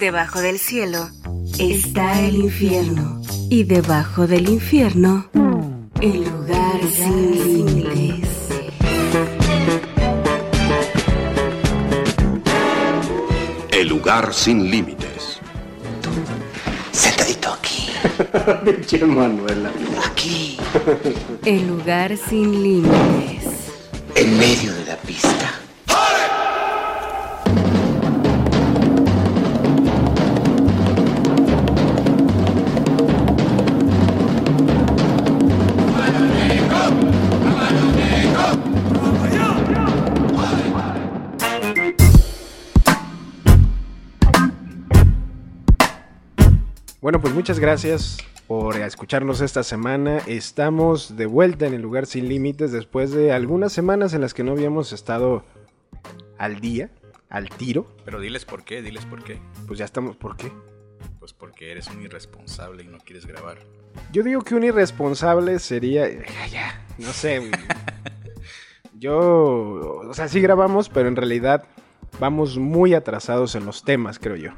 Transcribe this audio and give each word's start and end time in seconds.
Debajo 0.00 0.40
del 0.40 0.58
cielo 0.58 1.10
está 1.58 2.18
el 2.20 2.36
infierno. 2.36 3.20
Y 3.50 3.64
debajo 3.64 4.26
del 4.26 4.48
infierno, 4.48 5.28
el 6.00 6.24
lugar 6.24 6.80
sin 6.90 7.66
límites. 7.66 8.28
El 13.70 13.88
lugar 13.88 14.32
sin 14.32 14.70
límites. 14.70 15.38
Sentadito 16.92 17.52
aquí. 17.52 17.90
Pinche 18.64 19.04
Manuela. 19.04 19.70
Aquí. 20.06 20.56
El 21.44 21.68
lugar 21.68 22.16
sin 22.16 22.62
límites. 22.62 23.44
En 24.14 24.38
medio 24.38 24.72
de 24.72 24.84
la 24.86 24.96
pista. 24.96 25.60
Muchas 47.50 47.58
gracias 47.58 48.18
por 48.46 48.76
escucharnos 48.76 49.40
esta 49.40 49.64
semana. 49.64 50.18
Estamos 50.28 51.16
de 51.16 51.26
vuelta 51.26 51.66
en 51.66 51.74
el 51.74 51.82
lugar 51.82 52.06
sin 52.06 52.28
límites 52.28 52.70
después 52.70 53.10
de 53.10 53.32
algunas 53.32 53.72
semanas 53.72 54.14
en 54.14 54.20
las 54.20 54.34
que 54.34 54.44
no 54.44 54.52
habíamos 54.52 54.92
estado 54.92 55.42
al 56.38 56.60
día, 56.60 56.92
al 57.28 57.48
tiro. 57.48 57.88
Pero 58.04 58.20
diles 58.20 58.44
por 58.44 58.62
qué, 58.62 58.82
diles 58.82 59.04
por 59.04 59.24
qué. 59.24 59.40
Pues 59.66 59.80
ya 59.80 59.84
estamos, 59.84 60.14
¿por 60.14 60.36
qué? 60.36 60.52
Pues 61.18 61.32
porque 61.32 61.72
eres 61.72 61.88
un 61.88 62.00
irresponsable 62.00 62.84
y 62.84 62.86
no 62.86 62.98
quieres 62.98 63.26
grabar. 63.26 63.58
Yo 64.12 64.22
digo 64.22 64.42
que 64.42 64.54
un 64.54 64.62
irresponsable 64.62 65.58
sería. 65.58 66.08
Ya, 66.08 66.46
ya, 66.46 66.86
no 66.98 67.12
sé. 67.12 67.50
Yo. 68.94 69.18
O 69.18 70.14
sea, 70.14 70.28
sí 70.28 70.40
grabamos, 70.40 70.88
pero 70.88 71.08
en 71.08 71.16
realidad 71.16 71.64
vamos 72.20 72.58
muy 72.58 72.94
atrasados 72.94 73.56
en 73.56 73.66
los 73.66 73.82
temas, 73.82 74.20
creo 74.20 74.36
yo. 74.36 74.52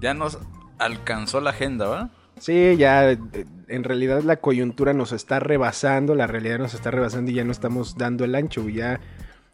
Ya 0.00 0.14
nos 0.14 0.38
alcanzó 0.78 1.40
la 1.40 1.50
agenda, 1.50 1.86
¿va? 1.86 2.10
Sí, 2.38 2.76
ya 2.76 3.10
en 3.10 3.84
realidad 3.84 4.22
la 4.22 4.36
coyuntura 4.36 4.92
nos 4.92 5.12
está 5.12 5.38
rebasando, 5.38 6.14
la 6.14 6.26
realidad 6.26 6.58
nos 6.58 6.74
está 6.74 6.90
rebasando 6.90 7.30
y 7.30 7.34
ya 7.34 7.44
no 7.44 7.52
estamos 7.52 7.96
dando 7.96 8.24
el 8.24 8.34
ancho. 8.34 8.68
Ya 8.68 9.00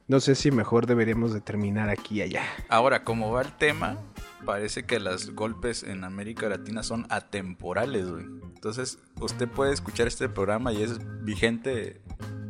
no 0.09 0.21
sé 0.21 0.35
si 0.35 0.51
mejor 0.51 0.87
deberíamos 0.87 1.33
de 1.33 1.41
terminar 1.41 1.89
aquí 1.91 2.17
y 2.17 2.23
allá. 2.23 2.43
Ahora, 2.69 3.05
como 3.05 3.31
va 3.31 3.43
el 3.43 3.53
tema, 3.53 3.98
parece 4.45 4.85
que 4.85 4.98
los 4.98 5.35
golpes 5.35 5.83
en 5.83 6.05
América 6.05 6.48
Latina 6.48 6.83
son 6.83 7.07
atemporales, 7.11 8.11
güey. 8.11 8.25
Entonces, 8.55 8.98
usted 9.21 9.48
puede 9.48 9.73
escuchar 9.73 10.07
este 10.07 10.29
programa 10.29 10.73
y 10.73 10.83
es 10.83 10.98
vigente 11.23 12.01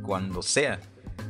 cuando 0.02 0.42
sea. 0.42 0.80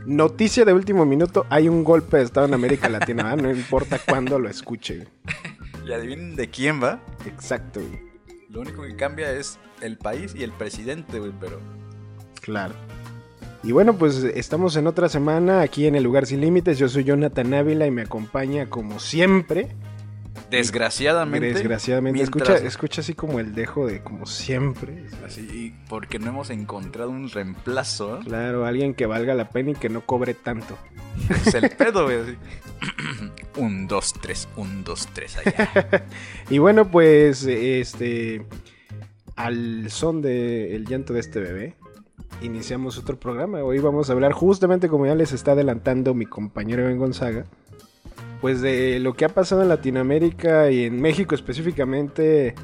Noticia 0.06 0.64
de 0.64 0.72
último 0.72 1.04
minuto, 1.04 1.46
hay 1.50 1.68
un 1.68 1.84
golpe 1.84 2.18
de 2.18 2.22
Estado 2.22 2.46
en 2.46 2.54
América 2.54 2.88
Latina, 2.88 3.24
¿verdad? 3.24 3.42
no 3.42 3.50
importa 3.50 3.98
cuándo 3.98 4.38
lo 4.38 4.48
escuche. 4.48 5.08
Y 5.86 5.92
adivinen 5.92 6.36
de 6.36 6.50
quién 6.50 6.80
va. 6.80 7.00
Exacto, 7.26 7.80
güey. 7.80 8.10
Lo 8.48 8.60
único 8.60 8.82
que 8.82 8.96
cambia 8.96 9.32
es 9.32 9.58
el 9.80 9.96
país 9.96 10.34
y 10.34 10.42
el 10.42 10.52
presidente, 10.52 11.18
güey, 11.18 11.32
pero... 11.38 11.60
claro. 12.40 12.74
Y 13.62 13.72
bueno, 13.72 13.96
pues 13.96 14.24
estamos 14.24 14.74
en 14.76 14.86
otra 14.86 15.08
semana 15.10 15.60
aquí 15.60 15.86
en 15.86 15.94
el 15.94 16.02
lugar 16.02 16.26
sin 16.26 16.40
límites. 16.40 16.78
Yo 16.78 16.88
soy 16.88 17.04
Jonathan 17.04 17.52
Ávila 17.52 17.86
y 17.86 17.90
me 17.90 18.02
acompaña 18.02 18.70
como 18.70 18.98
siempre. 19.00 19.76
Desgraciadamente... 20.50 21.52
Desgraciadamente. 21.52 22.18
mientras- 22.18 22.48
Escucha, 22.48 22.66
escucha 22.66 23.00
así 23.00 23.14
como 23.14 23.40
el 23.40 23.54
dejo 23.54 23.86
de 23.86 24.02
como 24.02 24.26
siempre. 24.26 25.04
Así, 25.24 25.74
porque 25.88 26.18
no 26.18 26.28
hemos 26.30 26.50
encontrado 26.50 27.10
un 27.10 27.30
reemplazo, 27.30 28.18
¿eh? 28.18 28.20
Claro, 28.24 28.66
alguien 28.66 28.94
que 28.94 29.06
valga 29.06 29.34
la 29.34 29.50
pena 29.50 29.70
y 29.70 29.74
que 29.74 29.88
no 29.88 30.00
cobre 30.04 30.34
tanto. 30.34 30.76
Es 31.46 31.54
el 31.54 31.70
pedo, 31.70 32.04
güey. 32.04 32.36
un, 33.56 33.86
dos, 33.86 34.12
tres, 34.20 34.48
un, 34.56 34.84
dos, 34.84 35.08
tres, 35.12 35.36
allá. 35.38 36.04
Y 36.50 36.58
bueno, 36.58 36.90
pues 36.90 37.44
este 37.44 38.44
al 39.36 39.90
son 39.90 40.20
del 40.20 40.72
el 40.72 40.86
llanto 40.86 41.12
de 41.14 41.20
este 41.20 41.40
bebé 41.40 41.74
iniciamos 42.42 42.98
otro 42.98 43.18
programa. 43.18 43.62
Hoy 43.62 43.78
vamos 43.78 44.08
a 44.10 44.12
hablar 44.12 44.32
justamente 44.32 44.88
como 44.88 45.06
ya 45.06 45.14
les 45.14 45.32
está 45.32 45.52
adelantando 45.52 46.14
mi 46.14 46.26
compañero 46.26 46.84
Ben 46.84 46.98
Gonzaga, 46.98 47.44
pues 48.40 48.60
de 48.60 48.98
lo 49.00 49.14
que 49.14 49.24
ha 49.24 49.28
pasado 49.28 49.62
en 49.62 49.68
Latinoamérica 49.68 50.70
y 50.70 50.84
en 50.84 51.00
México 51.00 51.34
específicamente 51.34 52.54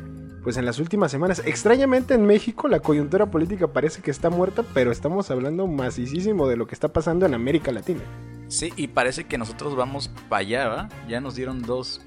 pues 0.43 0.57
en 0.57 0.65
las 0.65 0.79
últimas 0.79 1.11
semanas. 1.11 1.43
Extrañamente 1.45 2.15
en 2.15 2.25
México 2.25 2.69
la 2.69 2.79
coyuntura 2.81 3.27
política 3.27 3.67
parece 3.67 4.01
que 4.01 4.11
está 4.13 4.31
muerta, 4.31 4.65
pero 4.75 4.93
estamos 4.93 5.31
hablando 5.31 5.67
macicísimo 5.67 6.47
de 6.47 6.57
lo 6.57 6.67
que 6.67 6.75
está 6.75 6.89
pasando 6.89 7.27
en 7.27 7.35
América 7.35 7.73
Latina. 7.73 8.01
Sí, 8.49 8.73
y 8.77 8.87
parece 8.87 9.25
que 9.25 9.39
nosotros 9.39 9.75
vamos 9.75 10.09
para 10.29 10.41
allá, 10.41 10.69
¿va? 10.69 10.89
Ya 11.09 11.21
nos 11.21 11.35
dieron 11.35 11.63
dos. 11.63 12.01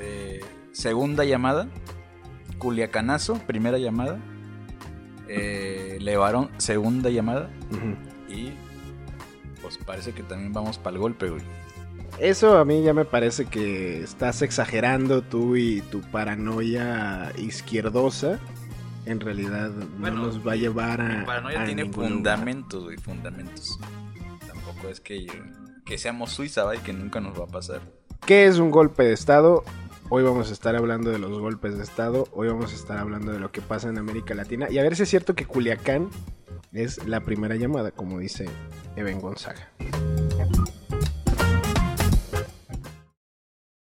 eh, 0.00 0.40
segunda 0.72 1.24
llamada. 1.24 1.68
Culiacanazo, 2.58 3.34
primera 3.46 3.78
llamada. 3.78 4.18
Eh, 5.28 5.98
Levarón, 6.00 6.50
segunda 6.56 7.10
llamada. 7.10 7.48
Y 8.28 8.50
pues 9.62 9.78
parece 9.78 10.12
que 10.12 10.22
también 10.22 10.52
vamos 10.52 10.78
para 10.78 10.94
el 10.94 11.00
golpe, 11.00 11.30
güey. 11.30 11.42
Eso 12.20 12.58
a 12.58 12.64
mí 12.64 12.82
ya 12.82 12.92
me 12.92 13.04
parece 13.04 13.44
que 13.44 14.02
estás 14.02 14.42
exagerando 14.42 15.22
tú 15.22 15.54
y 15.54 15.82
tu 15.82 16.00
paranoia 16.00 17.32
izquierdosa. 17.38 18.40
En 19.06 19.20
realidad 19.20 19.70
Bueno, 19.98 20.16
no 20.18 20.26
nos 20.26 20.46
va 20.46 20.52
a 20.52 20.56
llevar 20.56 21.00
a. 21.00 21.18
Mi 21.20 21.24
paranoia 21.24 21.62
a 21.62 21.64
tiene 21.64 21.90
fundamentos, 21.90 22.84
güey, 22.84 22.96
fundamentos. 22.96 23.78
Tampoco 24.46 24.88
es 24.88 25.00
que, 25.00 25.26
que 25.86 25.96
seamos 25.96 26.32
Suiza, 26.32 26.64
¿va? 26.64 26.74
Y 26.74 26.80
que 26.80 26.92
nunca 26.92 27.20
nos 27.20 27.38
va 27.38 27.44
a 27.44 27.48
pasar. 27.48 27.80
¿Qué 28.26 28.46
es 28.46 28.58
un 28.58 28.72
golpe 28.72 29.04
de 29.04 29.12
Estado? 29.12 29.62
Hoy 30.10 30.24
vamos 30.24 30.50
a 30.50 30.52
estar 30.52 30.74
hablando 30.74 31.10
de 31.10 31.18
los 31.20 31.38
golpes 31.38 31.76
de 31.76 31.84
Estado. 31.84 32.26
Hoy 32.32 32.48
vamos 32.48 32.72
a 32.72 32.74
estar 32.74 32.98
hablando 32.98 33.30
de 33.30 33.38
lo 33.38 33.52
que 33.52 33.62
pasa 33.62 33.88
en 33.88 33.96
América 33.96 34.34
Latina. 34.34 34.66
Y 34.68 34.78
a 34.78 34.82
ver 34.82 34.96
si 34.96 35.04
es 35.04 35.08
cierto 35.08 35.34
que 35.34 35.46
Culiacán 35.46 36.08
es 36.72 37.06
la 37.06 37.20
primera 37.20 37.54
llamada, 37.54 37.92
como 37.92 38.18
dice 38.18 38.46
Eben 38.96 39.20
Gonzaga. 39.20 39.70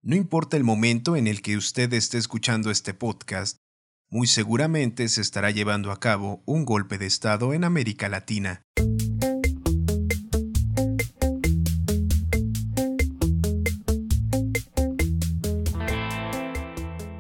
No 0.05 0.17
importa 0.17 0.57
el 0.57 0.65
momento 0.65 1.15
en 1.15 1.29
el 1.29 1.43
que 1.43 1.57
usted 1.57 1.93
esté 1.93 2.19
escuchando 2.19 2.73
este 2.73 2.93
podcast, 2.93 3.59
muy 4.11 4.27
seguramente 4.27 5.09
se 5.09 5.21
estará 5.21 5.53
llevando 5.53 5.93
a 5.93 6.01
cabo 6.01 6.43
un 6.45 6.65
golpe 6.65 6.99
de 6.99 7.07
Estado 7.07 7.55
en 7.55 7.63
América 7.63 8.09
Latina. 8.09 8.63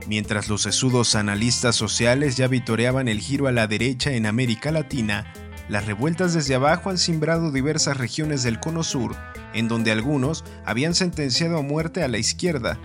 Mientras 0.08 0.48
los 0.48 0.62
sesudos 0.62 1.14
analistas 1.14 1.76
sociales 1.76 2.36
ya 2.36 2.48
vitoreaban 2.48 3.06
el 3.06 3.20
giro 3.20 3.46
a 3.46 3.52
la 3.52 3.68
derecha 3.68 4.10
en 4.10 4.26
América 4.26 4.72
Latina, 4.72 5.32
las 5.72 5.86
revueltas 5.86 6.34
desde 6.34 6.54
abajo 6.54 6.90
han 6.90 6.98
simbrado 6.98 7.50
diversas 7.50 7.96
regiones 7.96 8.42
del 8.42 8.60
Cono 8.60 8.82
Sur, 8.82 9.16
en 9.54 9.68
donde 9.68 9.90
algunos 9.90 10.44
habían 10.66 10.94
sentenciado 10.94 11.56
a 11.56 11.62
muerte 11.62 12.02
a 12.02 12.08
la 12.08 12.18
izquierda. 12.18 12.78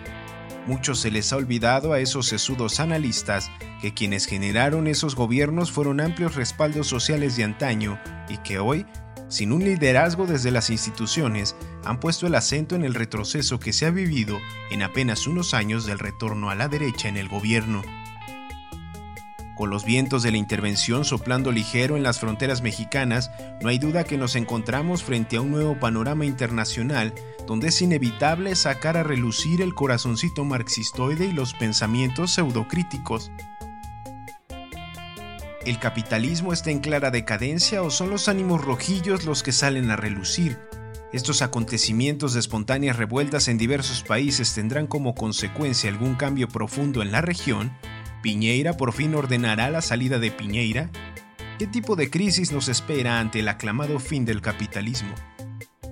Mucho 0.67 0.95
se 0.95 1.11
les 1.11 1.33
ha 1.33 1.35
olvidado 1.35 1.91
a 1.91 1.99
esos 1.99 2.27
sesudos 2.27 2.79
analistas 2.79 3.51
que 3.81 3.93
quienes 3.93 4.25
generaron 4.25 4.87
esos 4.87 5.15
gobiernos 5.15 5.69
fueron 5.69 5.99
amplios 5.99 6.35
respaldos 6.35 6.87
sociales 6.87 7.35
de 7.35 7.43
antaño 7.43 7.99
y 8.29 8.37
que 8.37 8.57
hoy, 8.57 8.85
sin 9.27 9.51
un 9.51 9.65
liderazgo 9.65 10.25
desde 10.25 10.51
las 10.51 10.69
instituciones, 10.69 11.57
han 11.83 11.99
puesto 11.99 12.25
el 12.25 12.35
acento 12.35 12.77
en 12.77 12.85
el 12.85 12.93
retroceso 12.93 13.59
que 13.59 13.73
se 13.73 13.85
ha 13.85 13.91
vivido 13.91 14.39
en 14.71 14.81
apenas 14.81 15.27
unos 15.27 15.53
años 15.53 15.85
del 15.85 15.99
retorno 15.99 16.49
a 16.49 16.55
la 16.55 16.69
derecha 16.69 17.09
en 17.09 17.17
el 17.17 17.27
gobierno. 17.27 17.81
Con 19.57 19.71
los 19.71 19.83
vientos 19.83 20.21
de 20.21 20.29
la 20.29 20.37
intervención 20.37 21.03
soplando 21.03 21.51
ligero 21.51 21.97
en 21.97 22.03
las 22.03 22.19
fronteras 22.19 22.61
mexicanas, 22.61 23.31
no 23.59 23.69
hay 23.69 23.79
duda 23.79 24.03
que 24.03 24.15
nos 24.15 24.35
encontramos 24.35 25.01
frente 25.01 25.37
a 25.37 25.41
un 25.41 25.49
nuevo 25.49 25.79
panorama 25.79 26.25
internacional 26.25 27.11
donde 27.47 27.69
es 27.69 27.81
inevitable 27.81 28.55
sacar 28.55 28.97
a 28.97 29.03
relucir 29.03 29.63
el 29.63 29.73
corazoncito 29.73 30.45
marxistoide 30.45 31.25
y 31.25 31.31
los 31.31 31.55
pensamientos 31.55 32.33
pseudocríticos. 32.33 33.31
¿El 35.65 35.79
capitalismo 35.79 36.53
está 36.53 36.69
en 36.69 36.79
clara 36.79 37.09
decadencia 37.09 37.81
o 37.81 37.89
son 37.89 38.11
los 38.11 38.27
ánimos 38.27 38.63
rojillos 38.63 39.25
los 39.25 39.41
que 39.41 39.51
salen 39.51 39.89
a 39.89 39.95
relucir? 39.95 40.59
Estos 41.13 41.41
acontecimientos 41.41 42.33
de 42.33 42.41
espontáneas 42.41 42.97
revueltas 42.97 43.47
en 43.47 43.57
diversos 43.57 44.03
países 44.03 44.53
tendrán 44.53 44.87
como 44.87 45.15
consecuencia 45.15 45.89
algún 45.89 46.15
cambio 46.15 46.49
profundo 46.49 47.01
en 47.01 47.11
la 47.11 47.21
región. 47.21 47.71
¿Piñeira 48.27 48.75
por 48.75 48.91
fin 48.91 49.15
ordenará 49.15 49.69
la 49.69 49.81
salida 49.81 50.19
de 50.19 50.31
Piñeira? 50.31 50.89
¿Qué 51.57 51.65
tipo 51.65 51.95
de 51.95 52.09
crisis 52.09 52.51
nos 52.51 52.67
espera 52.67 53.21
ante 53.21 53.39
el 53.39 53.47
aclamado 53.47 53.99
fin 53.99 54.25
del 54.25 54.41
capitalismo? 54.41 55.15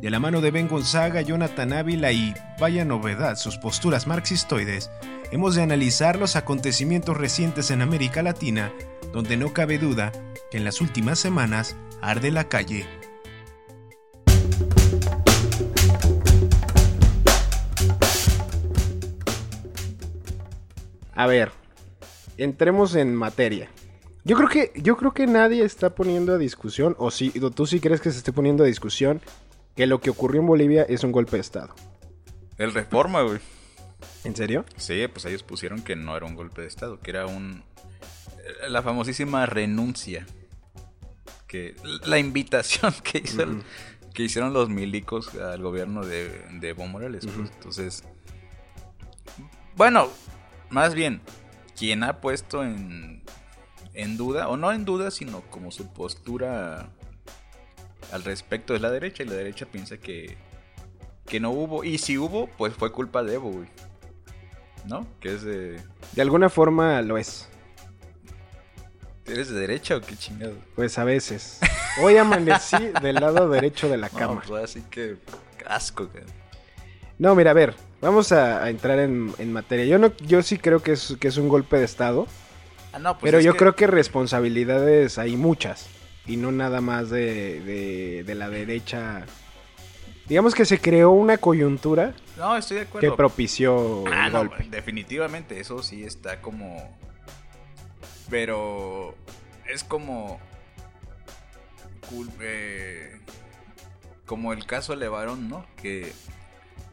De 0.02 0.10
la 0.10 0.20
mano 0.20 0.42
de 0.42 0.52
Ben 0.52 0.68
Gonzaga, 0.68 1.22
Jonathan 1.22 1.72
Ávila 1.72 2.12
y, 2.12 2.34
vaya 2.60 2.84
novedad, 2.84 3.38
sus 3.38 3.58
posturas 3.58 4.06
marxistoides, 4.06 4.92
hemos 5.32 5.56
de 5.56 5.62
analizar 5.62 6.20
los 6.20 6.36
acontecimientos 6.36 7.16
recientes 7.16 7.72
en 7.72 7.82
América 7.82 8.22
Latina, 8.22 8.74
donde 9.14 9.38
no 9.38 9.54
cabe 9.54 9.78
duda 9.78 10.12
que 10.52 10.58
en 10.58 10.66
las 10.66 10.82
últimas 10.82 11.18
semanas 11.18 11.78
arde 12.02 12.32
la 12.32 12.50
calle. 12.50 12.86
A 21.14 21.28
ver, 21.28 21.54
entremos 22.38 22.96
en 22.96 23.16
materia. 23.16 23.70
Yo 24.24 24.36
creo 24.38 24.50
que, 24.50 24.72
yo 24.76 24.98
creo 24.98 25.14
que 25.14 25.28
nadie 25.28 25.64
está 25.64 25.94
poniendo 25.94 26.34
a 26.34 26.38
discusión, 26.38 26.96
o 26.98 27.12
si 27.12 27.32
o 27.42 27.52
tú 27.52 27.68
sí 27.68 27.80
crees 27.80 28.02
que 28.02 28.12
se 28.12 28.18
esté 28.18 28.34
poniendo 28.34 28.64
a 28.64 28.68
discusión, 28.68 29.22
que 29.76 29.86
lo 29.86 30.00
que 30.02 30.10
ocurrió 30.10 30.42
en 30.42 30.48
Bolivia 30.48 30.84
es 30.84 31.04
un 31.04 31.12
golpe 31.12 31.38
de 31.38 31.42
Estado. 31.42 31.76
El 32.58 32.74
reforma, 32.74 33.22
güey. 33.22 33.40
¿En 34.24 34.36
serio? 34.36 34.66
Sí, 34.78 35.08
pues 35.08 35.26
ellos 35.26 35.44
pusieron 35.44 35.84
que 35.84 35.96
no 35.96 36.16
era 36.18 36.26
un 36.26 36.34
golpe 36.36 36.62
de 36.62 36.68
Estado, 36.68 37.00
que 37.00 37.12
era 37.12 37.28
un... 37.28 37.64
La 38.70 38.82
famosísima 38.82 39.46
renuncia. 39.46 40.26
Que, 41.48 41.76
la 42.06 42.18
invitación 42.18 42.94
que, 43.04 43.20
hizo 43.20 43.44
el- 43.44 43.62
que 44.14 44.24
hicieron 44.24 44.54
los 44.54 44.70
milicos 44.70 45.36
al 45.36 45.62
gobierno 45.62 46.04
de, 46.06 46.30
de 46.60 46.70
Evo 46.70 46.88
Morales. 46.88 47.28
pues, 47.28 47.52
entonces... 47.52 48.04
Bueno, 49.76 50.08
más 50.70 50.96
bien, 50.96 51.22
quien 51.78 52.04
ha 52.04 52.22
puesto 52.22 52.64
en, 52.64 53.24
en 53.94 54.18
duda, 54.18 54.48
o 54.50 54.58
no 54.58 54.72
en 54.72 54.86
duda, 54.86 55.12
sino 55.12 55.42
como 55.50 55.72
su 55.72 55.92
postura 55.94 56.90
al 58.12 58.24
respecto 58.24 58.74
de 58.74 58.80
la 58.80 58.92
derecha, 58.92 59.24
y 59.24 59.28
la 59.28 59.34
derecha 59.34 59.66
piensa 59.66 59.98
que, 59.98 60.38
que 61.26 61.40
no 61.40 61.52
hubo, 61.52 61.84
y 61.84 61.98
si 61.98 62.18
hubo, 62.18 62.48
pues 62.58 62.74
fue 62.74 62.92
culpa 62.92 63.24
de 63.24 63.36
Evo, 63.36 63.52
güey. 63.52 63.68
¿No? 64.86 65.08
Que 65.20 65.34
es 65.34 65.42
de... 65.44 65.82
De 66.14 66.22
alguna 66.22 66.48
forma 66.50 67.02
lo 67.02 67.18
es. 67.18 67.50
¿Eres 69.26 69.50
de 69.50 69.60
derecha 69.60 69.98
o 69.98 70.02
qué 70.02 70.16
chingado? 70.16 70.54
Pues 70.76 71.00
a 71.00 71.04
veces. 71.04 71.60
Hoy 72.04 72.16
amanecí 72.18 72.78
del 73.02 73.16
lado 73.16 73.50
derecho 73.50 73.90
de 73.90 73.98
la 73.98 74.10
No, 74.14 74.20
cama. 74.20 74.44
pues 74.48 74.64
así 74.64 74.82
que 74.92 75.18
asco, 75.66 76.08
güey. 76.08 76.24
No, 77.18 77.34
mira, 77.36 77.52
a 77.52 77.54
ver, 77.54 77.76
vamos 78.02 78.32
a, 78.32 78.64
a 78.64 78.70
entrar 78.70 79.00
en, 79.00 79.34
en 79.38 79.54
materia. 79.54 79.86
Yo 79.86 79.98
no, 80.00 80.12
yo 80.18 80.42
sí 80.44 80.58
creo 80.58 80.82
que 80.84 80.92
es, 80.94 81.16
que 81.20 81.28
es 81.30 81.38
un 81.38 81.48
golpe 81.50 81.78
de 81.78 81.86
Estado, 81.86 82.28
Ah, 82.94 83.00
no, 83.00 83.18
pues 83.18 83.30
pero 83.30 83.42
yo 83.42 83.58
creo 83.58 83.76
que 83.76 83.88
responsabilidades 83.88 85.18
hay 85.18 85.36
muchas. 85.36 85.88
Y 86.26 86.38
no 86.38 86.52
nada 86.52 86.80
más 86.82 87.10
de, 87.10 87.60
de, 87.62 88.24
de 88.24 88.36
la 88.36 88.50
derecha. 88.50 89.26
Digamos 90.28 90.56
que 90.56 90.66
se 90.66 90.80
creó 90.80 91.12
una 91.12 91.38
coyuntura 91.38 92.16
No, 92.38 92.56
estoy 92.58 92.78
de 92.78 92.84
que 92.84 92.88
acuerdo. 92.88 93.16
propició 93.16 94.04
Ah, 94.12 94.28
el 94.28 94.34
no, 94.34 94.40
golpe. 94.40 94.66
definitivamente, 94.72 95.60
eso 95.60 95.84
sí 95.84 96.04
está 96.04 96.42
como... 96.42 96.98
Pero 98.30 99.14
es 99.68 99.84
como... 99.84 100.40
eh, 102.40 103.20
como 104.26 104.54
el 104.54 104.66
caso 104.66 104.96
Levarón, 104.96 105.50
¿no? 105.50 105.66
Que... 105.76 106.12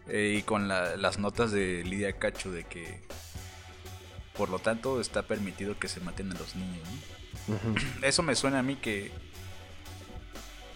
eh, 0.08 0.37
y 0.38 0.43
con 0.43 0.69
la- 0.69 0.96
las 0.96 1.19
notas 1.19 1.52
de 1.52 1.82
Lidia 1.84 2.12
Cacho 2.19 2.50
de 2.50 2.64
que... 2.64 3.00
Por 4.37 4.49
lo 4.49 4.58
tanto, 4.58 5.00
está 5.00 5.22
permitido 5.22 5.78
que 5.78 5.88
se 5.88 6.00
maten 6.00 6.32
a 6.32 6.34
los 6.38 6.56
niños, 6.56 6.88
¿no? 7.49 8.06
Eso 8.06 8.22
me 8.22 8.34
suena 8.34 8.60
a 8.60 8.62
mí 8.62 8.76
que 8.76 9.10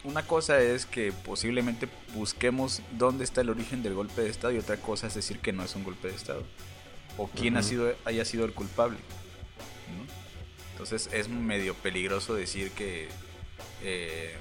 una 0.05 0.27
cosa 0.27 0.61
es 0.61 0.85
que 0.87 1.11
posiblemente 1.11 1.89
busquemos 2.15 2.83
dónde 2.93 3.25
está 3.25 3.41
el 3.41 3.51
origen 3.51 3.83
del 3.83 3.95
golpe 3.95 4.21
de 4.23 4.29
estado 4.31 4.53
y 4.53 4.59
otra 4.59 4.77
cosa 4.77 5.07
es 5.09 5.15
decir 5.15 5.41
que 5.41 5.53
no 5.53 5.65
es 5.65 5.75
un 5.75 5.83
golpe 5.85 6.09
de 6.09 6.15
estado 6.15 6.45
o 7.19 7.29
quién 7.29 7.57
ha 7.57 7.63
sido 7.63 7.93
haya 8.05 8.25
sido 8.25 8.45
el 8.45 8.53
culpable 8.53 8.99
¿no? 8.99 10.07
entonces 10.73 11.09
es 11.13 11.29
medio 11.29 11.75
peligroso 11.75 12.35
decir 12.35 12.71
que 12.73 13.09
eh, 13.83 14.37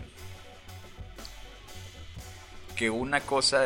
que 2.75 2.89
una 2.91 3.21
cosa 3.21 3.65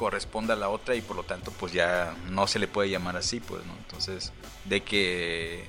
corresponda 0.00 0.54
a 0.54 0.56
la 0.56 0.70
otra 0.70 0.94
y 0.94 1.02
por 1.02 1.14
lo 1.14 1.24
tanto 1.24 1.52
pues 1.60 1.74
ya 1.74 2.16
no 2.30 2.46
se 2.46 2.58
le 2.58 2.66
puede 2.66 2.88
llamar 2.88 3.18
así 3.18 3.38
pues 3.38 3.60
no 3.66 3.74
entonces 3.84 4.32
de 4.64 4.80
que 4.80 5.66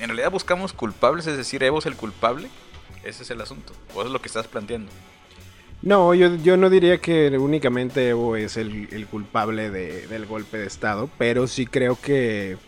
en 0.00 0.08
realidad 0.08 0.32
buscamos 0.32 0.72
culpables, 0.72 1.28
es 1.28 1.36
decir, 1.36 1.62
Evo 1.62 1.78
es 1.78 1.86
el 1.86 1.94
culpable. 1.94 2.48
Ese 3.04 3.22
es 3.22 3.30
el 3.30 3.40
asunto. 3.40 3.72
O 3.94 4.00
eso 4.00 4.06
es 4.06 4.10
lo 4.10 4.20
que 4.20 4.26
estás 4.26 4.48
planteando. 4.48 4.90
No, 5.80 6.12
yo, 6.12 6.34
yo 6.36 6.56
no 6.56 6.68
diría 6.70 6.98
que 6.98 7.28
únicamente 7.38 8.08
Evo 8.08 8.34
es 8.34 8.56
el, 8.56 8.88
el 8.90 9.06
culpable 9.06 9.70
de- 9.70 10.08
del 10.08 10.26
golpe 10.26 10.58
de 10.58 10.66
Estado, 10.66 11.08
pero 11.18 11.46
sí 11.46 11.66
creo 11.66 11.96
que 12.00 12.58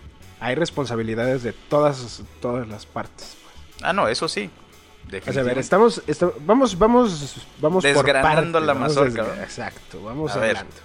hay 0.41 0.55
responsabilidades 0.55 1.43
de 1.43 1.53
todas, 1.53 2.23
todas 2.41 2.69
las 2.69 2.87
partes. 2.87 3.37
Ah, 3.83 3.93
no, 3.93 4.07
eso 4.09 4.29
sí. 4.29 4.49
O 5.27 5.33
sea, 5.33 5.43
a 5.43 5.45
ver, 5.45 5.59
estamos, 5.59 6.03
esta- 6.07 6.31
vamos, 6.45 6.79
vamos, 6.79 7.47
vamos 7.61 7.85
por 7.85 7.93
Desgranando 7.95 8.53
partes, 8.53 8.67
la 8.67 8.73
vamos 8.75 8.89
mazorca, 8.97 9.23
¿no? 9.37 9.43
Exacto, 9.43 10.03
vamos 10.03 10.33
A 10.33 10.39
ver. 10.39 10.57
hablando. 10.59 10.77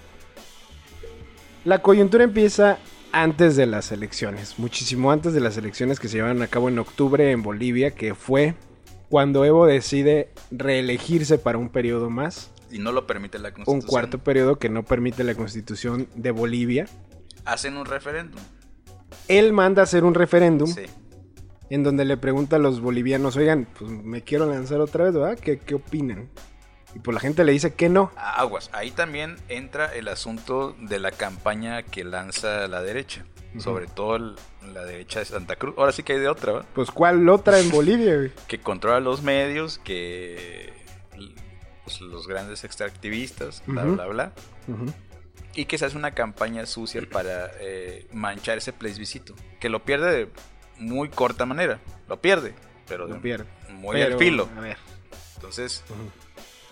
La 1.65 1.81
coyuntura 1.81 2.23
empieza 2.23 2.77
antes 3.11 3.55
de 3.55 3.65
las 3.65 3.91
elecciones, 3.91 4.59
muchísimo 4.59 5.11
antes 5.11 5.33
de 5.33 5.39
las 5.39 5.57
elecciones 5.57 5.99
que 5.99 6.07
se 6.07 6.17
llevaron 6.17 6.41
a 6.41 6.47
cabo 6.47 6.67
en 6.69 6.79
octubre 6.79 7.31
en 7.31 7.43
Bolivia, 7.43 7.91
que 7.91 8.15
fue 8.15 8.55
cuando 9.09 9.45
Evo 9.45 9.65
decide 9.67 10.31
reelegirse 10.51 11.37
para 11.37 11.57
un 11.57 11.69
periodo 11.69 12.09
más, 12.09 12.49
Y 12.71 12.79
no 12.79 12.91
lo 12.91 13.05
permite 13.05 13.37
la 13.37 13.51
constitución. 13.53 13.81
un 13.81 13.87
cuarto 13.87 14.17
periodo 14.17 14.57
que 14.57 14.67
no 14.69 14.83
permite 14.83 15.23
la 15.23 15.35
constitución 15.35 16.07
de 16.15 16.31
Bolivia. 16.31 16.87
Hacen 17.45 17.77
un 17.77 17.85
referéndum. 17.85 18.41
Él 19.27 19.53
manda 19.53 19.81
a 19.81 19.83
hacer 19.83 20.03
un 20.03 20.15
referéndum 20.15 20.67
Sí. 20.73 20.81
En 21.69 21.83
donde 21.83 22.06
le 22.06 22.18
pregunta 22.18 22.57
a 22.57 22.60
los 22.60 22.80
bolivianos, 22.81 23.36
oigan, 23.36 23.68
pues 23.77 23.89
me 23.92 24.21
quiero 24.21 24.45
lanzar 24.50 24.80
otra 24.81 25.06
vez, 25.06 25.13
¿verdad? 25.13 25.38
¿Qué, 25.39 25.60
qué 25.60 25.75
opinan? 25.75 26.30
Y 26.95 27.00
pues 27.00 27.13
la 27.15 27.19
gente 27.21 27.44
le 27.44 27.51
dice 27.51 27.74
que 27.74 27.89
no. 27.89 28.12
Aguas. 28.15 28.69
Ahí 28.74 28.92
también 28.92 29.38
entra 29.50 29.94
el 29.95 30.07
asunto 30.07 30.75
de 30.80 31.00
la 31.00 31.12
campaña 31.12 31.81
que 31.83 32.04
lanza 32.04 32.68
la 32.68 32.81
derecha. 32.81 33.25
Sobre 33.60 33.86
todo 33.86 34.15
el- 34.15 34.36
la 34.74 34.83
derecha 34.83 35.19
de 35.19 35.25
Santa 35.25 35.56
Cruz. 35.57 35.75
Ahora 35.77 35.92
sí 35.92 36.01
que 36.01 36.13
hay 36.13 36.19
de 36.19 36.27
otra, 36.27 36.54
¿va? 36.54 36.65
Pues 36.74 36.89
¿cuál 36.89 37.27
otra 37.30 37.60
en 37.60 37.69
Bolivia, 37.69 38.16
güey? 38.16 38.31
que 38.48 38.59
controla 38.59 39.00
los 39.00 39.21
medios, 39.21 39.77
que 39.77 40.74
pues, 41.83 42.01
los 42.01 42.27
grandes 42.27 42.63
extractivistas, 42.63 43.62
bla, 43.68 43.83
bla, 43.83 44.07
bla, 44.07 44.33
y 45.54 45.66
que 45.66 45.77
se 45.77 45.85
hace 45.85 45.97
una 45.97 46.11
campaña 46.11 46.66
sucia 46.66 47.02
para 47.11 47.52
eh, 47.59 48.07
manchar 48.11 48.57
ese 48.57 48.73
plebiscito, 48.73 49.35
que 49.59 49.69
lo 49.69 49.83
pierde 49.83 50.11
de 50.11 50.30
muy 50.77 51.09
corta 51.09 51.45
manera, 51.45 51.80
lo 52.07 52.19
pierde, 52.21 52.53
pero 52.87 53.07
Lo 53.07 53.15
de- 53.15 53.19
pierde. 53.21 53.45
muy 53.71 53.95
Pero, 53.97 54.13
al 54.13 54.19
filo. 54.19 54.49
A 54.57 54.61
ver. 54.61 54.77
Entonces, 55.35 55.83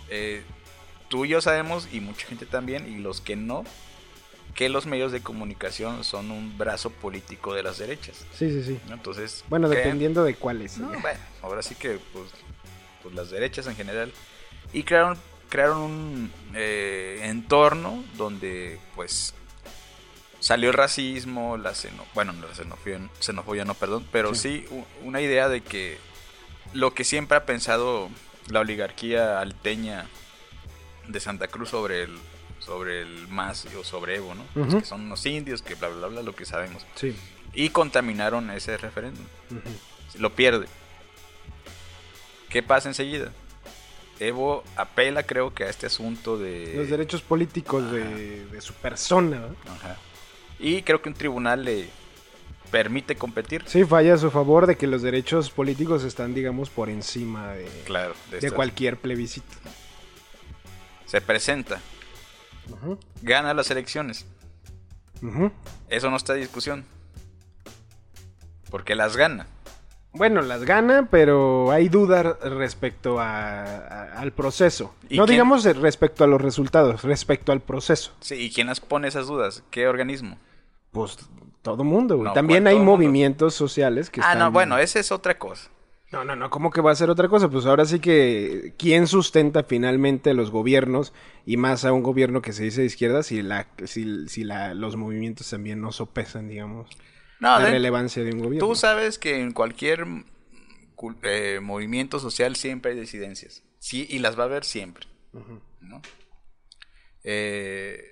eh, 0.09 0.43
tú 1.09 1.25
y 1.25 1.29
yo 1.29 1.41
sabemos, 1.41 1.87
y 1.91 1.99
mucha 1.99 2.25
gente 2.27 2.45
también, 2.45 2.87
y 2.91 2.97
los 2.99 3.21
que 3.21 3.35
no, 3.35 3.63
que 4.55 4.67
los 4.69 4.85
medios 4.85 5.11
de 5.13 5.21
comunicación 5.21 6.03
son 6.03 6.29
un 6.31 6.57
brazo 6.57 6.89
político 6.89 7.53
de 7.53 7.63
las 7.63 7.77
derechas. 7.77 8.25
Sí, 8.37 8.49
sí, 8.49 8.63
sí. 8.63 8.79
Entonces, 8.89 9.43
Bueno, 9.49 9.69
¿qué? 9.69 9.77
dependiendo 9.77 10.23
de 10.23 10.35
cuáles. 10.35 10.77
No, 10.77 10.87
bueno, 10.99 11.19
ahora 11.41 11.61
sí 11.63 11.75
que 11.75 11.99
pues, 12.13 12.25
pues 13.01 13.15
las 13.15 13.29
derechas 13.29 13.67
en 13.67 13.75
general. 13.75 14.11
Y 14.73 14.83
crearon, 14.83 15.17
crearon 15.49 15.81
un 15.81 16.31
eh, 16.53 17.21
entorno 17.25 18.03
donde 18.17 18.77
pues 18.95 19.33
salió 20.41 20.69
el 20.69 20.75
racismo, 20.75 21.55
la 21.55 21.73
xeno, 21.73 22.05
bueno, 22.13 22.33
no, 22.33 22.47
la 22.47 22.53
xenofobia, 22.53 22.99
xenofobia 23.19 23.63
no, 23.63 23.75
perdón, 23.75 24.05
pero 24.11 24.35
sí, 24.35 24.65
una 25.03 25.21
idea 25.21 25.47
de 25.47 25.61
que 25.61 25.97
lo 26.73 26.93
que 26.93 27.05
siempre 27.05 27.37
ha 27.37 27.45
pensado 27.45 28.09
la 28.49 28.59
oligarquía 28.59 29.39
alteña 29.39 30.07
de 31.07 31.19
Santa 31.19 31.47
Cruz 31.47 31.69
sobre 31.69 32.03
el 32.03 32.17
sobre 32.59 33.01
el 33.01 33.27
MAS 33.27 33.67
o 33.75 33.83
sobre 33.83 34.17
Evo, 34.17 34.35
¿no? 34.35 34.43
Pues, 34.53 34.75
que 34.75 34.85
son 34.85 35.01
unos 35.01 35.25
indios, 35.25 35.61
que 35.63 35.73
bla, 35.75 35.87
bla, 35.87 36.07
bla, 36.07 36.21
lo 36.21 36.35
que 36.35 36.45
sabemos. 36.45 36.85
Sí. 36.95 37.15
Y 37.53 37.69
contaminaron 37.69 38.51
ese 38.51 38.77
referéndum 38.77 39.25
lo 40.17 40.33
pierde. 40.35 40.67
¿Qué 42.49 42.61
pasa 42.61 42.89
enseguida? 42.89 43.31
Evo 44.19 44.63
apela, 44.75 45.23
creo 45.23 45.53
que 45.53 45.63
a 45.63 45.69
este 45.69 45.87
asunto 45.87 46.37
de. 46.37 46.73
Los 46.75 46.89
derechos 46.89 47.21
políticos 47.21 47.91
de, 47.91 48.45
de 48.45 48.61
su 48.61 48.73
persona. 48.73 49.37
¿no? 49.37 49.71
Ajá. 49.71 49.97
Y 50.61 50.83
creo 50.83 51.01
que 51.01 51.09
un 51.09 51.15
tribunal 51.15 51.63
le 51.65 51.89
permite 52.69 53.15
competir. 53.15 53.63
Sí, 53.67 53.83
falla 53.83 54.13
a 54.13 54.17
su 54.17 54.29
favor 54.31 54.67
de 54.67 54.77
que 54.77 54.87
los 54.87 55.01
derechos 55.01 55.49
políticos 55.49 56.03
están, 56.03 56.33
digamos, 56.33 56.69
por 56.69 56.89
encima 56.89 57.51
de, 57.53 57.65
Claro, 57.85 58.13
de, 58.29 58.51
cualquier 58.51 58.97
plebiscito. 58.97 59.47
Se 61.05 61.19
presenta, 61.19 61.81
gana 63.21 63.53
las 63.53 63.69
elecciones. 63.71 64.25
Eso 65.89 66.09
no 66.09 66.15
está 66.17 66.33
en 66.35 66.39
discusión. 66.41 66.85
Porque 68.69 68.95
las 68.95 69.17
gana. 69.17 69.47
Bueno, 70.13 70.41
las 70.41 70.63
gana, 70.63 71.07
pero 71.09 71.71
hay 71.71 71.89
dudas 71.89 72.37
respecto 72.41 73.19
a- 73.19 73.63
a- 73.63 74.19
al 74.19 74.31
proceso. 74.31 74.93
¿Y 75.09 75.17
No 75.17 75.25
quién? 75.25 75.35
digamos 75.35 75.63
respecto 75.63 76.23
a 76.23 76.27
los 76.27 76.41
resultados, 76.41 77.01
respecto 77.03 77.51
al 77.51 77.61
proceso. 77.61 78.13
Sí, 78.21 78.35
¿y 78.35 78.51
quién 78.51 78.67
las 78.67 78.79
pone 78.79 79.07
esas 79.07 79.27
dudas? 79.27 79.63
¿Qué 79.71 79.87
organismo? 79.87 80.37
Pues 80.91 81.17
todo 81.61 81.83
mundo, 81.83 82.17
güey. 82.17 82.27
No, 82.27 82.33
También 82.33 82.63
¿cuál 82.63 82.73
hay 82.73 82.77
mundo? 82.79 82.91
movimientos 82.93 83.53
sociales 83.55 84.09
que 84.09 84.19
Ah, 84.21 84.33
están... 84.33 84.39
no, 84.39 84.51
bueno, 84.51 84.77
esa 84.77 84.99
es 84.99 85.11
otra 85.11 85.37
cosa. 85.37 85.69
No, 86.11 86.25
no, 86.25 86.35
no, 86.35 86.49
¿cómo 86.49 86.71
que 86.71 86.81
va 86.81 86.91
a 86.91 86.95
ser 86.95 87.09
otra 87.09 87.29
cosa? 87.29 87.47
Pues 87.49 87.65
ahora 87.65 87.85
sí 87.85 87.99
que 88.01 88.73
quién 88.77 89.07
sustenta 89.07 89.63
finalmente 89.63 90.33
los 90.33 90.51
gobiernos 90.51 91.13
y 91.45 91.55
más 91.55 91.85
a 91.85 91.93
un 91.93 92.03
gobierno 92.03 92.41
que 92.41 92.51
se 92.51 92.63
dice 92.65 92.81
de 92.81 92.87
izquierda 92.87 93.23
si 93.23 93.41
la 93.41 93.67
si, 93.85 94.27
si 94.27 94.43
la, 94.43 94.73
los 94.73 94.97
movimientos 94.97 95.49
también 95.49 95.79
no 95.79 95.93
sopesan, 95.93 96.49
digamos, 96.49 96.89
No, 97.39 97.57
la 97.57 97.63
de- 97.65 97.71
relevancia 97.71 98.23
de 98.25 98.33
un 98.33 98.39
gobierno. 98.43 98.67
tú 98.67 98.75
sabes 98.75 99.17
que 99.17 99.39
en 99.39 99.53
cualquier 99.53 100.05
eh, 101.23 101.59
movimiento 101.61 102.19
social 102.19 102.57
siempre 102.57 102.91
hay 102.91 102.99
disidencias. 102.99 103.63
Sí, 103.79 104.05
y 104.09 104.19
las 104.19 104.37
va 104.37 104.43
a 104.43 104.47
haber 104.47 104.65
siempre. 104.65 105.07
¿no? 105.79 106.01
Eh, 107.23 108.03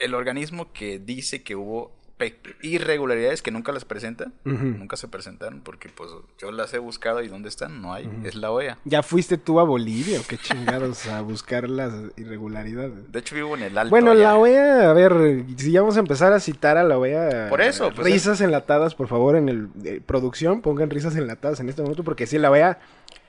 el 0.00 0.14
organismo 0.14 0.72
que 0.72 0.98
dice 0.98 1.42
que 1.42 1.54
hubo 1.56 1.97
irregularidades 2.62 3.42
que 3.42 3.50
nunca 3.50 3.72
las 3.72 3.84
presenta, 3.84 4.32
Ujú. 4.44 4.56
nunca 4.56 4.96
se 4.96 5.08
presentaron, 5.08 5.60
porque 5.60 5.88
pues 5.88 6.10
yo 6.38 6.50
las 6.50 6.72
he 6.74 6.78
buscado 6.78 7.22
y 7.22 7.28
¿dónde 7.28 7.48
están? 7.48 7.80
No 7.80 7.92
hay, 7.92 8.10
es 8.24 8.34
la 8.34 8.50
OEA. 8.50 8.78
¿Ya 8.84 9.02
fuiste 9.02 9.38
tú 9.38 9.60
a 9.60 9.64
Bolivia 9.64 10.20
o 10.20 10.22
qué 10.26 10.36
chingados 10.36 11.06
a 11.06 11.20
buscar 11.22 11.68
las 11.68 11.92
irregularidades? 12.16 13.10
De 13.12 13.18
hecho 13.20 13.34
vivo 13.34 13.56
en 13.56 13.62
el 13.62 13.78
Alto. 13.78 13.90
Bueno, 13.90 14.10
allá. 14.12 14.22
la 14.22 14.36
OEA, 14.38 14.90
a 14.90 14.92
ver, 14.92 15.44
si 15.56 15.72
ya 15.72 15.80
vamos 15.80 15.96
a 15.96 16.00
empezar 16.00 16.32
a 16.32 16.40
citar 16.40 16.76
a 16.76 16.84
la 16.84 16.98
OEA. 16.98 17.48
Por 17.48 17.60
eso, 17.60 17.90
pues, 17.94 18.06
risas 18.06 18.40
enlatadas, 18.40 18.94
por 18.94 19.08
favor, 19.08 19.36
en 19.36 19.48
el 19.48 19.68
eh, 19.84 20.00
producción, 20.04 20.60
pongan 20.62 20.90
risas 20.90 21.16
enlatadas 21.16 21.60
en 21.60 21.68
este 21.68 21.82
momento, 21.82 22.04
porque 22.04 22.26
sí, 22.26 22.38
la 22.38 22.50
OEA 22.50 22.78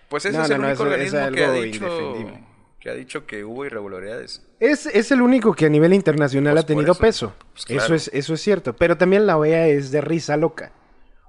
Pues 0.10 0.26
ese 0.26 0.38
No, 0.38 0.44
es 0.44 0.50
no, 0.50 0.56
el 0.56 0.62
no, 0.62 0.68
único 0.70 0.84
es 0.84 0.90
organismo 0.92 1.32
que 1.36 1.46
ha 1.46 1.52
dicho 1.52 1.86
indefendible. 1.86 2.44
Que 2.80 2.90
ha 2.90 2.94
dicho 2.94 3.26
que 3.26 3.44
hubo 3.44 3.66
irregularidades. 3.66 4.42
es, 4.60 4.86
es 4.86 5.12
el 5.12 5.22
único 5.22 5.54
que 5.54 5.66
a 5.66 5.70
nivel 5.70 5.94
internacional 5.94 6.54
Pues 6.54 6.64
ha 6.64 6.68
tenido 6.68 6.96
peso. 6.96 7.34
eso, 7.36 7.36
pues 7.54 7.66
Eso 7.84 7.94
es, 7.96 8.10
eso 8.14 8.34
es 8.34 8.42
cierto. 8.42 8.74
Pero 8.76 8.98
también 8.98 9.26
la 9.26 9.38
OEA 9.38 9.68
es 9.68 9.92
de 9.92 10.02
risa 10.02 10.38
loca. 10.38 10.72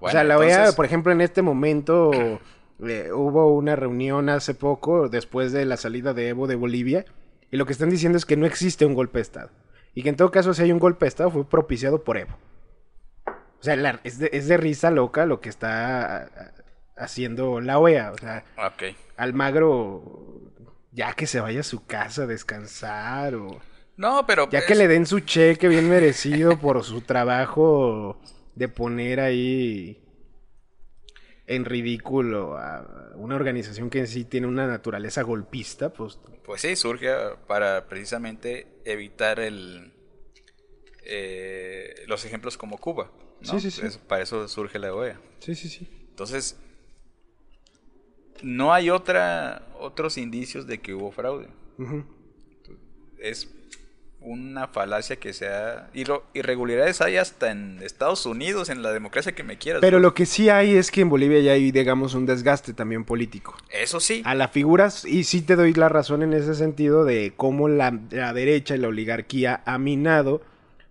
o 0.00 0.08
sea, 0.08 0.22
la 0.24 0.38
OEA, 0.38 0.72
por 0.72 0.84
ejemplo, 0.84 1.12
en 1.12 1.20
este 1.20 1.42
momento 1.42 2.10
eh, 2.86 3.10
hubo 3.12 3.52
una 3.54 3.74
reunión 3.76 4.28
hace 4.28 4.54
poco, 4.54 5.08
después 5.08 5.52
de 5.52 5.64
la 5.64 5.76
salida 5.76 6.14
de 6.14 6.28
Evo 6.28 6.46
de 6.46 6.54
Bolivia, 6.54 7.04
y 7.50 7.56
lo 7.56 7.66
que 7.66 7.72
están 7.72 7.90
diciendo 7.90 8.16
es 8.16 8.24
que 8.26 8.36
no 8.36 8.46
existe 8.46 8.86
un 8.86 8.94
golpe 8.94 9.18
de 9.18 9.22
Estado. 9.22 9.50
Y 9.92 10.04
que 10.04 10.08
en 10.10 10.16
todo 10.16 10.30
caso, 10.30 10.54
si 10.54 10.62
hay 10.62 10.70
un 10.70 10.78
golpe 10.78 11.04
de 11.04 11.08
Estado, 11.08 11.30
fue 11.32 11.44
propiciado 11.48 12.04
por 12.04 12.16
Evo. 12.16 12.36
O 13.26 13.62
sea, 13.62 13.74
la- 13.74 14.00
es, 14.04 14.20
de, 14.20 14.30
es 14.32 14.46
de 14.46 14.56
risa 14.56 14.90
loca 14.92 15.26
lo 15.26 15.40
que 15.40 15.48
está 15.48 16.16
ah, 16.24 16.28
ah, 16.38 16.50
haciendo 16.96 17.60
la 17.60 17.78
OEA. 17.80 18.12
O 18.12 18.18
sea. 18.18 18.44
Almagro, 19.16 20.49
ya 20.92 21.12
que 21.14 21.26
se 21.26 21.40
vaya 21.40 21.60
a 21.60 21.64
su 21.64 21.86
casa 21.86 22.22
a 22.22 22.26
descansar, 22.26 23.34
o 23.34 23.60
No, 23.96 24.26
pero 24.26 24.48
ya 24.50 24.64
que 24.66 24.74
le 24.74 24.88
den 24.88 25.06
su 25.06 25.20
cheque 25.20 25.68
bien 25.68 25.88
merecido 25.88 26.58
por 26.58 26.82
su 26.84 27.00
trabajo 27.02 28.20
de 28.54 28.68
poner 28.68 29.20
ahí 29.20 30.02
en 31.46 31.64
ridículo 31.64 32.56
a 32.56 33.12
una 33.16 33.34
organización 33.34 33.90
que 33.90 34.00
en 34.00 34.06
sí 34.06 34.24
tiene 34.24 34.46
una 34.46 34.66
naturaleza 34.66 35.22
golpista, 35.22 35.92
pues 35.92 36.18
Pues 36.44 36.60
sí, 36.62 36.76
surge 36.76 37.10
para 37.46 37.86
precisamente 37.86 38.66
evitar 38.84 39.40
el 39.40 39.92
eh, 41.02 42.04
los 42.06 42.24
ejemplos 42.24 42.56
como 42.56 42.78
Cuba. 42.78 43.10
¿no? 43.40 43.58
Sí, 43.58 43.70
sí, 43.70 43.70
sí. 43.70 43.98
Para 44.06 44.22
eso 44.22 44.46
surge 44.48 44.78
la 44.78 44.94
OEA. 44.94 45.20
sí, 45.40 45.54
sí, 45.54 45.68
sí. 45.68 45.88
Entonces, 46.10 46.56
no 48.42 48.72
hay 48.72 48.90
otra 48.90 49.62
otros 49.78 50.18
indicios 50.18 50.66
de 50.66 50.78
que 50.78 50.94
hubo 50.94 51.10
fraude. 51.10 51.48
Es 53.18 53.48
una 54.22 54.68
falacia 54.68 55.16
que 55.16 55.32
sea 55.32 55.88
irregularidades 56.34 57.00
hay 57.00 57.16
hasta 57.16 57.50
en 57.50 57.78
Estados 57.82 58.26
Unidos, 58.26 58.68
en 58.68 58.82
la 58.82 58.92
democracia 58.92 59.32
que 59.32 59.42
me 59.42 59.56
quieras. 59.56 59.80
Pero 59.80 59.98
lo 59.98 60.12
que 60.12 60.26
sí 60.26 60.50
hay 60.50 60.74
es 60.74 60.90
que 60.90 61.00
en 61.00 61.08
Bolivia 61.08 61.40
ya 61.40 61.52
hay, 61.52 61.70
digamos, 61.70 62.14
un 62.14 62.26
desgaste 62.26 62.74
también 62.74 63.04
político. 63.04 63.56
Eso 63.70 63.98
sí. 63.98 64.22
A 64.26 64.34
la 64.34 64.48
figura, 64.48 64.90
y 65.06 65.24
sí 65.24 65.40
te 65.40 65.56
doy 65.56 65.72
la 65.72 65.88
razón 65.88 66.22
en 66.22 66.34
ese 66.34 66.54
sentido 66.54 67.04
de 67.04 67.32
cómo 67.34 67.68
la, 67.68 67.98
la 68.10 68.34
derecha 68.34 68.74
y 68.74 68.78
la 68.78 68.88
oligarquía 68.88 69.62
ha 69.64 69.78
minado 69.78 70.42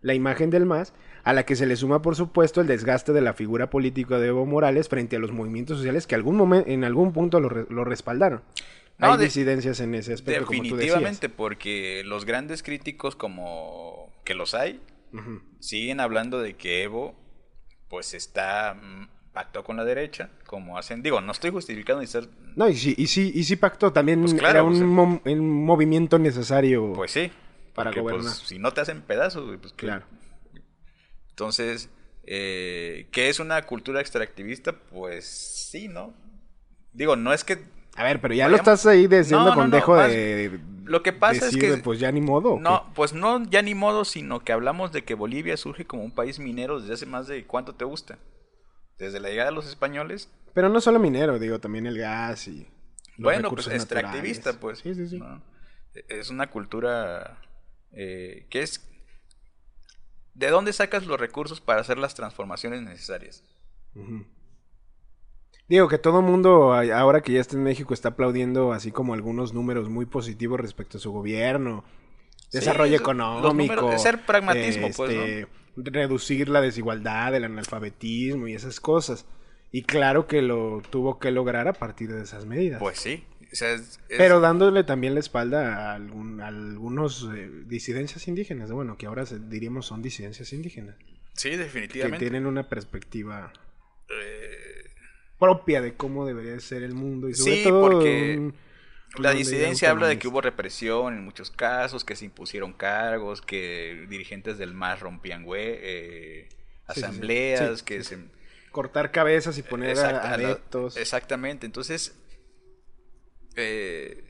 la 0.02 0.16
imagen 0.16 0.50
del 0.50 0.66
MAS, 0.66 0.94
a 1.24 1.34
la 1.34 1.46
que 1.46 1.56
se 1.56 1.66
le 1.66 1.76
suma, 1.76 2.02
por 2.02 2.16
supuesto, 2.16 2.62
el 2.62 2.68
desgaste 2.68 3.14
de 3.14 3.22
la 3.22 3.34
figura 3.34 3.70
política 3.70 4.20
de 4.20 4.28
Evo 4.28 4.46
Morales 4.46 4.88
frente 4.90 5.16
a 5.16 5.20
los 5.20 5.32
movimientos 5.32 5.78
sociales 5.78 6.08
que 6.08 6.16
algún 6.16 6.38
momen- 6.38 6.64
en 6.68 6.84
algún 6.84 7.14
punto 7.14 7.40
lo, 7.40 7.50
re- 7.50 7.66
lo 7.70 7.84
respaldaron. 7.84 8.42
No, 8.98 9.14
Hay 9.14 9.18
de- 9.18 9.26
disidencias 9.26 9.80
en 9.80 9.96
ese 9.96 10.14
aspecto, 10.14 10.46
como 10.46 10.58
tú 10.60 10.64
decías. 10.76 10.80
Definitivamente, 10.80 11.30
porque 11.30 12.04
los 12.06 12.26
grandes 12.26 12.64
críticos 12.64 13.16
como 13.16 14.12
que 14.26 14.34
los 14.34 14.54
hay, 14.54 14.82
siguen 15.60 16.00
hablando 16.00 16.40
de 16.42 16.56
que 16.56 16.84
Evo 16.84 17.16
pues 17.90 18.14
está 18.14 18.76
mm, 18.76 19.08
pactó 19.34 19.64
con 19.64 19.78
la 19.78 19.84
derecha, 19.86 20.30
como 20.46 20.78
hacen, 20.78 21.02
digo, 21.02 21.22
no 21.22 21.32
estoy 21.32 21.50
justificando 21.52 22.02
ni 22.02 22.08
ser 22.08 22.28
No, 22.56 22.68
y 22.70 22.76
sí, 22.76 22.94
y 22.98 23.08
sí, 23.08 23.32
y 23.34 23.44
sí 23.46 23.56
pactó, 23.56 23.92
también 23.92 24.22
Pues 24.22 24.34
claro, 24.36 24.52
era 24.60 24.64
un, 24.64 24.86
mo- 24.86 25.22
movimiento 25.26 26.20
necesario. 26.20 26.94
pues 26.94 27.12
sí, 27.12 27.32
Para 27.74 27.90
porque, 27.90 28.02
pues, 28.02 28.14
gobernar. 28.18 28.34
si 28.36 28.60
no 28.60 28.72
te 28.74 28.82
hacen 28.82 29.02
pedazos, 29.02 29.58
pues 29.62 29.74
claro. 29.74 30.06
Entonces, 31.44 31.90
eh, 32.26 33.08
¿qué 33.14 33.30
es 33.30 33.40
una 33.40 33.62
cultura 33.66 34.02
extractivista? 34.02 34.74
Pues 34.74 35.26
sí, 35.72 35.88
¿no? 35.88 36.14
Digo, 36.92 37.16
no 37.16 37.32
es 37.32 37.46
que 37.46 37.60
A 37.96 38.04
ver, 38.04 38.20
pero 38.20 38.34
ya 38.34 38.46
Vayamos- 38.48 38.52
lo 38.52 38.58
estás 38.58 38.86
ahí 38.86 39.08
diciendo 39.08 39.46
No, 39.46 39.56
con 39.56 39.70
no, 39.70 39.76
dejo 39.78 39.96
de. 39.96 40.60
lo 40.84 41.02
que 41.02 41.14
pasa 41.14 41.48
es 41.48 41.56
que- 41.56 41.78
Pues 41.78 41.98
ya 42.02 42.12
ni 42.12 42.20
modo. 42.20 42.60
No, 42.60 42.92
pues 42.94 43.14
no, 43.14 43.42
ya 43.50 43.62
ni 43.62 43.74
modo, 43.74 44.04
sino 44.04 44.42
que 44.42 44.52
hablamos 44.52 44.92
de 44.92 45.06
que 45.06 45.14
Bolivia 45.14 45.56
surge 45.56 45.86
como 45.86 46.04
un 46.04 46.12
país 46.12 46.40
minero 46.40 46.82
desde 46.82 46.94
hace 46.96 47.06
más 47.06 47.28
de 47.28 47.46
cuánto 47.46 47.74
te 47.74 47.86
gusta. 47.86 48.18
Desde 48.98 49.22
la 49.22 49.30
llegada 49.30 49.50
de 49.52 49.56
los 49.56 49.66
españoles, 49.68 50.30
Pero 50.54 50.68
no 50.68 50.82
solo 50.82 51.00
minero, 51.00 51.40
digo, 51.40 51.60
también 51.60 51.86
el 51.86 51.98
gas 51.98 52.50
y. 52.50 52.68
los 53.16 53.24
bueno, 53.24 53.50
pues 53.50 53.68
extractivista, 53.68 54.52
naturales. 54.52 54.60
pues. 54.62 54.80
Sí, 54.80 54.94
sí, 54.94 55.08
sí. 55.08 55.20
¿no? 55.20 55.42
Es 56.10 56.30
una 56.32 56.50
cultura 56.50 57.40
eh, 57.94 58.46
que 58.50 58.62
es... 58.62 58.86
¿De 60.40 60.50
dónde 60.50 60.72
sacas 60.72 61.06
los 61.06 61.20
recursos 61.20 61.60
para 61.60 61.82
hacer 61.82 61.98
las 61.98 62.16
transformaciones 62.16 62.82
necesarias? 62.82 63.44
Digo 65.68 65.90
que 65.90 65.98
todo 65.98 66.22
mundo, 66.22 66.72
ahora 66.74 67.20
que 67.22 67.34
ya 67.34 67.42
está 67.42 67.58
en 67.58 67.64
México, 67.64 67.94
está 67.94 68.10
aplaudiendo 68.10 68.72
así 68.72 68.92
como 68.94 69.14
algunos 69.14 69.54
números 69.54 69.90
muy 69.90 70.06
positivos 70.06 70.58
respecto 70.60 70.98
a 70.98 71.02
su 71.02 71.12
gobierno. 71.12 71.84
Desarrollo 72.54 72.98
Sí, 72.98 73.02
económico. 73.04 73.50
números- 73.76 73.94
es 73.96 74.02
ser 74.02 74.26
pragmatismo, 74.26 74.88
pues, 74.96 75.12
este, 75.12 75.48
Reducir 75.76 76.48
la 76.50 76.62
desigualdad, 76.62 77.36
el 77.36 77.44
analfabetismo 77.44 78.48
y 78.48 78.54
esas 78.54 78.80
cosas. 78.80 79.26
Y 79.72 79.84
claro 79.84 80.26
que 80.26 80.42
lo 80.42 80.82
tuvo 80.90 81.20
que 81.20 81.32
lograr 81.32 81.68
a 81.68 81.74
partir 81.74 82.12
de 82.14 82.24
esas 82.24 82.46
medidas. 82.46 82.80
Pues 82.80 82.98
sí. 82.98 83.26
O 83.52 83.56
sea, 83.56 83.74
es- 83.74 84.00
es- 84.10 84.18
Pero 84.18 84.40
dándole 84.40 84.84
también 84.84 85.14
la 85.14 85.20
espalda 85.20 85.92
a, 85.92 85.96
algún- 85.96 86.42
a 86.42 86.48
algunos 86.48 87.28
eh, 87.36 87.50
disidencias 87.66 88.28
indígenas. 88.28 88.72
Bueno, 88.72 88.98
que 88.98 89.06
ahora 89.08 89.26
diríamos 89.26 89.86
son 89.88 90.02
disidencias 90.02 90.54
indígenas. 90.54 90.96
sí, 91.34 91.52
Que 91.52 91.58
definitivamente. 91.58 92.20
tienen 92.20 92.46
una 92.46 92.68
perspectiva 92.70 93.52
Eh, 94.12 94.86
propia 95.38 95.82
de 95.82 95.94
cómo 95.94 96.26
debería 96.26 96.60
ser 96.60 96.84
el 96.84 96.94
mundo. 96.94 97.30
Y 97.30 97.34
sobre 97.36 97.56
Sí, 97.58 97.64
todo 97.64 97.82
porque 97.82 98.36
un- 98.38 98.54
La 99.18 99.32
disidencia 99.32 99.90
habla 99.90 100.08
de 100.08 100.20
que 100.20 100.28
hubo 100.28 100.42
represión 100.42 101.16
en 101.16 101.24
muchos 101.26 101.50
casos, 101.50 102.04
que 102.06 102.16
se 102.16 102.26
impusieron 102.26 102.74
cargos, 102.74 103.42
que 103.42 104.06
dirigentes 104.10 104.58
del 104.60 104.74
MAS 104.76 105.00
rompían 105.00 105.44
güey, 105.46 105.64
eh, 105.82 106.48
Sí, 106.50 106.56
sí, 106.56 107.00
sí. 107.00 107.06
asambleas, 107.06 107.84
que 107.84 108.04
se... 108.04 108.18
Cortar 108.72 109.12
cabezas 109.12 109.58
y 109.58 109.64
poner 109.64 109.98
a- 109.98 110.34
adeptos. 110.34 110.96
exactamente, 110.98 111.66
entonces... 111.66 112.16
eh, 113.60 114.24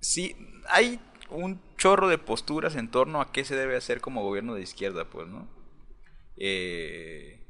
sí, 0.00 0.36
hay 0.68 1.00
un 1.30 1.60
chorro 1.76 2.08
de 2.08 2.18
posturas 2.18 2.76
en 2.76 2.90
torno 2.90 3.20
a 3.20 3.32
qué 3.32 3.44
se 3.44 3.56
debe 3.56 3.76
hacer 3.76 4.00
como 4.00 4.22
gobierno 4.22 4.54
de 4.54 4.62
izquierda, 4.62 5.04
pues, 5.04 5.28
¿no? 5.28 5.48
Eh, 6.36 7.40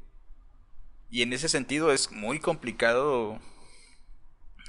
y 1.09 1.21
en 1.21 1.33
ese 1.33 1.49
sentido 1.49 1.91
es 1.91 2.11
muy 2.11 2.39
complicado. 2.39 3.39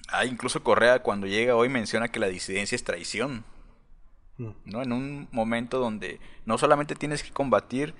Ah, 0.09 0.25
incluso 0.27 0.63
Correa 0.63 1.03
cuando 1.03 1.27
llega 1.27 1.57
hoy 1.57 1.69
menciona 1.69 2.09
que 2.09 2.19
la 2.21 2.29
disidencia 2.29 2.77
es 2.77 2.85
traición. 2.85 3.45
Mm. 4.39 4.51
¿no? 4.65 4.83
En 4.83 4.93
un 4.93 5.29
momento 5.31 5.79
donde 5.79 6.21
no 6.45 6.59
solamente 6.59 6.95
tienes 6.95 7.23
que 7.23 7.31
combatir 7.31 7.95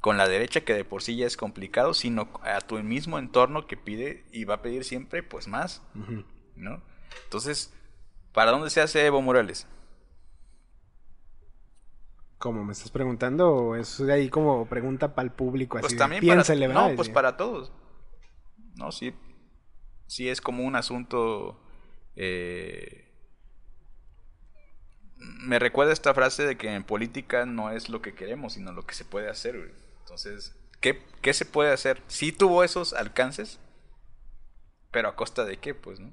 con 0.00 0.16
la 0.16 0.28
derecha, 0.28 0.60
que 0.60 0.74
de 0.74 0.84
por 0.84 1.02
sí 1.02 1.16
ya 1.16 1.26
es 1.26 1.36
complicado, 1.36 1.94
sino 1.94 2.28
a 2.42 2.60
tu 2.60 2.78
mismo 2.82 3.18
entorno 3.18 3.66
que 3.66 3.76
pide 3.76 4.24
y 4.32 4.44
va 4.44 4.56
a 4.56 4.62
pedir 4.62 4.84
siempre 4.84 5.22
pues 5.22 5.48
más. 5.48 5.82
¿no? 6.56 6.82
Entonces, 7.24 7.72
¿para 8.38 8.52
dónde 8.52 8.70
se 8.70 8.80
hace 8.80 9.04
Evo 9.04 9.20
Morales? 9.20 9.66
¿Cómo 12.38 12.64
me 12.64 12.70
estás 12.72 12.92
preguntando? 12.92 13.52
¿O 13.52 13.74
es 13.74 13.98
de 13.98 14.12
ahí 14.12 14.28
como 14.28 14.64
pregunta 14.68 15.12
para 15.16 15.26
el 15.26 15.32
público? 15.32 15.76
Así 15.76 15.82
Pues 15.82 15.96
también 15.96 16.24
para, 16.24 16.44
¿verdad? 16.68 16.90
no, 16.90 16.94
pues 16.94 17.08
para 17.08 17.36
todos. 17.36 17.72
No, 18.76 18.92
sí. 18.92 19.12
sí 20.06 20.28
es 20.28 20.40
como 20.40 20.62
un 20.62 20.76
asunto... 20.76 21.60
eh, 22.14 23.12
me 25.16 25.58
recuerda 25.58 25.92
esta 25.92 26.14
frase 26.14 26.44
de 26.46 26.56
que 26.56 26.72
en 26.72 26.84
política 26.84 27.44
no 27.44 27.72
es 27.72 27.88
lo 27.88 28.00
que 28.02 28.14
queremos, 28.14 28.52
sino 28.52 28.70
lo 28.70 28.84
que 28.86 28.94
se 28.94 29.04
puede 29.04 29.28
hacer. 29.28 29.58
güey. 29.58 29.72
Entonces, 30.02 30.54
¿qué, 30.80 31.02
¿qué 31.22 31.34
se 31.34 31.44
puede 31.44 31.72
hacer? 31.72 32.04
Sí 32.06 32.30
tuvo 32.30 32.62
esos 32.62 32.92
alcances, 32.92 33.58
pero 34.92 35.08
a 35.08 35.16
costa 35.16 35.44
de 35.44 35.56
qué, 35.56 35.74
pues, 35.74 35.98
¿no? 35.98 36.12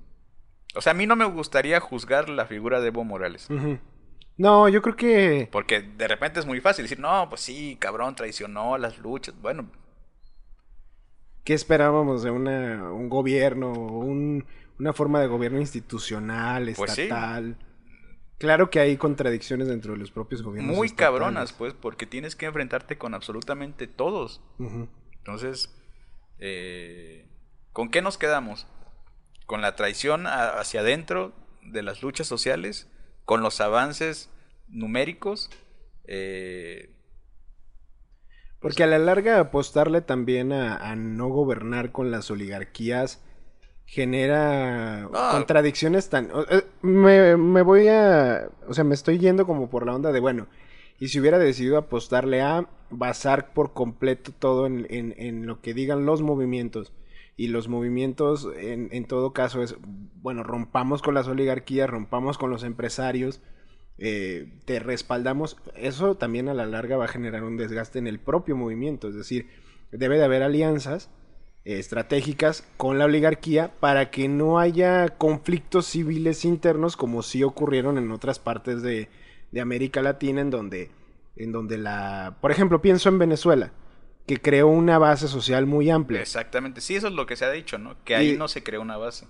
O 0.76 0.82
sea, 0.82 0.92
a 0.92 0.96
mí 0.96 1.06
no 1.08 1.16
me 1.16 1.26
gustaría 1.26 1.80
juzgar 1.80 2.30
la 2.30 2.46
figura 2.46 2.82
de 2.82 2.88
Evo 2.88 3.04
Morales. 3.04 3.48
No, 4.38 4.68
yo 4.68 4.82
creo 4.82 4.96
que... 4.96 5.48
Porque 5.52 5.82
de 5.82 6.08
repente 6.08 6.40
es 6.42 6.46
muy 6.46 6.60
fácil 6.62 6.84
decir, 6.84 7.00
no, 7.00 7.30
pues 7.30 7.42
sí, 7.42 7.78
cabrón, 7.80 8.16
traicionó 8.16 8.78
las 8.78 8.98
luchas. 9.00 9.34
Bueno, 9.42 9.70
¿Qué 11.44 11.54
esperábamos 11.54 12.24
de 12.24 12.32
una, 12.32 12.92
un 12.92 13.08
gobierno, 13.08 13.72
un- 13.72 14.46
una 14.80 14.94
forma 14.94 15.22
de 15.22 15.28
gobierno 15.28 15.60
institucional, 15.60 16.74
Pues 16.76 16.94
sí. 16.94 17.04
estatal? 17.04 17.58
Claro 18.40 18.70
que 18.70 18.80
hay 18.80 18.98
contradicciones 18.98 19.68
dentro 19.68 19.94
de 19.94 20.00
los 20.00 20.12
propios 20.12 20.42
gobiernos. 20.42 20.76
muy 20.76 20.88
estatales. 20.88 21.20
cabronas, 21.20 21.54
pues, 21.54 21.74
porque 21.74 22.06
tienes 22.06 22.36
que 22.36 22.48
enfrentarte 22.48 22.98
con 22.98 23.14
absolutamente 23.14 23.88
todos. 23.88 24.42
Entonces, 25.20 25.74
eh, 26.40 27.30
¿con 27.72 27.90
qué 27.90 28.02
nos 28.02 28.18
quedamos? 28.18 28.68
¿Con 29.46 29.62
la 29.62 29.76
traición 29.76 30.28
a- 30.28 30.60
hacia 30.60 30.82
adentro 30.82 31.34
de 31.62 31.84
las 31.84 32.02
luchas 32.02 32.28
sociales? 32.28 32.88
¿Con 33.26 33.42
los 33.42 33.62
avances 33.62 34.30
numéricos? 34.68 35.50
Eh, 36.06 36.90
Porque 38.60 38.84
a 38.84 38.88
la 38.88 38.98
larga 39.00 39.40
apostarle 39.40 40.02
también 40.02 40.52
a, 40.52 40.78
a 40.78 40.96
no 40.96 41.28
gobernar 41.28 41.92
con 41.92 42.10
las 42.12 42.32
oligarquías 42.32 43.22
genera 43.86 45.08
Ah. 45.14 45.30
contradicciones 45.34 46.10
tan... 46.10 46.32
eh, 46.50 46.64
Me, 46.82 47.38
me 47.38 47.62
voy 47.62 47.88
a... 47.88 48.50
O 48.68 48.74
sea, 48.74 48.84
me 48.84 48.96
estoy 48.96 49.20
yendo 49.20 49.46
como 49.46 49.70
por 49.70 49.86
la 49.86 49.94
onda 49.94 50.12
de, 50.12 50.20
bueno, 50.20 50.48
y 51.00 51.10
si 51.10 51.20
hubiera 51.20 51.38
decidido 51.38 51.78
apostarle 51.78 52.42
a 52.42 52.68
basar 52.90 53.54
por 53.54 53.74
completo 53.74 54.32
todo 54.32 54.66
en, 54.66 54.88
en- 54.90 55.14
en 55.18 55.46
lo 55.46 55.62
que 55.62 55.74
digan 55.76 56.06
los 56.06 56.22
movimientos, 56.24 56.92
y 57.38 57.48
los 57.48 57.68
movimientos 57.68 58.48
en, 58.58 58.90
en 58.92 59.06
todo 59.06 59.34
caso 59.34 59.62
es, 59.62 59.76
bueno, 60.22 60.44
rompamos 60.44 61.02
con 61.02 61.14
las 61.14 61.28
oligarquías, 61.28 61.90
rompamos 61.90 62.38
con 62.38 62.50
los 62.50 62.64
empresarios, 62.64 63.42
eh, 63.98 64.60
te 64.66 64.80
respaldamos, 64.80 65.58
eso 65.76 66.16
también 66.16 66.50
a 66.50 66.54
la 66.54 66.66
larga 66.66 66.98
va 66.98 67.06
a 67.06 67.10
generar 67.10 67.44
un 67.44 67.58
desgaste 67.58 68.00
en 68.00 68.08
el 68.08 68.20
propio 68.20 68.56
movimiento, 68.56 69.08
es 69.08 69.16
decir, 69.16 69.48
debe 69.92 70.18
de 70.18 70.26
haber 70.26 70.44
alianzas 70.44 71.10
eh, 71.64 71.80
estratégicas 71.80 72.68
con 72.78 73.00
la 73.00 73.06
oligarquía 73.06 73.74
para 73.80 74.12
que 74.12 74.28
no 74.28 74.60
haya 74.60 75.10
conflictos 75.18 75.86
civiles 75.86 76.46
internos 76.46 76.98
como 76.98 77.22
sí 77.22 77.44
ocurrieron 77.44 77.98
en 77.98 78.12
otras 78.12 78.40
partes 78.40 78.82
de, 78.82 79.10
de 79.52 79.62
América 79.62 80.02
Latina 80.02 80.42
en 80.42 80.50
donde, 80.50 80.92
en 81.36 81.52
donde 81.52 81.78
la, 81.78 82.38
por 82.42 82.52
ejemplo, 82.52 82.82
pienso 82.82 83.10
en 83.10 83.20
Venezuela, 83.20 83.72
que 84.26 84.38
creó 84.38 84.68
una 84.68 84.98
base 84.98 85.28
social 85.28 85.66
muy 85.66 85.90
amplia. 85.90 86.22
exactamente, 86.22 86.82
sí, 86.82 86.96
eso 86.96 87.08
es 87.08 87.14
lo 87.14 87.26
que 87.26 87.36
se 87.36 87.46
ha 87.46 87.52
dicho, 87.52 87.78
¿no? 87.78 87.96
Que 88.04 88.16
ahí 88.16 88.32
Y- 88.32 88.38
no 88.38 88.48
se 88.48 88.64
creó 88.64 88.82
una 88.82 88.98
base. 88.98 89.28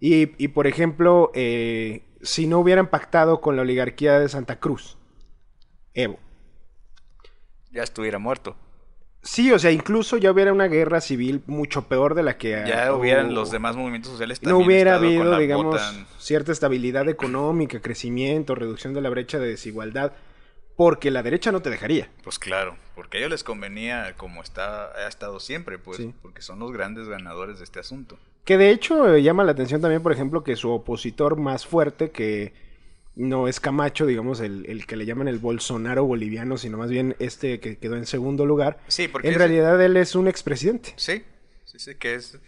Y, 0.00 0.32
y, 0.42 0.48
por 0.48 0.66
ejemplo, 0.66 1.30
eh, 1.34 2.04
si 2.22 2.46
no 2.46 2.58
hubieran 2.60 2.88
pactado 2.88 3.40
con 3.40 3.56
la 3.56 3.62
oligarquía 3.62 4.18
de 4.18 4.28
Santa 4.28 4.58
Cruz, 4.60 4.96
Evo. 5.92 6.18
Ya 7.72 7.82
estuviera 7.82 8.18
muerto. 8.18 8.56
Sí, 9.22 9.52
o 9.52 9.58
sea, 9.58 9.70
incluso 9.70 10.16
ya 10.16 10.30
hubiera 10.32 10.52
una 10.52 10.66
guerra 10.68 11.00
civil 11.02 11.42
mucho 11.46 11.88
peor 11.88 12.14
de 12.14 12.22
la 12.22 12.38
que... 12.38 12.64
Ya 12.66 12.94
hubieran 12.94 13.34
los 13.34 13.50
demás 13.50 13.76
movimientos 13.76 14.12
sociales 14.12 14.42
No 14.42 14.56
hubiera 14.58 14.94
habido, 14.94 15.36
digamos, 15.36 15.78
cierta 16.18 16.52
estabilidad 16.52 17.06
económica, 17.08 17.80
crecimiento, 17.80 18.54
reducción 18.54 18.94
de 18.94 19.02
la 19.02 19.10
brecha 19.10 19.38
de 19.38 19.48
desigualdad, 19.48 20.12
porque 20.80 21.10
la 21.10 21.22
derecha 21.22 21.52
no 21.52 21.60
te 21.60 21.68
dejaría. 21.68 22.08
Pues 22.24 22.38
claro, 22.38 22.74
porque 22.94 23.18
a 23.18 23.20
ellos 23.20 23.30
les 23.32 23.44
convenía 23.44 24.14
como 24.16 24.42
está, 24.42 24.86
ha 24.92 25.08
estado 25.08 25.38
siempre, 25.38 25.78
pues, 25.78 25.98
Sí. 25.98 26.14
porque 26.22 26.40
son 26.40 26.58
los 26.58 26.72
grandes 26.72 27.06
ganadores 27.06 27.58
de 27.58 27.64
este 27.64 27.80
asunto. 27.80 28.18
Que 28.46 28.56
de 28.56 28.70
hecho 28.70 29.14
eh, 29.14 29.22
llama 29.22 29.44
la 29.44 29.52
atención 29.52 29.82
también, 29.82 30.02
por 30.02 30.10
ejemplo, 30.10 30.42
que 30.42 30.56
su 30.56 30.70
opositor 30.70 31.36
más 31.36 31.66
fuerte, 31.66 32.10
que 32.12 32.54
no 33.14 33.46
es 33.46 33.60
Camacho, 33.60 34.06
digamos, 34.06 34.40
el, 34.40 34.64
el 34.70 34.86
que 34.86 34.96
le 34.96 35.04
llaman 35.04 35.28
el 35.28 35.38
Bolsonaro 35.38 36.06
boliviano, 36.06 36.56
sino 36.56 36.78
más 36.78 36.88
bien 36.88 37.14
este 37.18 37.60
que 37.60 37.76
quedó 37.76 37.96
en 37.96 38.06
segundo 38.06 38.46
lugar, 38.46 38.78
Sí, 38.88 39.06
porque 39.06 39.28
en 39.28 39.34
realidad 39.34 39.78
él 39.84 39.98
es 39.98 40.14
un 40.14 40.28
expresidente. 40.28 40.94
Sí, 40.96 41.22
sí, 41.66 41.78
sí, 41.78 41.94
que 41.96 42.14
es 42.14 42.38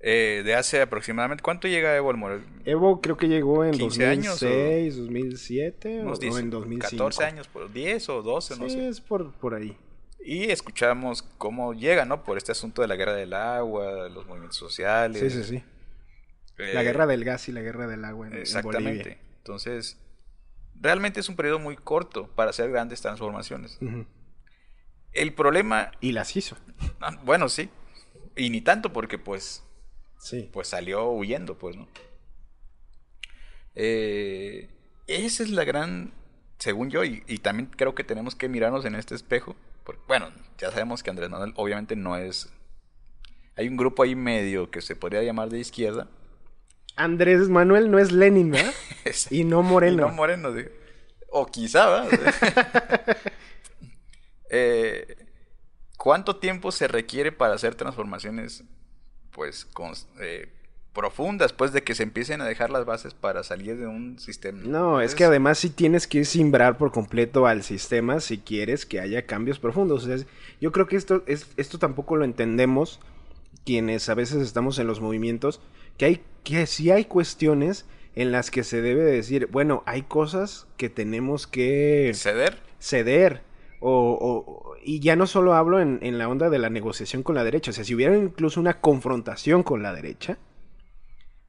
eh, 0.00 0.42
de 0.44 0.54
hace 0.54 0.80
aproximadamente... 0.80 1.42
¿Cuánto 1.42 1.68
llega 1.68 1.94
Evo 1.96 2.10
al 2.10 2.16
Morel? 2.16 2.42
Evo 2.64 3.00
creo 3.00 3.16
que 3.16 3.28
llegó 3.28 3.64
en 3.64 3.72
15 3.72 4.06
años, 4.06 4.40
2006, 4.40 4.96
2007 4.96 5.98
o, 6.00 6.02
Unos 6.02 6.18
o 6.18 6.20
10, 6.22 6.36
en 6.38 6.50
2005. 6.50 6.90
14 6.90 7.24
años, 7.24 7.48
por 7.48 7.72
10 7.72 8.08
o 8.08 8.22
12, 8.22 8.56
no 8.58 8.64
Sí, 8.68 8.70
sé. 8.76 8.88
es 8.88 9.00
por, 9.00 9.32
por 9.32 9.54
ahí. 9.54 9.76
Y 10.24 10.50
escuchamos 10.50 11.22
cómo 11.38 11.72
llega, 11.74 12.04
¿no? 12.04 12.24
Por 12.24 12.36
este 12.38 12.52
asunto 12.52 12.82
de 12.82 12.88
la 12.88 12.96
guerra 12.96 13.14
del 13.14 13.32
agua, 13.34 14.08
los 14.08 14.26
movimientos 14.26 14.58
sociales. 14.58 15.18
Sí, 15.18 15.30
sí, 15.30 15.44
sí. 15.44 15.64
La 16.58 16.82
eh, 16.82 16.84
guerra 16.84 17.06
del 17.06 17.24
gas 17.24 17.48
y 17.48 17.52
la 17.52 17.62
guerra 17.62 17.86
del 17.86 18.04
agua 18.04 18.26
en, 18.26 18.34
en 18.34 18.38
Exactamente. 18.40 19.02
Bolivia. 19.02 19.18
Entonces, 19.38 19.98
realmente 20.74 21.20
es 21.20 21.28
un 21.30 21.36
periodo 21.36 21.58
muy 21.58 21.76
corto 21.76 22.28
para 22.34 22.50
hacer 22.50 22.70
grandes 22.70 23.00
transformaciones. 23.00 23.78
El 25.12 25.32
problema, 25.34 25.90
Y 26.00 26.12
las 26.12 26.36
hizo. 26.36 26.56
ah, 27.00 27.18
bueno, 27.24 27.48
sí, 27.48 27.70
y 28.36 28.50
ni 28.50 28.60
tanto 28.60 28.92
porque 28.92 29.18
pues, 29.18 29.64
Sí. 30.20 30.48
pues 30.52 30.68
salió 30.68 31.10
huyendo, 31.10 31.56
pues, 31.58 31.76
¿no? 31.76 31.88
Eh, 33.74 34.68
esa 35.06 35.42
es 35.42 35.50
la 35.50 35.64
gran, 35.64 36.12
según 36.58 36.90
yo, 36.90 37.04
y, 37.04 37.24
y 37.26 37.38
también 37.38 37.70
creo 37.74 37.94
que 37.94 38.04
tenemos 38.04 38.34
que 38.34 38.48
mirarnos 38.48 38.84
en 38.84 38.94
este 38.94 39.14
espejo. 39.14 39.56
Porque, 39.84 40.02
bueno, 40.06 40.30
ya 40.58 40.70
sabemos 40.70 41.02
que 41.02 41.10
Andrés 41.10 41.30
Manuel 41.30 41.52
obviamente 41.56 41.96
no 41.96 42.16
es... 42.16 42.52
Hay 43.56 43.66
un 43.66 43.76
grupo 43.76 44.02
ahí 44.02 44.14
medio 44.14 44.70
que 44.70 44.80
se 44.80 44.94
podría 44.94 45.22
llamar 45.22 45.48
de 45.48 45.58
izquierda. 45.58 46.08
Andrés 46.96 47.48
Manuel 47.48 47.90
no 47.90 47.98
es 47.98 48.12
Lenin, 48.12 48.50
¿verdad? 48.50 48.74
y 49.30 49.44
no 49.44 49.62
Moreno. 49.62 50.06
Y 50.06 50.10
no 50.10 50.14
Moreno, 50.14 50.54
sí. 50.54 50.64
O 51.30 51.46
quizá, 51.46 51.88
¿verdad? 51.88 53.16
Eh, 54.52 55.16
¿Cuánto 55.96 56.40
tiempo 56.40 56.72
se 56.72 56.88
requiere 56.88 57.30
para 57.30 57.54
hacer 57.54 57.76
transformaciones, 57.76 58.64
pues, 59.32 59.66
cons- 59.72 60.06
eh, 60.20 60.48
profundas, 60.92 61.52
pues, 61.52 61.72
de 61.72 61.82
que 61.82 61.94
se 61.94 62.02
empiecen 62.02 62.40
a 62.40 62.44
dejar 62.46 62.70
las 62.70 62.84
bases 62.84 63.14
para 63.14 63.42
salir 63.44 63.76
de 63.76 63.86
un 63.86 64.18
sistema? 64.18 64.60
No, 64.64 65.00
es 65.00 65.14
que 65.14 65.24
además 65.24 65.58
sí 65.58 65.70
tienes 65.70 66.06
que 66.08 66.24
simbrar 66.24 66.78
por 66.78 66.90
completo 66.92 67.46
al 67.46 67.62
sistema 67.62 68.20
si 68.20 68.38
quieres 68.38 68.86
que 68.86 69.00
haya 69.00 69.26
cambios 69.26 69.58
profundos. 69.60 70.02
O 70.02 70.06
sea, 70.06 70.16
es- 70.16 70.26
yo 70.60 70.72
creo 70.72 70.86
que 70.88 70.96
esto, 70.96 71.22
es, 71.26 71.46
esto 71.56 71.78
tampoco 71.78 72.16
lo 72.16 72.24
entendemos 72.24 73.00
quienes 73.64 74.08
a 74.08 74.14
veces 74.14 74.42
estamos 74.42 74.78
en 74.78 74.86
los 74.86 75.00
movimientos, 75.00 75.60
que 75.96 76.06
hay 76.06 76.24
que 76.44 76.66
sí 76.66 76.90
hay 76.90 77.04
cuestiones 77.04 77.84
en 78.16 78.32
las 78.32 78.50
que 78.50 78.64
se 78.64 78.80
debe 78.82 79.02
decir, 79.04 79.46
bueno, 79.52 79.82
hay 79.86 80.02
cosas 80.02 80.66
que 80.76 80.88
tenemos 80.88 81.46
que 81.46 82.10
ceder. 82.14 82.58
ceder. 82.80 83.42
O, 83.82 83.90
o- 84.20 84.69
y 84.82 85.00
ya 85.00 85.16
no 85.16 85.26
solo 85.26 85.54
hablo 85.54 85.80
en, 85.80 85.98
en 86.02 86.18
la 86.18 86.28
onda 86.28 86.50
de 86.50 86.58
la 86.58 86.70
negociación 86.70 87.22
con 87.22 87.34
la 87.34 87.44
derecha, 87.44 87.70
o 87.70 87.74
sea, 87.74 87.84
si 87.84 87.94
hubiera 87.94 88.16
incluso 88.16 88.60
una 88.60 88.80
confrontación 88.80 89.62
con 89.62 89.82
la 89.82 89.92
derecha, 89.92 90.38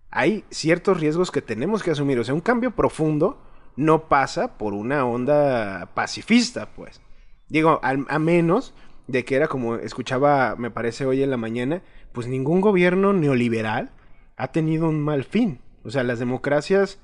hay 0.09 0.43
ciertos 0.49 0.99
riesgos 0.99 1.31
que 1.31 1.41
tenemos 1.41 1.83
que 1.83 1.91
asumir. 1.91 2.19
O 2.19 2.23
sea, 2.23 2.33
un 2.33 2.41
cambio 2.41 2.71
profundo 2.71 3.41
no 3.75 4.07
pasa 4.09 4.57
por 4.57 4.73
una 4.73 5.05
onda 5.05 5.91
pacifista, 5.93 6.69
pues. 6.73 7.01
Digo, 7.47 7.79
al- 7.83 8.05
a 8.09 8.19
menos 8.19 8.73
de 9.07 9.23
que 9.25 9.35
era 9.35 9.47
como 9.47 9.75
escuchaba, 9.75 10.55
me 10.57 10.71
parece 10.71 11.05
hoy 11.05 11.23
en 11.23 11.29
la 11.29 11.37
mañana, 11.37 11.81
pues 12.11 12.27
ningún 12.27 12.61
gobierno 12.61 13.13
neoliberal 13.13 13.91
ha 14.37 14.51
tenido 14.51 14.89
un 14.89 15.01
mal 15.01 15.23
fin. 15.23 15.59
O 15.83 15.89
sea, 15.89 16.03
las 16.03 16.19
democracias 16.19 16.99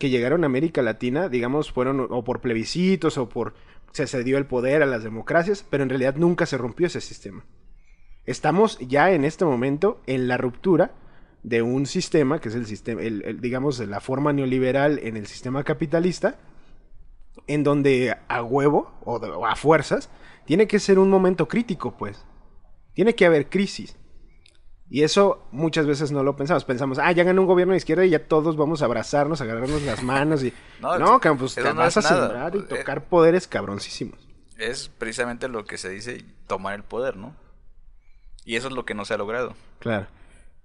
que 0.00 0.10
llegaron 0.10 0.42
a 0.42 0.46
América 0.46 0.82
Latina, 0.82 1.28
digamos, 1.28 1.70
fueron 1.70 2.00
o 2.10 2.24
por 2.24 2.40
plebiscitos 2.40 3.18
o 3.18 3.28
por 3.28 3.54
se 3.92 4.06
cedió 4.08 4.38
el 4.38 4.46
poder 4.46 4.82
a 4.82 4.86
las 4.86 5.04
democracias, 5.04 5.64
pero 5.68 5.82
en 5.84 5.90
realidad 5.90 6.16
nunca 6.16 6.46
se 6.46 6.56
rompió 6.58 6.86
ese 6.88 7.00
sistema. 7.00 7.44
Estamos 8.24 8.78
ya 8.78 9.12
en 9.12 9.24
este 9.24 9.44
momento 9.44 10.00
en 10.06 10.26
la 10.26 10.36
ruptura 10.38 10.92
de 11.42 11.62
un 11.62 11.86
sistema, 11.86 12.40
que 12.40 12.48
es 12.48 12.54
el 12.54 12.66
sistema, 12.66 13.02
el- 13.02 13.40
digamos, 13.40 13.78
la 13.80 14.00
forma 14.00 14.32
neoliberal 14.32 14.98
en 15.02 15.16
el 15.16 15.26
sistema 15.26 15.64
capitalista, 15.64 16.38
en 17.46 17.62
donde 17.62 18.16
a 18.28 18.42
huevo 18.42 18.92
o, 19.04 19.16
o 19.16 19.46
a 19.46 19.54
fuerzas 19.56 20.08
tiene 20.46 20.66
que 20.66 20.78
ser 20.78 20.98
un 20.98 21.10
momento 21.10 21.46
crítico, 21.46 21.96
pues. 21.96 22.24
Tiene 22.94 23.14
que 23.14 23.26
haber 23.26 23.48
crisis. 23.48 23.96
Y 24.92 25.04
eso 25.04 25.46
muchas 25.52 25.86
veces 25.86 26.10
no 26.10 26.24
lo 26.24 26.34
pensamos. 26.34 26.64
Pensamos, 26.64 26.98
ah, 26.98 27.12
ya 27.12 27.22
ganó 27.22 27.42
un 27.42 27.46
gobierno 27.46 27.72
de 27.72 27.78
izquierda 27.78 28.04
y 28.04 28.10
ya 28.10 28.26
todos 28.26 28.56
vamos 28.56 28.82
a 28.82 28.86
abrazarnos, 28.86 29.40
agarrarnos 29.40 29.82
las 29.82 30.02
manos 30.02 30.42
y... 30.42 30.52
No, 30.80 30.98
No, 30.98 31.20
eso 31.20 31.54
te 31.54 31.62
no 31.62 31.74
vas 31.76 31.96
a 31.96 32.02
sembrar 32.02 32.56
y 32.56 32.58
Eh, 32.58 32.62
tocar 32.62 33.04
poderes 33.04 33.46
cabroncísimos. 33.46 34.18
Es 34.58 34.88
precisamente 34.88 35.46
lo 35.48 35.64
que 35.64 35.78
se 35.78 35.88
dice 35.90 36.24
tomar 36.48 36.74
el 36.74 36.82
poder, 36.82 37.16
¿no? 37.16 37.36
Y 38.44 38.56
eso 38.56 38.66
es 38.68 38.74
lo 38.74 38.84
que 38.84 38.94
no 38.94 39.04
se 39.04 39.14
ha 39.14 39.18
logrado. 39.18 39.54
Claro. 39.78 40.08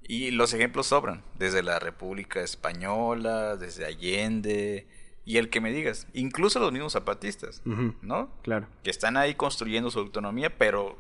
Y 0.02 0.32
los 0.32 0.54
ejemplos 0.54 0.88
sobran, 0.88 1.22
desde 1.38 1.62
la 1.62 1.80
República 1.80 2.42
Española, 2.42 3.58
desde 3.58 3.86
Allende, 3.86 4.88
y 5.24 5.38
el 5.38 5.50
que 5.50 5.62
me 5.62 5.72
digas, 5.72 6.08
incluso 6.14 6.60
los 6.60 6.72
mismos 6.72 6.94
zapatistas, 6.94 7.62
¿no? 8.02 8.30
Claro. 8.44 8.68
Que 8.84 8.92
están 8.92 9.18
ahí 9.18 9.36
construyendo 9.36 9.90
su 9.92 10.00
autonomía, 10.00 10.56
pero 10.58 10.98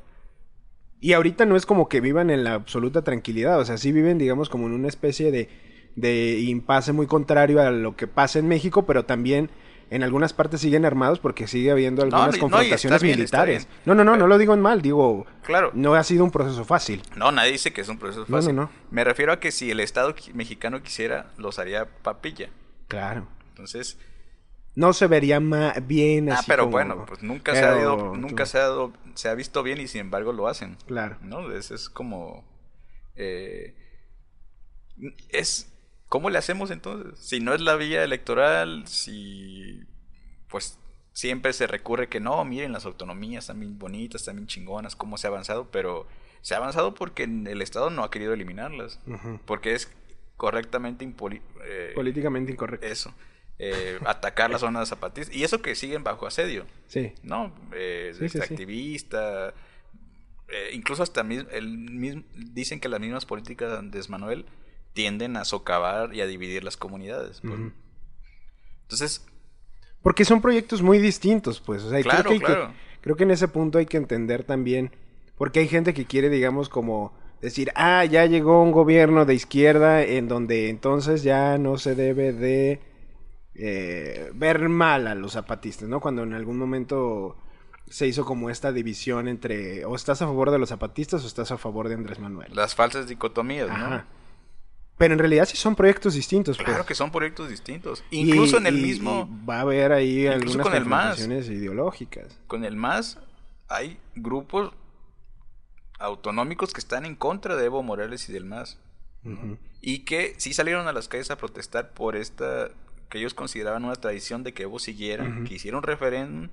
Y 1.02 1.14
ahorita 1.14 1.46
no 1.46 1.56
es 1.56 1.66
como 1.66 1.88
que 1.90 2.02
vivan 2.02 2.30
en 2.30 2.44
la 2.44 2.54
absoluta 2.54 3.04
tranquilidad, 3.04 3.60
o 3.60 3.66
sea, 3.66 3.78
sí 3.78 3.92
viven, 3.92 4.18
digamos, 4.18 4.50
como 4.50 4.68
en 4.68 4.74
una 4.74 4.88
especie 4.88 5.32
de, 5.32 5.50
de 5.96 6.40
impasse 6.40 6.94
muy 6.94 7.08
contrario 7.08 7.62
a 7.62 7.70
lo 7.70 7.96
que 7.96 8.08
pasa 8.08 8.40
en 8.40 8.48
México, 8.48 8.86
pero 8.86 9.06
también 9.06 9.50
en 9.90 10.04
algunas 10.04 10.34
partes 10.34 10.62
siguen 10.62 10.86
armados 10.86 11.20
porque 11.20 11.48
sigue 11.48 11.72
habiendo 11.72 12.02
algunas 12.02 12.34
no, 12.34 12.40
confrontaciones 12.40 13.04
militares. 13.04 13.68
bien. 13.68 13.80
No, 13.86 13.96
no, 13.96 14.04
no, 14.04 14.18
no 14.18 14.28
lo 14.28 14.38
digo 14.38 14.54
en 14.54 14.62
mal, 14.62 14.82
digo, 14.82 15.26
claro, 15.44 15.72
no 15.74 15.94
ha 15.94 16.04
sido 16.04 16.24
un 16.24 16.32
proceso 16.32 16.66
fácil. 16.66 17.04
no, 17.16 17.32
nadie 17.32 17.52
dice 17.52 17.72
que 17.72 17.82
es 17.82 17.90
un 17.90 17.98
proceso 17.98 18.26
fácil. 18.26 18.56
no. 18.56 18.70
Me 18.90 19.04
refiero 19.04 19.32
a 19.32 19.40
que 19.40 19.52
si 19.52 19.72
el 19.72 19.80
Estado 19.80 20.16
mexicano 20.34 20.82
quisiera, 20.82 21.28
los 21.38 21.60
haría 21.60 21.86
papilla. 21.86 22.50
Claro. 22.88 23.28
Entonces, 23.50 23.98
No 24.76 24.92
se 24.94 25.08
vería 25.08 25.40
bien 25.84 26.30
ah, 26.32 26.36
así 26.36 26.46
pero 26.48 26.64
como- 26.64 26.72
bueno, 26.74 27.06
pues 27.06 27.24
nunca 27.24 27.54
se 27.54 27.60
ha 27.64 27.70
pero 27.74 27.80
ido, 27.80 28.16
nunca 28.16 28.44
tú- 28.44 28.50
se 28.50 28.58
ha, 28.58 28.62
dado- 28.62 28.94
se 29.14 29.30
ha 29.30 29.34
visto 29.36 29.64
bien 29.64 29.80
y 29.80 29.88
sin 29.88 30.02
embargo 30.02 30.34
lo 30.34 30.48
hacen. 30.48 30.78
Claro. 30.86 31.18
¿no? 31.22 31.52
Es, 31.54 31.72
es 31.72 31.90
como... 31.90 32.44
eh, 33.16 33.74
es... 35.30 35.72
¿Cómo 36.08 36.30
le 36.30 36.38
hacemos 36.38 36.70
entonces? 36.72 37.18
Si 37.20 37.40
no 37.40 37.54
es 37.54 37.62
la 37.62 37.76
vía 37.76 38.04
electoral, 38.04 38.88
si... 38.88 39.82
Pues 40.50 40.78
siempre 41.14 41.52
se 41.54 41.66
recurre 41.68 42.08
que 42.10 42.20
no, 42.20 42.44
miren, 42.46 42.72
las 42.74 42.86
autonomías 42.86 43.46
están 43.46 43.60
bien 43.60 43.80
bonitas, 43.80 44.22
están 44.22 44.36
bien 44.36 44.48
chingonas, 44.48 44.96
cómo 44.96 45.18
se 45.18 45.28
ha 45.28 45.30
avanzado, 45.30 45.72
pero 45.72 46.08
se 46.42 46.54
ha 46.54 46.58
avanzado 46.58 46.94
porque 46.94 47.24
el 47.24 47.62
Estado 47.62 47.90
no 47.90 48.04
ha 48.04 48.12
querido 48.12 48.34
eliminarlas. 48.34 49.00
Porque 49.46 49.74
es 49.74 49.92
correctamente 50.38 51.06
eh, 51.66 51.92
Políticamente 51.96 52.52
incorrecto. 52.52 52.86
eso. 52.86 53.14
Eh, 53.60 54.00
atacar 54.06 54.50
las 54.50 54.62
zonas 54.62 54.90
zapatistas. 54.90 55.36
Y 55.36 55.44
eso 55.44 55.62
que 55.62 55.76
siguen 55.76 56.04
bajo 56.04 56.28
asedio. 56.28 56.66
Sí. 56.88 57.14
¿no? 57.24 57.54
Eh, 57.74 58.14
Sí, 58.18 58.26
extractivista, 58.26 59.54
eh, 60.48 60.70
incluso 60.74 61.04
hasta 61.04 61.22
el 61.22 61.78
mismo, 61.78 62.24
dicen 62.36 62.80
que 62.80 62.90
las 62.90 63.00
mismas 63.00 63.26
políticas 63.26 63.80
de 63.92 64.02
Manuel 64.10 64.46
tienden 64.94 65.36
a 65.38 65.46
socavar 65.46 66.14
y 66.14 66.22
a 66.22 66.28
dividir 66.28 66.64
las 66.64 66.78
comunidades. 66.78 67.42
pues. 67.42 67.60
Entonces, 68.84 69.26
Porque 70.02 70.24
son 70.26 70.40
proyectos 70.42 70.82
muy 70.84 71.00
distintos, 71.00 71.60
pues. 71.62 71.82
O 71.84 71.90
sea, 71.90 72.02
Claro, 72.04 72.20
creo, 72.20 72.30
que 72.30 72.34
hay 72.34 72.40
que- 72.40 72.46
claro. 72.46 72.74
creo 73.02 73.16
que 73.16 73.24
en 73.24 73.32
ese 73.32 73.48
punto 73.48 73.80
hay 73.80 73.88
que 73.88 73.98
entender 73.98 74.44
también. 74.44 74.92
Porque 75.38 75.60
hay 75.62 75.68
gente 75.68 75.94
que 75.94 76.06
quiere, 76.06 76.30
digamos, 76.30 76.70
como 76.70 77.12
decir, 77.42 77.72
ah, 77.76 78.06
ya 78.06 78.26
llegó 78.26 78.62
un 78.62 78.72
gobierno 78.72 79.26
de 79.26 79.34
izquierda 79.34 80.04
en 80.04 80.28
donde 80.28 80.70
entonces 80.70 81.24
ya 81.24 81.58
no 81.58 81.78
se 81.78 81.96
debe 81.96 82.32
de 82.34 82.80
eh, 83.56 84.32
ver 84.34 84.68
mal 84.70 85.08
a 85.08 85.16
los 85.16 85.34
zapatistas, 85.34 85.88
¿no? 85.90 86.00
Cuando 86.00 86.24
en 86.24 86.34
algún 86.34 86.58
momento 86.58 87.38
se 87.90 88.08
hizo 88.08 88.26
como 88.26 88.50
esta 88.50 88.72
división 88.72 89.28
entre 89.28 89.86
o 89.86 89.96
estás 89.96 90.22
a 90.22 90.26
favor 90.26 90.52
de 90.52 90.60
los 90.60 90.70
zapatistas 90.70 91.24
o 91.24 91.28
estás 91.28 91.52
a 91.52 91.58
favor 91.58 91.88
de 91.88 91.96
Andrés 91.96 92.20
Manuel. 92.20 92.52
las 92.56 92.74
falsas 92.76 93.08
dicotomías, 93.08 93.68
¿no? 93.70 94.04
Pero 94.98 95.14
en 95.14 95.20
realidad 95.20 95.46
sí 95.46 95.58
son 95.58 95.76
proyectos 95.76 96.14
distintos, 96.14 96.58
Claro 96.58 96.74
pues. 96.76 96.88
que 96.88 96.96
son 96.96 97.12
proyectos 97.12 97.50
distintos. 97.50 98.04
Y- 98.12 98.22
Incluso 98.30 98.58
en 98.58 98.66
el 98.68 98.80
y- 98.80 98.82
mismo, 98.82 99.30
y 99.30 99.46
va 99.46 99.58
a 99.58 99.62
haber 99.62 99.92
ahí 99.92 100.26
algunas 100.26 100.56
confrontaciones 100.58 101.50
ideológicas. 101.50 102.40
con 102.48 102.64
el 102.64 102.76
MAS, 102.78 103.20
hay 103.68 104.00
grupos 104.16 104.72
autonómicos 106.00 106.74
que 106.74 106.80
están 106.80 107.06
en 107.06 107.16
contra 107.16 107.56
de 107.56 107.66
Evo 107.66 107.84
Morales 107.84 108.28
y 108.30 108.34
del 108.34 108.46
MAS. 108.46 108.78
Y 109.82 110.00
que 110.06 110.36
sí 110.38 110.54
salieron 110.54 110.88
a 110.88 110.94
las 110.94 111.08
calles 111.08 111.32
a 111.32 111.38
protestar 111.38 111.92
por 111.92 112.16
esta 112.16 112.70
que 113.10 113.20
ellos 113.20 113.34
consideraban 113.34 113.86
una 113.86 113.96
tradición 113.96 114.44
de 114.44 114.54
que 114.54 114.64
Evo 114.64 114.80
siguiera, 114.80 115.26
que 115.48 115.56
hicieron 115.56 115.80
un 115.80 115.84
referéndum, 115.84 116.50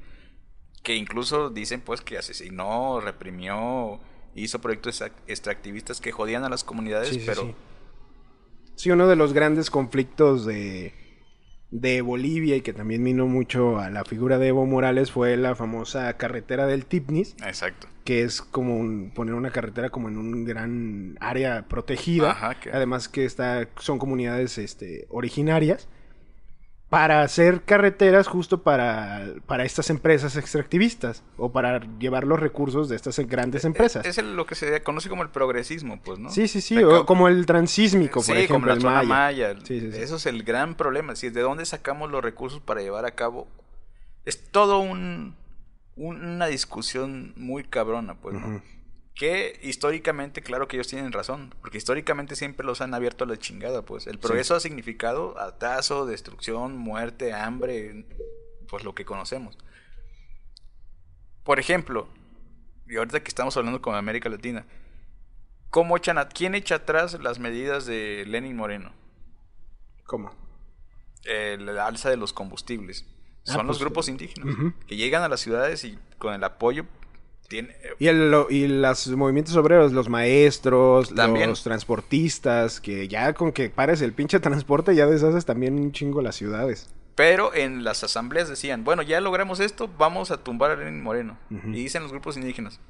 que 0.83 0.97
incluso 0.97 1.51
dicen 1.51 1.81
pues 1.81 2.01
que 2.01 2.19
asesinó, 2.19 3.01
reprimió, 3.01 4.01
hizo 4.35 4.61
proyectos 4.61 5.03
extractivistas 5.27 6.01
que 6.01 6.13
jodían 6.13 6.45
a 6.45 6.49
las 6.49 6.65
comunidades, 6.65 7.09
Sí, 7.09 7.21
sí, 7.21 7.23
pero 7.27 7.43
sí. 7.43 7.55
Sí, 8.75 8.91
uno 8.91 9.07
de 9.07 9.17
los 9.17 9.33
grandes 9.33 9.71
conflictos 9.71 10.45
de, 10.47 10.93
de 11.71 12.01
Bolivia 12.03 12.57
y 12.57 12.63
que 12.63 12.73
también 12.73 13.05
vino 13.05 13.27
mucho 13.27 13.79
a 13.79 13.91
la 13.91 14.05
figura 14.05 14.39
de 14.39 14.49
Evo 14.49 14.67
Morales 14.67 15.13
fue 15.13 15.37
la 15.37 15.55
famosa 15.55 16.13
carretera 16.17 16.67
del 16.67 16.87
Tipnis, 16.87 17.37
exacto. 17.47 17.87
que 18.05 18.23
es 18.23 18.43
como 18.43 18.77
un- 18.77 19.13
poner 19.15 19.35
una 19.35 19.51
carretera 19.51 19.91
como 19.91 20.09
en 20.09 20.17
un 20.17 20.45
gran 20.45 21.17
área 21.21 21.69
protegida, 21.69 22.31
Ajá, 22.33 22.59
que- 22.59 22.71
además 22.73 23.09
que 23.09 23.25
está, 23.25 23.69
son 23.79 23.99
comunidades 23.99 24.59
este, 24.59 25.07
originarias, 25.11 25.89
para 26.93 27.23
hacer 27.23 27.63
carreteras 27.63 28.27
justo 28.27 28.63
para, 28.63 29.25
para 29.47 29.65
estas 29.65 29.89
empresas 29.89 30.37
extractivistas 30.37 31.23
o 31.39 31.51
para 31.51 31.81
llevar 31.99 32.25
los 32.25 32.39
recursos 32.39 32.91
de 32.91 32.97
estas 32.97 33.19
grandes 33.21 33.65
empresas. 33.65 34.05
Es 34.05 34.19
el- 34.19 34.37
lo 34.37 34.45
que 34.45 34.55
se 34.55 34.83
conoce 34.83 35.09
como 35.09 35.23
el 35.23 35.31
progresismo, 35.31 36.03
pues, 36.03 36.19
¿no? 36.19 36.29
Sí, 36.31 36.49
sí, 36.49 36.61
sí, 36.61 36.77
Peca- 36.77 37.01
o 37.01 37.07
como 37.07 37.29
el 37.29 37.47
transísmico, 37.47 38.17
por 38.21 38.25
sí, 38.25 38.33
ejemplo, 38.33 38.57
como 38.57 38.67
la 38.67 38.75
el 38.75 38.81
zona 38.83 38.95
maya. 39.05 39.09
maya. 39.55 39.61
Sí, 39.65 39.81
sí, 39.81 39.91
sí. 39.93 39.99
Eso 40.01 40.17
es 40.17 40.27
el 40.27 40.43
gran 40.43 40.75
problema. 40.75 41.17
Si 41.17 41.29
es 41.29 41.33
de 41.33 41.41
dónde 41.41 41.65
sacamos 41.65 42.11
los 42.11 42.23
recursos 42.23 42.61
para 42.61 42.83
llevar 42.83 43.07
a 43.07 43.13
cabo. 43.13 43.49
Es 44.27 44.51
todo 44.51 44.79
un, 44.81 45.35
un- 45.97 46.25
una 46.27 46.47
discusión 46.47 47.33
muy 47.37 47.65
cabrona, 47.65 48.17
pues, 48.17 48.35
¿no? 48.35 48.61
Que 49.15 49.59
históricamente, 49.63 50.43
claro 50.43 50.69
que 50.69 50.77
ellos 50.77 50.89
tienen 50.89 51.13
razón, 51.13 51.55
porque 51.61 51.79
históricamente 51.79 52.35
siempre 52.35 52.65
los 52.65 52.81
han 52.81 52.95
abierto 52.95 53.25
a 53.25 53.27
la 53.27 53.37
chingada, 53.37 53.83
pues. 53.83 54.07
El 54.07 54.19
progreso 54.19 54.55
ha 54.55 54.61
significado 54.61 55.39
atazo, 55.39 56.07
destrucción, 56.07 56.77
muerte, 56.79 57.35
hambre, 57.35 58.07
pues 58.69 58.85
lo 58.85 58.95
que 58.95 59.05
conocemos. 59.05 59.59
Por 61.45 61.59
ejemplo, 61.59 62.09
y 62.87 62.97
ahorita 62.97 63.23
que 63.23 63.29
estamos 63.29 63.57
hablando 63.57 63.83
con 63.83 63.95
América 63.95 64.29
Latina, 64.29 64.65
¿cómo 65.71 65.97
echan 65.97 66.17
a, 66.17 66.29
¿quién 66.29 66.55
echa 66.55 66.77
atrás 66.77 67.19
las 67.21 67.39
medidas 67.39 67.85
de 67.85 68.25
Lenin 68.27 68.57
Moreno? 68.57 68.93
¿Cómo? 70.05 70.35
El 71.25 71.69
alza 71.79 72.11
de 72.11 72.17
los 72.17 72.33
combustibles. 72.33 73.07
Ah, 73.47 73.55
Son 73.55 73.67
los 73.67 73.77
pues, 73.77 73.85
grupos 73.85 74.09
indígenas 74.09 74.55
que 74.87 74.97
llegan 74.97 75.23
a 75.23 75.29
las 75.29 75.41
ciudades 75.41 75.85
y 75.85 75.99
con 76.19 76.33
el 76.33 76.45
apoyo 76.45 76.87
Y, 77.99 78.07
el, 78.09 78.35
y 78.51 78.67
los 78.69 79.09
movimientos 79.09 79.55
obreros, 79.57 79.93
los 79.93 80.09
maestros, 80.09 81.15
También. 81.15 81.51
los 81.51 81.63
transportistas, 81.63 82.81
que 82.81 83.09
ya 83.09 83.33
con 83.35 83.53
que 83.53 83.69
pares 83.71 84.01
el 84.03 84.13
pinche 84.13 84.41
transporte 84.41 84.95
ya 84.95 85.07
deshaces 85.07 85.45
también 85.45 85.75
un 85.79 85.93
chingo 85.93 86.23
las 86.23 86.37
ciudades. 86.37 86.89
Pero 87.15 87.55
en 87.55 87.85
las 87.85 88.03
asambleas 88.05 88.49
decían, 88.49 88.85
bueno, 88.85 89.03
ya 89.03 89.21
logramos 89.21 89.61
esto, 89.61 89.89
vamos 89.99 90.31
a 90.31 90.43
tumbar 90.43 90.71
a 90.71 90.77
Lenin 90.77 91.03
Moreno. 91.03 91.39
Y 91.51 91.73
dicen 91.73 92.03
los 92.03 92.11
grupos 92.11 92.37
indígenas, 92.37 92.81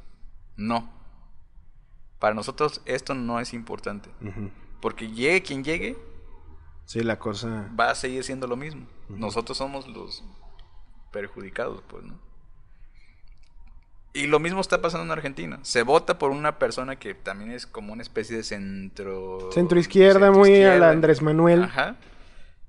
no. 0.57 0.89
Para 2.21 2.35
nosotros 2.35 2.81
esto 2.85 3.15
no 3.15 3.41
es 3.41 3.53
importante. 3.53 4.11
Porque 4.81 5.09
llegue 5.11 5.43
quien 5.43 5.65
llegue, 5.65 5.97
Sí, 6.85 7.03
la 7.03 7.19
cosa... 7.19 7.71
va 7.79 7.91
a 7.91 7.95
seguir 7.95 8.23
siendo 8.25 8.47
lo 8.47 8.57
mismo. 8.57 8.87
Nosotros 9.09 9.57
somos 9.57 9.89
los 9.89 10.25
perjudicados, 11.11 11.83
pues, 11.89 12.05
¿no? 12.05 12.19
Y 14.15 14.27
lo 14.27 14.41
mismo 14.41 14.61
está 14.61 14.83
pasando 14.83 15.05
en 15.05 15.11
Argentina. 15.11 15.59
Se 15.63 15.83
vota 15.83 16.19
por 16.19 16.31
una 16.31 16.59
persona 16.59 16.97
que 16.97 17.15
también 17.15 17.51
es 17.51 17.67
como 17.67 17.93
una 17.93 18.03
especie 18.03 18.37
de 18.37 18.43
centro... 18.43 19.51
Centro 19.53 19.79
izquierda, 19.79 20.31
muy 20.31 20.63
a 20.63 20.77
la 20.77 20.91
Andrés 20.91 21.23
Manuel. 21.23 21.63
Ajá. 21.63 21.97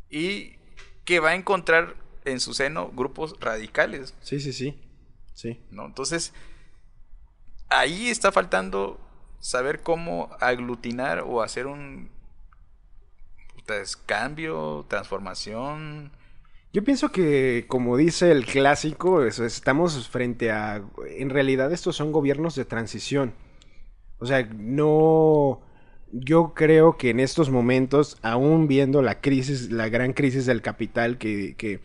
Y 0.10 0.56
que 1.04 1.20
va 1.20 1.32
a 1.32 1.36
encontrar 1.36 1.96
en 2.24 2.40
su 2.40 2.54
seno 2.54 2.92
grupos 2.94 3.36
radicales, 3.42 4.16
Sí, 4.22 4.40
sí, 4.40 4.54
sí. 4.54 4.80
Sí. 5.34 5.60
¿no? 5.72 5.86
Entonces, 5.86 6.34
ahí 7.70 8.10
está 8.10 8.32
faltando 8.32 9.00
saber 9.40 9.82
cómo 9.82 10.30
aglutinar 10.40 11.24
o 11.28 11.42
hacer 11.42 11.68
un 11.68 12.10
cambio, 14.06 14.86
transformación. 14.88 16.12
Yo 16.74 16.84
pienso 16.84 17.12
que, 17.12 17.66
como 17.68 17.98
dice 17.98 18.32
el 18.32 18.46
clásico, 18.46 19.24
es- 19.24 19.40
estamos 19.40 20.10
frente 20.10 20.52
a... 20.52 20.84
En 21.18 21.30
realidad 21.30 21.72
estos 21.72 21.96
son 21.96 22.12
gobiernos 22.12 22.56
de 22.56 22.66
transición. 22.66 23.34
O 24.18 24.26
sea, 24.26 24.44
no... 24.58 25.62
Yo 26.12 26.54
creo 26.56 26.98
que 26.98 27.10
en 27.10 27.20
estos 27.20 27.50
momentos, 27.50 28.18
aún 28.22 28.68
viendo 28.68 29.02
la 29.02 29.20
crisis, 29.22 29.72
la 29.72 29.90
gran 29.90 30.14
crisis 30.14 30.46
del 30.46 30.62
capital, 30.62 31.18
que, 31.18 31.56
que 31.58 31.80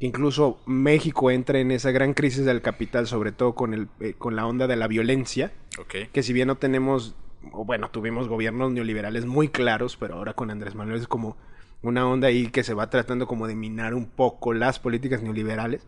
incluso 0.00 0.60
México 0.66 1.30
entra 1.30 1.60
en 1.60 1.70
esa 1.70 1.92
gran 1.92 2.14
crisis 2.14 2.44
del 2.44 2.62
capital, 2.62 3.06
sobre 3.06 3.30
todo 3.30 3.54
con, 3.54 3.72
el, 3.74 3.88
eh, 4.00 4.14
con 4.18 4.34
la 4.34 4.44
onda 4.46 4.66
de 4.66 4.74
la 4.74 4.88
violencia, 4.88 5.52
Ok. 5.78 6.10
que 6.12 6.22
si 6.24 6.32
bien 6.32 6.48
no 6.48 6.56
tenemos, 6.56 7.14
o 7.52 7.64
bueno, 7.64 7.90
tuvimos 7.92 8.26
gobiernos 8.26 8.72
neoliberales 8.72 9.24
muy 9.24 9.48
claros, 9.48 9.96
pero 9.96 10.16
ahora 10.16 10.34
con 10.34 10.50
Andrés 10.50 10.74
Manuel 10.74 11.00
es 11.00 11.06
como 11.06 11.36
una 11.82 12.06
onda 12.06 12.28
ahí 12.28 12.48
que 12.48 12.64
se 12.64 12.74
va 12.74 12.90
tratando 12.90 13.26
como 13.26 13.46
de 13.46 13.54
minar 13.54 13.94
un 13.94 14.06
poco 14.06 14.52
las 14.52 14.78
políticas 14.78 15.22
neoliberales. 15.22 15.86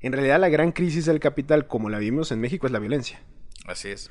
En 0.00 0.12
realidad 0.12 0.40
la 0.40 0.48
gran 0.48 0.72
crisis 0.72 1.06
del 1.06 1.20
capital, 1.20 1.66
como 1.66 1.90
la 1.90 1.98
vimos 1.98 2.32
en 2.32 2.40
México, 2.40 2.66
es 2.66 2.72
la 2.72 2.78
violencia. 2.78 3.20
Así 3.66 3.88
es. 3.88 4.10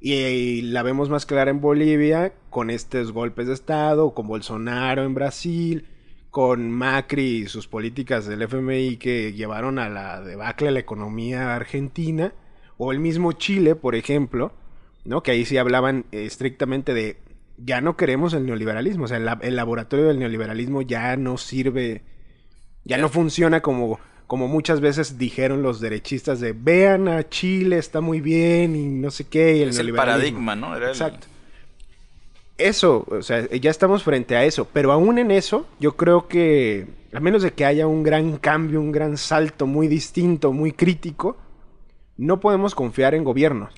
Y, 0.00 0.62
la 0.62 0.82
vemos 0.82 1.08
más 1.08 1.26
clara 1.26 1.50
en 1.50 1.60
Bolivia 1.60 2.34
con 2.50 2.70
estos 2.70 3.12
golpes 3.12 3.46
de 3.46 3.54
Estado, 3.54 4.14
con 4.14 4.28
Bolsonaro 4.28 5.04
en 5.04 5.14
Brasil, 5.14 5.88
con 6.30 6.70
Macri 6.70 7.42
y 7.42 7.46
sus 7.48 7.66
políticas 7.66 8.26
del 8.26 8.42
FMI 8.42 8.98
que 8.98 9.32
llevaron 9.32 9.78
a 9.78 9.88
la 9.88 10.20
debacle 10.20 10.68
a 10.68 10.70
la 10.72 10.80
economía 10.80 11.54
argentina, 11.54 12.34
o 12.76 12.92
el 12.92 13.00
mismo 13.00 13.32
Chile, 13.32 13.74
por 13.74 13.94
ejemplo, 13.94 14.52
¿no? 15.04 15.22
que 15.22 15.30
ahí 15.30 15.46
sí 15.46 15.56
hablaban 15.56 16.04
estrictamente 16.12 16.92
de 16.92 17.16
ya 17.58 17.80
no 17.80 17.96
queremos 17.96 18.34
el 18.34 18.46
neoliberalismo, 18.46 19.04
o 19.04 19.08
sea, 19.08 19.16
el, 19.16 19.56
laboratorio 19.56 20.06
del 20.06 20.18
neoliberalismo 20.18 20.82
ya 20.82 21.16
no 21.16 21.38
sirve, 21.38 22.02
ya 22.84 22.98
no 22.98 23.08
funciona 23.08 23.60
como, 23.60 23.98
como 24.26 24.48
muchas 24.48 24.80
veces 24.80 25.18
dijeron 25.18 25.62
los 25.62 25.80
derechistas 25.80 26.40
de 26.40 26.52
vean 26.52 27.08
a 27.08 27.28
Chile, 27.28 27.78
está 27.78 28.00
muy 28.00 28.20
bien 28.20 28.76
y 28.76 28.86
no 28.86 29.10
sé 29.10 29.24
qué. 29.24 29.56
Y 29.56 29.62
el 29.62 29.68
es 29.70 29.78
el 29.78 29.94
paradigma, 29.94 30.54
¿no? 30.54 30.76
Exacto. 30.76 31.26
Eso, 32.58 33.04
o 33.08 33.22
sea, 33.22 33.46
ya 33.50 33.70
estamos 33.70 34.02
frente 34.02 34.34
a 34.34 34.44
eso, 34.44 34.66
pero 34.72 34.90
aún 34.90 35.18
en 35.18 35.30
eso, 35.30 35.66
yo 35.78 35.96
creo 35.96 36.26
que, 36.26 36.86
a 37.12 37.20
menos 37.20 37.42
de 37.42 37.52
que 37.52 37.66
haya 37.66 37.86
un 37.86 38.02
gran 38.02 38.38
cambio, 38.38 38.80
un 38.80 38.92
gran 38.92 39.18
salto 39.18 39.66
muy 39.66 39.88
distinto, 39.88 40.52
muy 40.52 40.72
crítico, 40.72 41.36
no 42.16 42.40
podemos 42.40 42.74
confiar 42.74 43.14
en 43.14 43.24
gobiernos. 43.24 43.74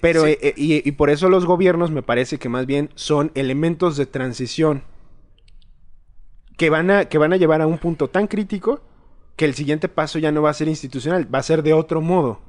Pero, 0.00 0.26
eh, 0.26 0.38
eh, 0.40 0.54
y, 0.56 0.92
por 0.92 1.10
eso 1.10 1.28
los 1.28 1.46
gobiernos 1.46 1.90
me 1.90 2.02
parece 2.02 2.38
que 2.38 2.48
más 2.48 2.66
bien 2.66 2.90
son 2.94 3.32
elementos 3.34 3.96
de 3.96 4.06
transición 4.06 4.84
que 6.56 6.70
van, 6.70 6.90
a, 6.90 7.04
que 7.06 7.18
van 7.18 7.32
a 7.32 7.36
llevar 7.36 7.60
a 7.60 7.66
un 7.66 7.78
punto 7.78 8.08
tan 8.08 8.26
crítico 8.26 8.80
que 9.36 9.44
el 9.44 9.54
siguiente 9.54 9.88
paso 9.88 10.18
ya 10.18 10.32
no 10.32 10.42
va 10.42 10.50
a 10.50 10.54
ser 10.54 10.68
institucional, 10.68 11.32
va 11.32 11.38
a 11.38 11.42
ser 11.42 11.62
de 11.62 11.72
otro 11.72 12.00
modo. 12.00 12.40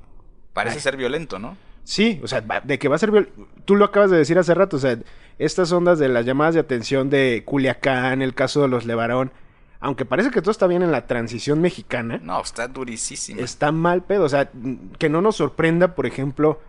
Parece 0.54 0.80
ser 0.80 0.98
violento, 0.98 1.40
¿no? 1.40 1.58
Sí, 1.84 2.20
o 2.24 2.28
sea, 2.28 2.42
de 2.42 2.80
que 2.80 2.88
va 2.88 2.96
a 2.96 3.00
ser 3.00 3.12
violento. 3.12 3.48
Tú 3.66 3.76
lo 3.76 3.86
acabas 3.86 4.12
de 4.12 4.18
decir 4.18 4.38
hace 4.38 4.54
rato, 4.54 4.78
o 4.78 4.80
sea, 4.80 4.98
estas 5.40 5.72
ondas 5.72 6.00
de 6.00 6.10
las 6.10 6.26
llamadas 6.26 6.54
de 6.54 6.62
atención 6.62 7.10
de 7.10 7.44
Culiacán, 7.46 8.22
el 8.22 8.34
caso 8.34 8.62
de 8.62 8.68
los 8.68 8.86
Levarón, 8.86 9.32
aunque 9.80 10.06
parece 10.06 10.32
que 10.32 10.42
todo 10.42 10.52
está 10.52 10.68
bien 10.68 10.82
en 10.82 10.92
la 10.92 11.08
transición 11.08 11.60
mexicana. 11.60 12.20
No, 12.24 12.42
está 12.42 12.70
durísimo. 12.70 13.42
Está 13.42 13.74
mal 13.74 14.04
pedo, 14.04 14.24
o 14.24 14.30
sea, 14.30 14.50
que 14.98 15.10
no 15.10 15.22
nos 15.22 15.36
sorprenda, 15.36 15.94
por 15.94 16.06
ejemplo, 16.06 16.62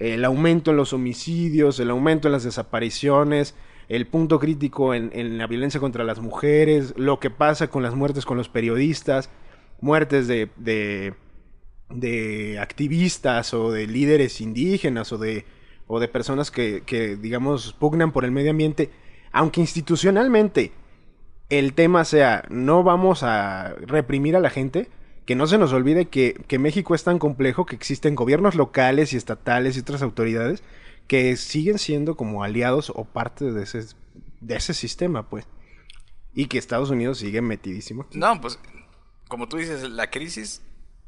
el 0.00 0.24
aumento 0.24 0.70
en 0.70 0.78
los 0.78 0.92
homicidios, 0.92 1.78
el 1.78 1.90
aumento 1.90 2.26
en 2.26 2.32
las 2.32 2.42
desapariciones, 2.42 3.54
el 3.88 4.06
punto 4.06 4.40
crítico 4.40 4.94
en, 4.94 5.36
la 5.36 5.46
violencia 5.46 5.78
contra 5.78 6.04
las 6.04 6.20
mujeres, 6.20 6.94
lo 6.96 7.20
que 7.20 7.28
pasa 7.28 7.68
con 7.68 7.82
las 7.82 7.94
muertes 7.94 8.24
con 8.24 8.38
los 8.38 8.48
periodistas, 8.48 9.28
muertes 9.80 10.26
de, 10.26 10.48
de, 10.56 12.58
activistas 12.58 13.52
o 13.52 13.70
de 13.70 13.86
líderes 13.86 14.40
indígenas 14.40 15.12
o 15.12 15.18
de, 15.18 15.44
o 15.86 16.00
de 16.00 16.08
personas 16.08 16.50
que, 16.50 16.82
que, 16.86 17.16
digamos, 17.16 17.74
pugnan 17.74 18.12
por 18.12 18.24
el 18.24 18.30
medio 18.30 18.52
ambiente, 18.52 18.90
aunque 19.32 19.60
institucionalmente 19.60 20.72
el 21.50 21.74
tema 21.74 22.04
sea 22.04 22.44
no 22.48 22.82
vamos 22.82 23.22
a 23.22 23.74
reprimir 23.86 24.34
a 24.34 24.40
la 24.40 24.50
gente, 24.50 24.88
que 25.30 25.36
no 25.36 25.46
se 25.46 25.58
nos 25.58 25.72
olvide 25.72 26.08
que, 26.08 26.58
México 26.58 26.92
es 26.92 27.04
tan 27.04 27.20
complejo 27.20 27.64
que 27.64 27.76
existen 27.76 28.16
gobiernos 28.16 28.56
locales 28.56 29.12
y 29.12 29.16
estatales 29.16 29.76
y 29.76 29.78
otras 29.78 30.02
autoridades 30.02 30.64
que 31.06 31.36
siguen 31.36 31.78
siendo 31.78 32.16
como 32.16 32.42
aliados 32.42 32.90
o 32.92 33.04
parte 33.04 33.52
de 33.52 33.62
ese, 33.62 33.94
de 34.40 34.56
ese 34.56 34.74
sistema, 34.74 35.28
pues. 35.28 35.46
Y 36.34 36.46
que 36.46 36.58
Estados 36.58 36.90
Unidos 36.90 37.18
sigue 37.18 37.42
metidísimo. 37.42 38.08
No, 38.12 38.40
pues, 38.40 38.58
como 39.28 39.48
tú 39.48 39.58
dices, 39.58 39.88
la 39.88 40.10
crisis 40.10 40.62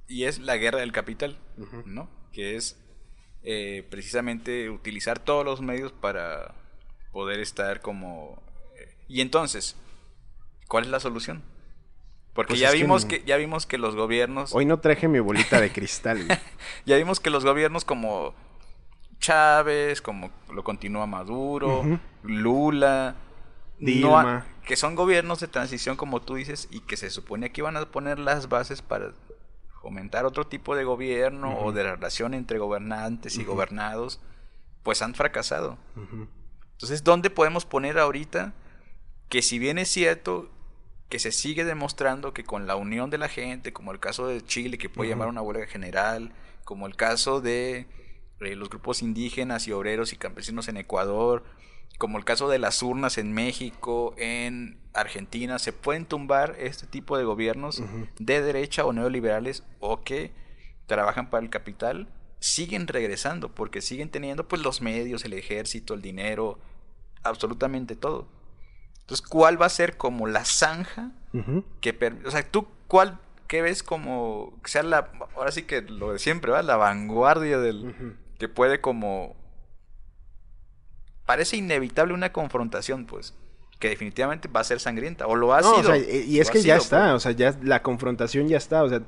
y 0.07 0.23
es 0.23 0.39
la 0.39 0.57
guerra 0.57 0.79
del 0.79 0.93
capital, 0.93 1.37
¿no? 1.85 2.09
Que 2.33 2.55
es 2.55 2.81
eh, 3.43 3.85
precisamente 3.91 4.71
utilizar 4.71 5.19
todos 5.19 5.45
los 5.45 5.63
medios 5.63 5.91
para 5.91 6.55
poder 7.11 7.41
estar 7.41 7.81
como... 7.81 8.41
Eh, 8.79 8.95
y 9.09 9.21
entonces, 9.21 9.75
¿cuál 10.69 10.85
es 10.85 10.91
la 10.91 11.01
solución? 11.01 11.43
Porque 12.35 12.51
pues 12.53 12.61
ya 12.61 12.71
vimos 12.71 13.05
que, 13.05 13.23
ya 13.27 13.37
vimos 13.37 13.67
que 13.67 13.77
los 13.79 13.95
gobiernos. 13.95 14.55
Hoy 14.55 14.65
no 14.65 14.79
traje 14.81 15.09
mi 15.09 15.21
bolita 15.21 15.61
de 15.61 15.71
cristal. 15.73 16.27
ya 16.87 16.97
vimos 16.97 17.21
que 17.21 17.31
los 17.31 17.45
gobiernos 17.45 17.85
como 17.85 18.35
Chávez, 19.19 20.01
como 20.01 20.31
lo 20.53 20.65
continúa 20.65 21.07
Maduro, 21.07 21.85
Lula, 22.23 23.17
Dilma. 23.79 24.47
que 24.65 24.77
son 24.77 24.95
gobiernos 24.95 25.41
de 25.41 25.49
transición 25.49 25.97
como 25.97 26.21
tú 26.23 26.37
dices 26.37 26.69
y 26.71 26.81
que 26.81 26.97
se 26.97 27.11
supone 27.11 27.53
que 27.53 27.61
iban 27.61 27.77
a 27.77 27.85
poner 27.87 28.19
las 28.19 28.49
bases 28.49 28.83
para 28.83 29.13
fomentar 29.83 30.25
otro 30.25 30.47
tipo 30.47 30.75
de 30.77 30.85
gobierno 30.85 31.59
o 31.59 31.73
de 31.73 31.83
relación 31.83 32.35
entre 32.35 32.59
gobernantes 32.59 33.37
y 33.37 33.45
gobernados, 33.45 34.21
pues 34.83 35.03
han 35.03 35.15
fracasado. 35.15 35.77
Entonces, 36.73 37.05
¿dónde 37.05 37.31
podemos 37.31 37.67
poner 37.67 37.99
ahorita 37.99 38.55
que 39.29 39.43
si 39.43 39.59
bien 39.59 39.79
es 39.79 39.89
cierto 39.89 40.51
que 41.13 41.19
se 41.19 41.31
sigue 41.31 41.67
demostrando 41.67 42.33
que 42.33 42.43
con 42.43 42.67
la 42.67 42.75
unión 42.75 43.11
de 43.11 43.19
la 43.19 43.29
gente, 43.29 43.75
como 43.75 43.93
el 43.93 44.01
caso 44.01 44.29
de 44.29 44.43
Chile, 44.43 44.79
que 44.79 44.89
puede 44.89 45.11
llamar 45.11 45.29
una 45.29 45.43
huelga 45.43 45.67
general, 45.67 46.33
como 46.65 46.87
el 46.87 46.97
caso 46.97 47.43
de 47.43 47.87
eh, 48.41 48.57
los 48.57 48.71
grupos 48.71 49.03
indígenas 49.03 49.69
y 49.69 49.73
obreros 49.73 50.15
y 50.15 50.17
campesinos 50.17 50.69
en 50.69 50.79
Ecuador, 50.79 51.45
como 51.99 52.17
el 52.17 52.25
caso 52.25 52.49
de 52.49 52.59
las 52.59 52.83
urnas 52.83 53.19
en 53.19 53.31
México, 53.35 54.15
en 54.17 54.81
Argentina, 54.95 55.59
se 55.59 55.75
pueden 55.75 56.07
tumbar 56.07 56.57
este 56.59 56.87
tipo 56.87 57.19
de 57.19 57.25
gobiernos 57.25 57.83
de 58.19 58.41
derecha 58.41 58.87
o 58.87 58.95
neoliberales 58.95 59.65
o 59.81 60.01
que 60.01 60.33
trabajan 60.87 61.29
para 61.29 61.45
el 61.45 61.51
capital, 61.51 62.09
siguen 62.41 62.87
regresando 62.87 63.55
porque 63.55 63.83
siguen 63.83 64.09
teniendo 64.09 64.49
pues 64.49 64.63
los 64.63 64.81
medios, 64.81 65.27
el 65.27 65.35
ejército, 65.35 65.93
el 65.93 66.01
dinero, 66.01 66.59
absolutamente 67.23 67.97
todo. 67.97 68.29
Entonces, 69.03 69.27
¿cuál 69.27 69.61
va 69.61 69.67
a 69.67 69.71
ser 69.71 69.97
como 69.97 70.27
la 70.27 70.45
zanja 70.45 71.13
que... 71.81 72.15
O 72.25 72.31
sea, 72.31 72.43
¿tú 72.43 72.67
cuál 72.89 73.19
qué 73.47 73.63
ves 73.63 73.83
como 73.83 74.59
que 74.63 74.71
sea 74.71 74.83
la... 74.83 75.11
Ahora 75.37 75.53
sí 75.53 75.63
que 75.63 75.83
lo 75.83 76.13
de 76.13 76.19
siempre, 76.19 76.51
¿va? 76.51 76.63
La 76.63 76.77
vanguardia 76.77 77.59
del... 77.59 78.17
Que 78.39 78.49
puede 78.49 78.81
como... 78.81 79.37
Parece 81.27 81.57
inevitable 81.57 82.15
una 82.15 82.33
confrontación, 82.33 83.07
pues 83.07 83.35
que 83.83 83.89
definitivamente 83.89 84.49
va 84.49 84.61
a 84.61 84.65
ser 84.65 84.79
sangrienta, 84.79 85.27
o 85.27 85.35
lo 85.35 85.53
ha 85.53 85.61
sido. 85.61 85.97
y 85.97 86.39
es 86.39 86.53
que 86.53 86.63
ya 86.63 86.77
está, 86.77 87.11
pues. 87.11 87.15
o 87.15 87.19
sea, 87.19 87.33
ya 87.33 87.59
la 87.65 87.83
confrontación 87.83 88.47
ya 88.47 88.57
está, 88.57 88.85
o 88.85 88.89
sea, 88.89 89.03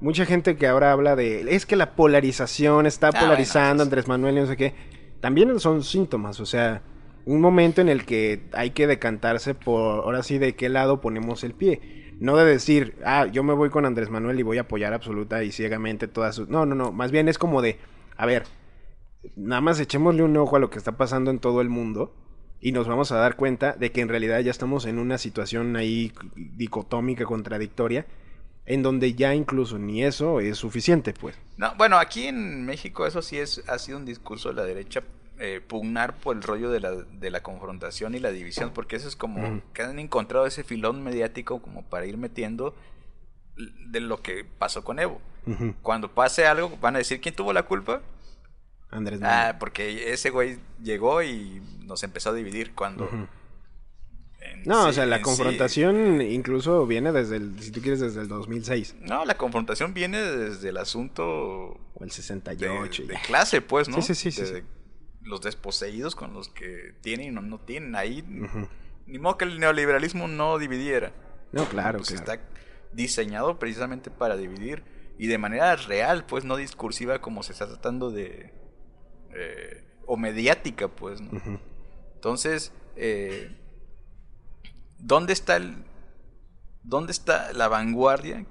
mucha 0.00 0.26
gente 0.26 0.56
que 0.56 0.66
ahora 0.66 0.90
habla 0.90 1.14
de, 1.14 1.54
es 1.54 1.64
que 1.64 1.76
la 1.76 1.94
polarización 1.94 2.86
está 2.86 3.10
ah, 3.14 3.20
polarizando, 3.20 3.84
pues. 3.84 3.86
Andrés 3.86 4.08
Manuel 4.08 4.36
y 4.36 4.40
no 4.40 4.46
sé 4.48 4.56
qué, 4.56 4.74
también 5.20 5.60
son 5.60 5.84
síntomas, 5.84 6.40
o 6.40 6.46
sea, 6.46 6.82
un 7.26 7.40
momento 7.40 7.80
en 7.80 7.88
el 7.88 8.06
que 8.06 8.40
hay 8.52 8.70
que 8.70 8.86
decantarse 8.86 9.54
por, 9.54 10.04
ahora 10.04 10.22
sí, 10.22 10.38
de 10.38 10.54
qué 10.54 10.68
lado 10.68 11.00
ponemos 11.00 11.44
el 11.44 11.54
pie. 11.54 12.14
No 12.20 12.36
de 12.36 12.46
decir, 12.46 12.96
ah, 13.04 13.26
yo 13.26 13.42
me 13.42 13.52
voy 13.52 13.68
con 13.68 13.84
Andrés 13.84 14.08
Manuel 14.08 14.38
y 14.38 14.44
voy 14.44 14.58
a 14.58 14.62
apoyar 14.62 14.94
absoluta 14.94 15.42
y 15.42 15.52
ciegamente 15.52 16.08
todas 16.08 16.36
sus... 16.36 16.48
No, 16.48 16.64
no, 16.64 16.74
no, 16.74 16.92
más 16.92 17.10
bien 17.10 17.28
es 17.28 17.36
como 17.36 17.60
de, 17.62 17.78
a 18.16 18.26
ver, 18.26 18.44
nada 19.34 19.60
más 19.60 19.80
echémosle 19.80 20.22
un 20.22 20.36
ojo 20.36 20.56
a 20.56 20.60
lo 20.60 20.70
que 20.70 20.78
está 20.78 20.92
pasando 20.92 21.32
en 21.32 21.40
todo 21.40 21.60
el 21.60 21.68
mundo 21.68 22.14
y 22.60 22.70
nos 22.70 22.86
vamos 22.86 23.10
a 23.10 23.16
dar 23.16 23.36
cuenta 23.36 23.72
de 23.72 23.90
que 23.90 24.00
en 24.00 24.08
realidad 24.08 24.38
ya 24.40 24.52
estamos 24.52 24.86
en 24.86 24.98
una 24.98 25.18
situación 25.18 25.76
ahí 25.76 26.12
dicotómica, 26.36 27.24
contradictoria, 27.24 28.06
en 28.66 28.84
donde 28.84 29.14
ya 29.14 29.34
incluso 29.34 29.78
ni 29.78 30.04
eso 30.04 30.38
es 30.38 30.58
suficiente, 30.58 31.12
pues. 31.12 31.36
No, 31.56 31.74
bueno, 31.76 31.98
aquí 31.98 32.28
en 32.28 32.64
México 32.64 33.04
eso 33.04 33.20
sí 33.20 33.36
es, 33.36 33.62
ha 33.68 33.78
sido 33.78 33.98
un 33.98 34.06
discurso 34.06 34.48
de 34.50 34.54
la 34.54 34.64
derecha 34.64 35.02
eh, 35.38 35.60
pugnar 35.60 36.16
por 36.16 36.34
el 36.34 36.42
rollo 36.42 36.70
de 36.70 36.80
la, 36.80 36.92
de 36.92 37.30
la 37.30 37.42
confrontación 37.42 38.14
y 38.14 38.20
la 38.20 38.30
división, 38.30 38.70
porque 38.72 38.96
eso 38.96 39.06
es 39.06 39.16
como 39.16 39.60
que 39.74 39.82
han 39.82 39.98
encontrado 39.98 40.46
ese 40.46 40.64
filón 40.64 41.04
mediático 41.04 41.60
como 41.60 41.82
para 41.82 42.06
ir 42.06 42.16
metiendo 42.16 42.74
de 43.56 44.00
lo 44.00 44.22
que 44.22 44.44
pasó 44.44 44.82
con 44.82 44.98
Evo. 44.98 45.20
Cuando 45.82 46.10
pase 46.10 46.46
algo, 46.46 46.76
van 46.80 46.96
a 46.96 46.98
decir 46.98 47.20
quién 47.20 47.34
tuvo 47.34 47.52
la 47.52 47.64
culpa. 47.64 48.00
Andrés 48.90 49.20
Ah, 49.22 49.56
porque 49.60 50.12
ese 50.12 50.30
güey 50.30 50.58
llegó 50.82 51.22
y 51.22 51.60
nos 51.84 52.02
empezó 52.02 52.30
a 52.30 52.34
dividir 52.34 52.74
cuando... 52.74 53.08
No, 54.64 54.86
o 54.86 54.92
sea, 54.92 55.06
la 55.06 55.20
confrontación 55.20 56.22
incluso 56.22 56.86
viene 56.86 57.12
desde 57.12 57.36
el, 57.36 57.60
si 57.60 57.72
tú 57.72 57.82
quieres, 57.82 58.00
desde 58.00 58.22
el 58.22 58.28
2006. 58.28 58.96
No, 59.02 59.24
la 59.24 59.36
confrontación 59.36 59.92
viene 59.92 60.18
desde 60.18 60.70
el 60.70 60.78
asunto... 60.78 61.78
O 61.94 62.04
el 62.04 62.10
68. 62.10 63.06
De, 63.06 63.14
clase, 63.26 63.60
pues, 63.60 63.88
¿no? 63.88 64.00
Sí, 64.00 64.14
sí, 64.14 64.30
sí 64.30 64.42
los 65.26 65.40
desposeídos 65.42 66.14
con 66.14 66.32
los 66.32 66.48
que 66.48 66.94
tienen 67.00 67.36
o 67.38 67.42
no 67.42 67.58
tienen. 67.58 67.94
Ahí, 67.94 68.24
ni 69.06 69.18
modo 69.18 69.38
que 69.38 69.44
el 69.44 69.58
neoliberalismo 69.58 70.28
no 70.28 70.58
dividiera. 70.58 71.12
No, 71.52 71.68
claro, 71.68 71.98
pues 71.98 72.12
Está 72.12 72.40
diseñado 72.92 73.58
precisamente 73.58 74.10
para 74.10 74.36
dividir 74.36 74.82
y 75.18 75.26
de 75.26 75.38
manera 75.38 75.76
real, 75.76 76.24
pues 76.26 76.44
no 76.44 76.56
discursiva 76.56 77.20
como 77.20 77.42
se 77.42 77.52
está 77.52 77.66
tratando 77.66 78.10
de... 78.10 78.52
Eh, 79.34 79.82
o 80.06 80.16
mediática, 80.16 80.88
pues. 80.88 81.20
Entonces, 82.14 82.72
eh, 82.96 83.56
¿dónde 84.98 85.32
está 85.32 85.56
el... 85.56 85.84
¿Dónde 86.82 87.10
está 87.10 87.52
la 87.52 87.66
vanguardia 87.66 88.46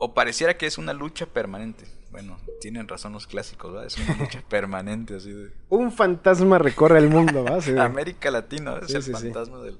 o 0.00 0.14
pareciera 0.14 0.56
que 0.56 0.66
es 0.66 0.78
una 0.78 0.94
lucha 0.94 1.26
permanente. 1.26 1.84
Bueno, 2.10 2.38
tienen 2.60 2.88
razón 2.88 3.12
los 3.12 3.26
clásicos, 3.26 3.72
¿verdad? 3.72 3.86
Es 3.86 3.96
una 3.98 4.16
lucha 4.16 4.42
permanente, 4.48 5.14
así 5.16 5.32
de... 5.32 5.50
Un 5.68 5.92
fantasma 5.92 6.58
recorre 6.58 6.98
el 6.98 7.08
mundo, 7.08 7.44
¿va? 7.44 7.84
América 7.84 8.30
Latina, 8.30 8.78
es 8.82 8.88
Sí, 8.88 8.96
el 8.96 9.02
sí, 9.02 9.12
fantasma 9.12 9.60
del... 9.60 9.78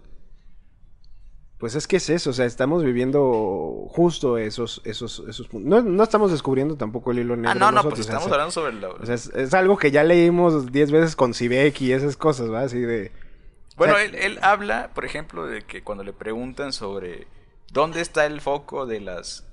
Pues 1.58 1.74
es 1.74 1.86
que 1.86 1.96
es 1.96 2.08
eso, 2.08 2.30
o 2.30 2.32
sea, 2.32 2.46
estamos 2.46 2.82
viviendo 2.82 3.84
justo 3.90 4.38
esos, 4.38 4.80
esos, 4.84 5.22
esos 5.28 5.46
puntos. 5.46 5.68
No, 5.68 5.82
no 5.82 6.02
estamos 6.02 6.30
descubriendo 6.30 6.76
tampoco 6.76 7.10
el 7.10 7.18
hilo 7.18 7.36
negro. 7.36 7.50
Ah, 7.50 7.54
no, 7.54 7.70
no, 7.70 7.82
pues 7.82 8.00
o 8.00 8.02
sea, 8.04 8.14
estamos 8.14 8.32
hablando 8.32 8.50
sobre 8.50 8.72
la... 8.74 8.88
O 8.88 9.04
sea, 9.04 9.14
es, 9.14 9.26
es 9.34 9.52
algo 9.52 9.76
que 9.76 9.90
ya 9.90 10.02
leímos 10.02 10.72
10 10.72 10.90
veces 10.90 11.16
con 11.16 11.34
Sibek 11.34 11.78
y 11.82 11.92
esas 11.92 12.16
cosas, 12.16 12.50
¿va? 12.50 12.62
Así 12.62 12.78
de... 12.80 13.12
Bueno, 13.76 13.92
o 13.92 13.96
sea- 13.96 14.06
él, 14.06 14.14
él 14.14 14.38
habla, 14.40 14.90
por 14.94 15.04
ejemplo, 15.04 15.46
de 15.46 15.60
que 15.62 15.82
cuando 15.82 16.02
le 16.02 16.14
preguntan 16.14 16.72
sobre 16.72 17.26
dónde 17.72 18.00
está 18.00 18.24
el 18.24 18.40
foco 18.40 18.86
de 18.86 19.00
las 19.00 19.46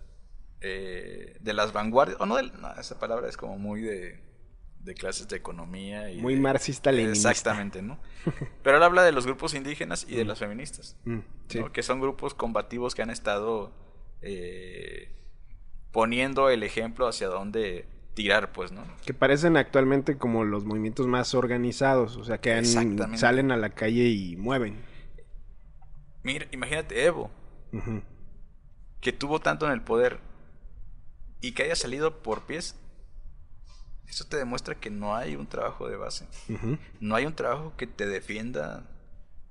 eh, 0.62 1.38
de 1.40 1.54
las 1.54 1.74
vanguardias, 1.74 2.20
o 2.20 2.26
no, 2.26 2.38
esa 2.40 3.00
palabra 3.00 3.30
es 3.30 3.38
como 3.38 3.58
muy 3.58 3.82
de, 3.82 4.20
de 4.80 4.94
clases 4.96 5.28
de 5.28 5.36
economía 5.38 6.10
y 6.12 6.22
Muy 6.22 6.36
de- 6.36 6.42
marxista-leninista. 6.42 7.30
Exactamente, 7.32 7.82
¿no? 7.82 8.00
Pero 8.64 8.78
él 8.78 8.84
habla 8.84 9.04
de 9.04 9.12
los 9.12 9.26
grupos 9.26 9.54
indígenas 9.54 10.06
y 10.10 10.16
de 10.16 10.26
las 10.26 10.40
feministas, 10.40 10.96
Mm, 11.06 11.20
sí. 11.48 11.60
¿no? 11.60 11.72
que 11.72 11.84
son 11.84 12.00
grupos 12.02 12.34
combativos 12.34 12.96
que 12.96 13.02
han 13.02 13.10
estado 13.10 13.72
eh, 14.22 15.12
poniendo 15.92 16.50
el 16.50 16.64
ejemplo 16.64 17.08
hacia 17.08 17.28
dónde 17.28 17.86
tirar, 18.16 18.52
pues, 18.52 18.72
¿no? 18.72 18.84
Que 19.06 19.14
parecen 19.14 19.58
actualmente 19.58 20.18
como 20.18 20.44
los 20.44 20.66
movimientos 20.66 21.06
más 21.06 21.36
organizados, 21.36 22.18
o 22.18 22.24
sea, 22.24 22.40
que 22.40 22.52
han- 22.54 22.66
salen 23.18 23.52
a 23.52 23.58
la 23.58 23.70
calle 23.70 24.06
y 24.10 24.36
mueven. 24.38 24.82
Mira, 26.24 26.48
imagínate 26.52 27.06
Evo, 27.06 27.30
que 29.00 29.14
tuvo 29.14 29.40
tanto 29.40 29.68
en 29.68 29.72
el 29.74 29.82
poder 29.82 30.20
y 31.42 31.52
que 31.54 31.64
haya 31.64 31.76
salido 31.76 32.22
por 32.22 32.46
pies, 32.46 32.76
eso 34.08 34.26
te 34.26 34.38
demuestra 34.38 34.76
que 34.76 34.90
no 34.90 35.16
hay 35.16 35.36
un 35.36 35.48
trabajo 35.48 35.88
de 35.88 35.98
base. 35.98 36.28
No 37.00 37.16
hay 37.16 37.26
un 37.26 37.36
trabajo 37.36 37.74
que 37.78 37.88
te 37.88 38.06
defienda 38.06 38.90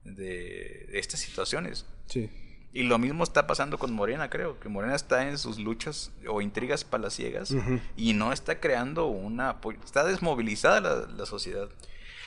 de, 0.05 0.89
estas 0.93 1.21
situaciones. 1.21 1.87
Sí. 2.07 2.31
Y 2.73 2.83
lo 2.83 2.99
mismo 2.99 3.25
está 3.25 3.47
pasando 3.47 3.79
con 3.79 3.93
Morena, 3.93 4.29
creo, 4.29 4.61
que 4.61 4.69
Morena 4.69 4.95
está 4.95 5.29
en 5.29 5.39
sus 5.39 5.59
luchas 5.59 6.13
o 6.29 6.43
intrigas 6.43 6.85
palaciegas 6.85 7.51
Ujú. 7.51 7.81
y 7.97 8.13
no 8.13 8.33
está 8.33 8.61
creando 8.61 9.07
una 9.07 9.51
apoyo. 9.51 9.79
Está 9.85 10.05
desmovilizada 10.05 10.81
la, 10.81 11.07
la 11.07 11.27
sociedad. 11.27 11.69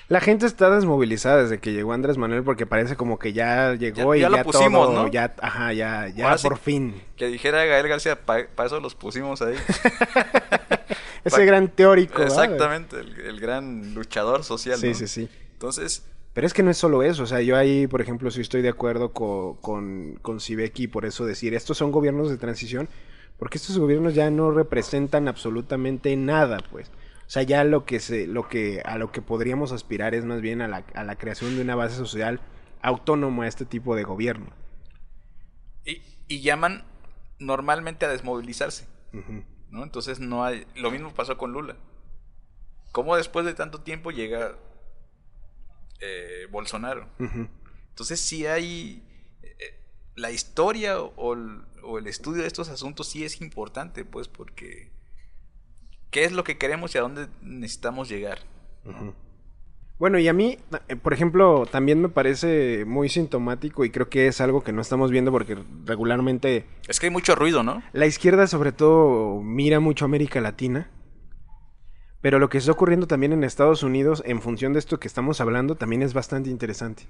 La 0.10 0.20
gente 0.20 0.46
está 0.48 0.70
desmovilizada 0.72 1.44
desde 1.44 1.60
que 1.60 1.72
llegó 1.72 1.94
Andrés 1.94 2.18
Manuel 2.18 2.44
porque 2.44 2.66
parece 2.66 2.96
como 2.96 3.20
que 3.20 3.32
ya 3.32 3.76
llegó 3.76 4.16
Ya- 4.16 4.18
y 4.18 4.22
ya 4.22 4.30
ya, 4.32 4.38
lo 4.38 4.44
pusimos, 4.44 4.88
todo, 4.88 5.04
¿no? 5.04 5.08
ya, 5.08 5.36
ajá, 5.40 5.72
ya, 5.72 6.08
ya 6.10 6.26
Ahora 6.26 6.38
sí- 6.40 6.48
por 6.48 6.58
fin. 6.58 7.02
Que 7.16 7.28
dijera 7.28 7.64
Gael 7.66 7.88
García, 7.88 8.20
para 8.26 8.48
eso 8.66 8.80
los 8.80 8.96
pusimos 8.96 9.42
ahí. 9.44 9.54
Ese 11.24 11.38
Pa- 11.38 11.44
gran 11.44 11.68
teórico. 11.68 12.24
Exactamente, 12.24 13.00
el, 13.00 13.20
el 13.20 13.40
gran 13.40 13.94
luchador 13.94 14.44
social. 14.44 14.78
Sí, 14.80 14.88
¿no? 14.90 14.94
sí, 14.96 15.08
sí. 15.08 15.30
Entonces, 15.54 16.04
Pero 16.34 16.48
es 16.48 16.54
que 16.54 16.64
no 16.64 16.72
es 16.72 16.78
solo 16.78 17.04
eso, 17.04 17.24
o 17.24 17.26
sea, 17.28 17.42
yo 17.42 17.56
ahí, 17.58 17.86
por 17.88 18.02
ejemplo, 18.02 18.32
sí 18.32 18.42
estoy 18.42 18.62
de 18.62 18.70
acuerdo 18.70 19.12
co- 19.12 19.58
con, 19.62 20.18
con 20.22 20.40
Sibeki 20.40 20.88
por 20.88 21.06
eso 21.06 21.26
decir, 21.26 21.54
estos 21.54 21.78
son 21.78 21.92
gobiernos 21.92 22.30
de 22.30 22.38
transición, 22.38 22.88
porque 23.38 23.58
estos 23.58 23.78
gobiernos 23.78 24.16
ya 24.16 24.30
no 24.32 24.50
representan 24.52 25.28
absolutamente 25.28 26.16
nada, 26.16 26.58
pues. 26.72 26.90
O 27.30 27.32
sea, 27.32 27.44
ya 27.44 27.64
lo 27.64 27.86
que 27.86 28.00
se, 28.00 28.26
lo 28.28 28.50
que, 28.50 28.82
a 28.84 28.98
lo 28.98 29.12
que 29.12 29.22
podríamos 29.22 29.72
aspirar 29.72 30.16
es 30.16 30.26
más 30.26 30.42
bien 30.42 30.62
a 30.64 30.68
la, 30.68 30.78
a 30.96 31.04
la 31.04 31.16
creación 31.16 31.56
de 31.56 31.62
una 31.62 31.76
base 31.76 31.96
social 31.96 32.42
autónoma 32.82 33.44
a 33.44 33.48
este 33.48 33.66
tipo 33.66 33.96
de 33.96 34.04
gobierno. 34.04 34.48
y, 35.86 36.02
y 36.28 36.42
llaman 36.42 36.86
normalmente 37.40 38.06
a 38.06 38.10
desmovilizarse. 38.10 38.88
¿no? 39.70 39.84
Entonces 39.84 40.20
no 40.20 40.44
hay. 40.44 40.66
Lo 40.76 40.92
mismo 40.92 41.14
pasó 41.14 41.38
con 41.38 41.52
Lula. 41.54 41.78
¿Cómo 42.92 43.16
después 43.16 43.46
de 43.46 43.54
tanto 43.54 43.82
tiempo 43.82 44.12
llega 44.12 44.58
eh, 46.00 46.48
Bolsonaro? 46.52 47.08
Entonces 47.90 48.20
sí 48.20 48.46
hay. 48.48 49.04
eh, 49.44 49.76
la 50.16 50.32
historia 50.32 51.00
o, 51.02 51.36
o 51.84 51.98
el 52.00 52.08
estudio 52.08 52.42
de 52.42 52.48
estos 52.48 52.70
asuntos 52.70 53.08
sí 53.08 53.24
es 53.24 53.42
importante, 53.42 54.06
pues, 54.06 54.28
porque. 54.28 54.92
¿Qué 56.12 56.24
es 56.24 56.32
lo 56.32 56.44
que 56.44 56.58
queremos 56.58 56.96
y 56.96 56.98
a 56.98 57.02
dónde 57.02 57.28
necesitamos 57.42 58.10
llegar? 58.10 58.40
Bueno, 60.00 60.18
y 60.18 60.28
a 60.28 60.34
mí, 60.34 60.58
eh, 60.88 60.96
por 60.96 61.14
ejemplo, 61.14 61.66
también 61.70 62.02
me 62.02 62.10
parece 62.10 62.86
muy 62.86 63.10
sintomático 63.10 63.84
y 63.86 63.92
creo 63.92 64.10
que 64.10 64.28
es 64.28 64.42
algo 64.42 64.64
que 64.64 64.72
no 64.72 64.82
estamos 64.82 65.12
viendo 65.12 65.32
porque 65.32 65.58
regularmente 65.86 66.66
Es 66.88 67.00
que 67.00 67.08
hay 67.08 67.12
mucho 67.12 67.36
ruido, 67.36 67.64
¿no? 67.64 67.84
la 67.94 68.06
izquierda 68.06 68.48
sobre 68.48 68.72
todo 68.72 69.42
mira 69.42 69.80
mucho 69.80 70.06
a 70.06 70.08
América 70.08 70.40
Latina, 70.42 70.90
pero 72.22 72.40
lo 72.40 72.50
que 72.50 72.58
está 72.58 72.72
ocurriendo 72.72 73.08
también 73.08 73.34
en 73.34 73.44
Estados 73.44 73.84
Unidos 73.84 74.24
en 74.26 74.42
función 74.42 74.74
de 74.74 74.80
esto 74.80 75.00
que 75.00 75.08
estamos 75.08 75.42
hablando 75.42 75.76
también 75.76 76.02
es 76.02 76.14
bastante 76.14 76.50
interesante. 76.50 77.04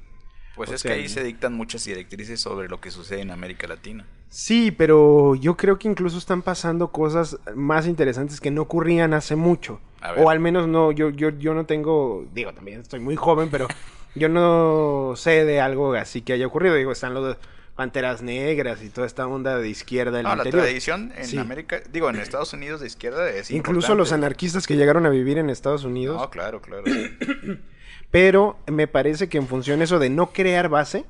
Pues 0.60 0.72
O 0.72 0.74
es 0.74 0.82
sea, 0.82 0.91
que 0.93 1.00
ahí 1.00 1.08
se 1.08 1.24
dictan 1.24 1.54
muchas 1.54 1.86
directrices 1.86 2.41
sobre 2.41 2.67
lo 2.67 2.82
que 2.82 2.91
sucede 2.91 3.22
en 3.22 3.32
América 3.32 3.65
Latina. 3.65 4.06
Sí, 4.28 4.72
pero 4.72 5.36
yo 5.36 5.56
creo 5.56 5.80
que 5.80 5.88
incluso 5.88 6.17
están 6.17 6.41
pasando 6.41 6.89
cosas 6.89 7.38
más 7.56 7.88
interesantes 7.88 8.41
que 8.41 8.52
no 8.52 8.63
ocurrían 8.63 9.13
hace 9.13 9.38
mucho. 9.38 9.80
O 10.17 10.30
al 10.30 10.41
menos 10.41 10.67
no, 10.67 10.91
yo, 10.91 11.12
yo, 11.12 11.30
yo 11.30 11.54
no 11.54 11.65
tengo, 11.65 12.26
digo, 12.34 12.54
también 12.54 12.82
estoy 12.82 13.00
muy 13.00 13.15
joven, 13.15 13.48
pero 13.50 13.69
yo 14.15 14.28
no 14.28 15.13
sé 15.15 15.45
de 15.45 15.62
algo 15.62 15.93
así 15.93 16.24
que 16.24 16.34
haya 16.34 16.48
ocurrido. 16.48 16.76
Digo, 16.76 16.91
están 16.91 17.13
los 17.13 17.38
Panteras 17.80 18.22
Negras 18.22 18.84
y 18.84 18.89
toda 18.89 19.08
esta 19.08 19.26
onda 19.26 19.58
de 19.58 19.70
izquierda 19.70 20.18
del 20.18 20.24
No, 20.24 20.36
la 20.36 20.44
tradición 20.44 21.13
en 21.15 21.24
Sí. 21.24 21.38
América, 21.38 21.80
digo, 21.94 22.10
en 22.10 22.18
Estados 22.18 22.52
Unidos 22.52 22.82
de 22.82 22.88
izquierda 22.88 23.30
es 23.30 23.52
Incluso 23.52 23.96
los 23.96 24.12
anarquistas 24.12 24.68
que 24.68 24.76
llegaron 24.76 25.06
a 25.06 25.10
vivir 25.10 25.38
en 25.38 25.50
Estados 25.50 25.86
Unidos. 25.86 26.20
No, 26.20 26.30
claro, 26.30 26.62
claro. 26.62 26.84
Pero 28.12 28.58
me 28.68 28.88
parece 28.88 29.30
que 29.30 29.38
en 29.38 29.48
función 29.48 29.82
eso 29.82 29.98
de 29.98 30.10
no 30.10 30.34
crear 30.34 30.68
base, 30.68 31.06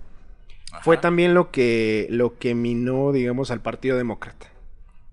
fue 0.83 0.97
también 0.97 1.33
lo 1.33 1.49
que, 1.49 2.05
lo 2.11 2.37
que 2.37 2.53
minó, 2.53 3.11
digamos, 3.13 3.49
al 3.49 3.61
Partido 3.61 3.97
Demócrata. 3.97 4.45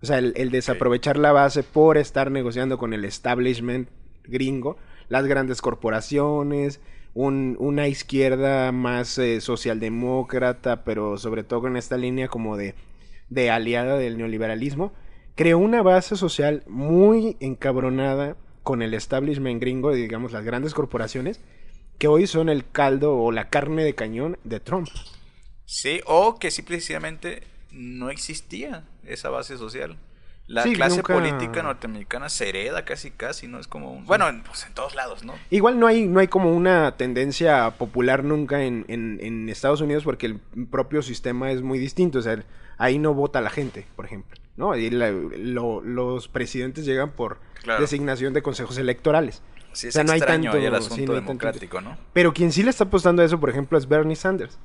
O 0.02 0.06
sea, 0.06 0.18
el, 0.18 0.34
el 0.36 0.50
desaprovechar 0.50 1.16
la 1.16 1.32
base 1.32 1.62
por 1.62 1.96
estar 1.96 2.30
negociando 2.30 2.76
con 2.76 2.92
el 2.92 3.06
establishment 3.06 3.88
gringo, 4.24 4.76
las 5.08 5.24
grandes 5.24 5.62
corporaciones, 5.62 6.80
un- 7.16 7.56
una 7.60 7.88
izquierda 7.88 8.72
más 8.72 9.18
eh, 9.18 9.40
socialdemócrata, 9.40 10.84
pero 10.84 11.18
sobre 11.18 11.44
todo 11.44 11.62
con 11.62 11.76
esta 11.76 11.96
línea 11.96 12.28
como 12.28 12.56
de, 12.56 12.74
de 13.30 13.50
aliada 13.50 13.96
del 13.98 14.18
neoliberalismo, 14.18 14.92
creó 15.34 15.58
una 15.58 15.82
base 15.82 16.16
social 16.16 16.62
muy 16.68 17.36
encabronada 17.40 18.36
con 18.62 18.82
el 18.82 18.94
establishment 18.94 19.60
gringo, 19.60 19.92
digamos, 19.94 20.32
las 20.32 20.44
grandes 20.44 20.74
corporaciones, 20.74 21.40
que 21.98 22.08
hoy 22.08 22.26
son 22.26 22.48
el 22.50 22.68
caldo 22.70 23.16
o 23.18 23.32
la 23.32 23.48
carne 23.50 23.84
de 23.84 23.94
cañón 23.94 24.38
de 24.44 24.60
Trump. 24.60 24.88
Sí, 25.64 26.00
o 26.06 26.38
que 26.38 26.50
simplemente 26.50 27.42
no 27.72 28.10
existía 28.10 28.84
esa 29.04 29.30
base 29.30 29.56
social. 29.58 29.96
La 30.48 30.62
Sí, 30.62 30.74
clase 30.74 30.96
nunca- 30.98 31.14
política 31.14 31.62
norteamericana 31.62 32.28
se 32.28 32.48
hereda 32.48 32.84
casi 32.84 33.10
casi, 33.10 33.48
¿no? 33.48 33.58
Es 33.58 33.66
como 33.66 33.92
un... 33.92 34.04
Bueno, 34.06 34.28
en, 34.28 34.44
pues 34.44 34.64
en 34.64 34.74
todos 34.74 34.94
lados, 34.94 35.24
¿no? 35.24 35.34
Igual 35.50 35.80
no 35.80 35.88
hay, 35.88 36.06
no 36.06 36.20
hay 36.20 36.28
como 36.28 36.52
una 36.52 36.96
tendencia 36.96 37.72
popular 37.78 38.22
nunca 38.22 38.62
en, 38.62 38.84
en- 38.86 39.18
en 39.20 39.48
Estados 39.48 39.80
Unidos 39.80 40.04
porque 40.04 40.26
el 40.26 40.38
propio 40.70 41.02
sistema 41.02 41.50
es 41.50 41.62
muy 41.62 41.80
distinto. 41.80 42.20
O 42.20 42.22
sea, 42.22 42.44
ahí 42.78 42.98
no 43.00 43.12
vota 43.12 43.40
la 43.40 43.50
gente, 43.50 43.86
por 43.96 44.04
ejemplo. 44.04 44.36
¿no? 44.56 44.72
Ahí 44.72 44.88
la- 44.88 45.10
lo- 45.10 45.80
los 45.82 46.28
presidentes 46.28 46.84
llegan 46.86 47.10
por 47.10 47.38
Claro. 47.62 47.80
designación 47.80 48.32
de 48.32 48.42
consejos 48.42 48.78
electorales. 48.78 49.42
Sí, 49.72 49.86
O 49.86 49.88
es 49.88 49.94
sea, 49.94 50.04
no 50.04 50.12
hay 50.12 50.20
tanto- 50.20 50.56
el 50.56 50.62
sí, 50.62 50.66
asunto 50.68 50.94
no 50.94 51.00
hay 51.00 51.06
tanto- 51.06 51.20
democrático, 51.20 51.80
¿no? 51.80 51.98
Pero 52.12 52.32
quien 52.32 52.52
sí 52.52 52.62
le 52.62 52.70
está 52.70 52.84
apostando 52.84 53.20
a 53.20 53.24
eso, 53.24 53.38
por 53.40 53.50
ejemplo, 53.50 53.76
es 53.76 53.88
Bernie 53.88 54.14
Sanders. 54.16 54.58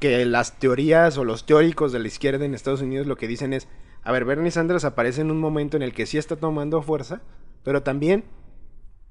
Que 0.00 0.24
las 0.24 0.58
teorías 0.58 1.16
o 1.18 1.24
los 1.24 1.44
teóricos 1.46 1.92
de 1.92 1.98
la 2.00 2.08
izquierda 2.08 2.44
en 2.46 2.54
Estados 2.54 2.80
Unidos 2.80 3.06
lo 3.06 3.16
que 3.16 3.28
dicen 3.28 3.52
es, 3.52 3.68
a 4.06 4.12
ver, 4.12 4.24
Bernie 4.24 4.50
Sanders 4.50 4.84
aparece 4.84 5.20
en 5.20 5.30
un 5.30 5.40
momento 5.40 5.76
en 5.76 5.82
el 5.82 5.92
que 5.92 6.06
sí 6.06 6.16
está 6.18 6.36
tomando 6.36 6.80
fuerza, 6.82 7.22
pero 7.64 7.82
también 7.82 8.24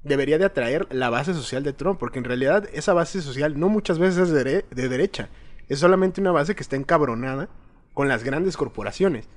debería 0.03 0.37
de 0.37 0.45
atraer 0.45 0.87
la 0.91 1.09
base 1.09 1.33
social 1.33 1.63
de 1.63 1.73
Trump, 1.73 1.99
porque 1.99 2.19
en 2.19 2.25
realidad 2.25 2.67
esa 2.73 2.93
base 2.93 3.21
social 3.21 3.59
no 3.59 3.69
muchas 3.69 3.99
veces 3.99 4.17
es 4.17 4.29
de, 4.31 4.43
dere- 4.45 4.65
de 4.69 4.89
derecha, 4.89 5.29
es 5.67 5.79
solamente 5.79 6.21
una 6.21 6.31
base 6.31 6.55
que 6.55 6.63
está 6.63 6.75
encabronada 6.75 7.49
con 7.93 8.07
las 8.07 8.23
grandes 8.23 8.55
corporaciones 8.57 9.27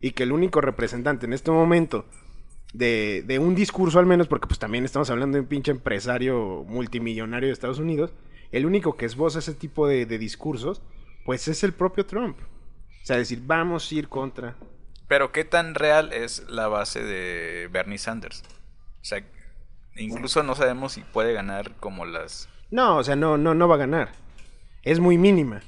y 0.00 0.12
que 0.12 0.22
el 0.22 0.32
único 0.32 0.60
representante 0.60 1.26
en 1.26 1.32
este 1.32 1.50
momento 1.50 2.04
de, 2.72 3.24
de 3.26 3.38
un 3.38 3.54
discurso 3.54 3.98
al 3.98 4.06
menos, 4.06 4.28
porque 4.28 4.46
pues 4.46 4.58
también 4.58 4.84
estamos 4.84 5.10
hablando 5.10 5.36
de 5.36 5.42
un 5.42 5.48
pinche 5.48 5.72
empresario 5.72 6.64
multimillonario 6.68 7.48
de 7.48 7.52
Estados 7.52 7.78
Unidos, 7.78 8.12
el 8.52 8.66
único 8.66 8.96
que 8.96 9.06
esboza 9.06 9.38
ese 9.40 9.54
tipo 9.54 9.86
de, 9.88 10.06
de 10.06 10.18
discursos, 10.18 10.82
pues 11.24 11.48
es 11.48 11.64
el 11.64 11.72
propio 11.72 12.06
Trump. 12.06 12.36
O 12.40 13.06
sea, 13.06 13.16
decir, 13.16 13.42
vamos 13.44 13.90
a 13.90 13.94
ir 13.94 14.08
contra. 14.08 14.56
Pero 15.10 15.32
¿qué 15.32 15.44
tan 15.44 15.74
real 15.74 16.12
es 16.12 16.48
la 16.48 16.68
base 16.68 17.02
de 17.02 17.68
Bernie 17.72 17.98
Sanders? 17.98 18.44
O 19.02 19.04
sea, 19.04 19.20
incluso 19.96 20.44
no 20.44 20.54
sabemos 20.54 20.92
si 20.92 21.00
puede 21.00 21.32
ganar 21.32 21.72
como 21.80 22.04
las... 22.06 22.48
No, 22.70 22.98
o 22.98 23.02
sea, 23.02 23.16
no, 23.16 23.36
no, 23.36 23.52
no 23.52 23.66
va 23.66 23.74
a 23.74 23.78
ganar. 23.78 24.12
Es 24.84 25.00
muy 25.00 25.18
mínima. 25.18 25.62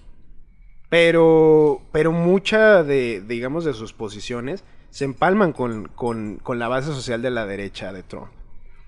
Pero, 0.90 1.82
pero 1.90 2.12
mucha 2.12 2.84
de, 2.84 3.20
digamos, 3.20 3.64
de 3.64 3.74
sus 3.74 3.92
posiciones 3.92 4.62
se 4.90 5.06
empalman 5.06 5.52
con, 5.52 5.88
con, 5.88 6.36
con 6.36 6.60
la 6.60 6.68
base 6.68 6.92
social 6.92 7.20
de 7.20 7.32
la 7.32 7.44
derecha 7.44 7.92
de 7.92 8.04
Trump. 8.04 8.30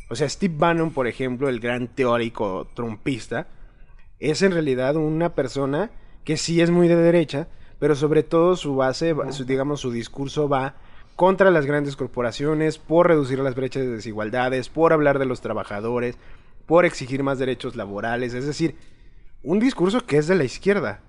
O 0.08 0.14
sea, 0.14 0.28
Steve 0.28 0.54
Bannon, 0.56 0.92
por 0.92 1.08
ejemplo, 1.08 1.48
el 1.48 1.58
gran 1.58 1.88
teórico 1.88 2.68
trumpista, 2.74 3.48
es 4.20 4.40
en 4.42 4.52
realidad 4.52 4.94
una 4.94 5.34
persona 5.34 5.90
que 6.22 6.36
sí 6.36 6.60
es 6.60 6.70
muy 6.70 6.86
de 6.86 6.94
derecha, 6.94 7.48
pero 7.84 7.94
sobre 7.94 8.22
todo 8.22 8.56
su 8.56 8.76
base, 8.76 9.14
su- 9.30 9.44
digamos, 9.44 9.80
su 9.80 9.90
discurso 9.92 10.48
va 10.48 10.74
contra 11.16 11.50
las 11.50 11.66
grandes 11.66 11.96
corporaciones, 11.96 12.78
por 12.78 13.08
reducir 13.08 13.38
las 13.40 13.54
brechas 13.54 13.82
de 13.82 13.90
desigualdades, 13.90 14.70
por 14.70 14.94
hablar 14.94 15.18
de 15.18 15.26
los 15.26 15.42
trabajadores, 15.42 16.16
por 16.64 16.86
exigir 16.86 17.22
más 17.22 17.38
derechos 17.38 17.76
laborales, 17.76 18.32
es 18.32 18.46
decir, 18.46 18.74
un 19.42 19.58
discurso 19.60 20.06
que 20.06 20.16
es 20.16 20.28
de 20.28 20.34
la 20.34 20.44
izquierda. 20.44 21.00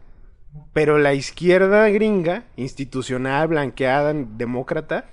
Pero 0.74 0.98
la 0.98 1.14
izquierda 1.14 1.88
gringa, 1.88 2.44
institucional, 2.58 3.48
blanqueada, 3.48 4.12
demócrata, 4.14 5.06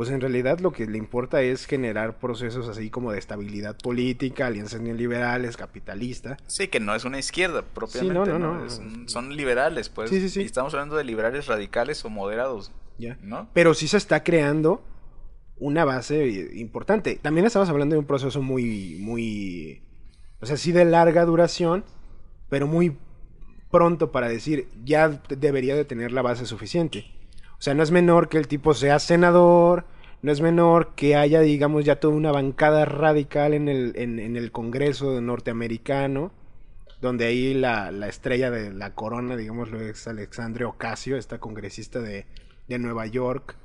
pues 0.00 0.08
en 0.08 0.22
realidad 0.22 0.60
lo 0.60 0.72
que 0.72 0.86
le 0.86 0.96
importa 0.96 1.42
es 1.42 1.66
generar 1.66 2.18
procesos 2.18 2.66
así 2.70 2.88
como 2.88 3.12
de 3.12 3.18
estabilidad 3.18 3.76
política, 3.76 4.46
alianzas 4.46 4.80
neoliberales, 4.80 5.58
capitalista. 5.58 6.38
Sí, 6.46 6.68
que 6.68 6.80
no 6.80 6.94
es 6.94 7.04
una 7.04 7.18
izquierda 7.18 7.60
propiamente. 7.60 8.14
no, 8.14 8.24
no, 8.24 8.38
¿no? 8.38 8.54
no. 8.60 8.64
Es 8.64 8.80
son 9.12 9.36
liberales, 9.36 9.90
pues. 9.90 10.08
Sí, 10.08 10.18
sí, 10.22 10.30
sí. 10.30 10.40
Y 10.40 10.44
estamos 10.46 10.72
hablando 10.72 10.96
de 10.96 11.04
liberales 11.04 11.48
radicales 11.48 12.02
o 12.06 12.08
moderados. 12.08 12.72
¿ya? 12.96 13.18
¿No? 13.20 13.50
Pero 13.52 13.74
sí 13.74 13.88
se 13.88 13.98
está 13.98 14.24
creando 14.24 14.82
una 15.58 15.84
base 15.84 16.24
eh, 16.24 16.50
importante. 16.54 17.16
También 17.20 17.46
estamos 17.46 17.68
hablando 17.68 17.94
de 17.94 17.98
un 17.98 18.06
proceso 18.06 18.40
muy, 18.40 18.96
muy, 19.00 19.82
o 20.40 20.46
sea, 20.46 20.56
sí 20.56 20.72
de 20.72 20.86
larga 20.86 21.26
duración, 21.26 21.84
pero 22.48 22.66
muy 22.66 22.96
pronto 23.70 24.12
para 24.12 24.30
decir, 24.30 24.66
ya 24.82 25.10
de- 25.10 25.36
debería 25.36 25.76
de 25.76 25.84
tener 25.84 26.10
la 26.10 26.22
base 26.22 26.46
suficiente. 26.46 27.04
O 27.58 27.62
sea, 27.62 27.74
no 27.74 27.82
es 27.82 27.90
menor 27.90 28.30
que 28.30 28.38
el 28.38 28.48
tipo 28.48 28.72
sea 28.72 28.98
senador, 28.98 29.84
no 30.22 30.32
es 30.32 30.40
menor 30.40 30.94
que 30.94 31.16
haya, 31.16 31.40
digamos, 31.40 31.84
ya 31.84 31.96
toda 31.96 32.14
una 32.14 32.30
bancada 32.32 32.84
radical 32.84 33.54
en 33.54 33.68
el, 33.68 33.92
en, 33.96 34.18
en 34.18 34.36
el 34.36 34.52
Congreso 34.52 35.20
norteamericano, 35.20 36.32
donde 37.00 37.26
ahí 37.26 37.54
la, 37.54 37.90
la 37.90 38.08
estrella 38.08 38.50
de 38.50 38.72
la 38.72 38.94
corona, 38.94 39.36
digámoslo, 39.36 39.80
es 39.80 40.06
Alexandre 40.06 40.64
Ocasio, 40.66 41.16
esta 41.16 41.38
congresista 41.38 42.00
de, 42.00 42.26
de 42.68 42.78
Nueva 42.78 43.06
York. 43.06 43.56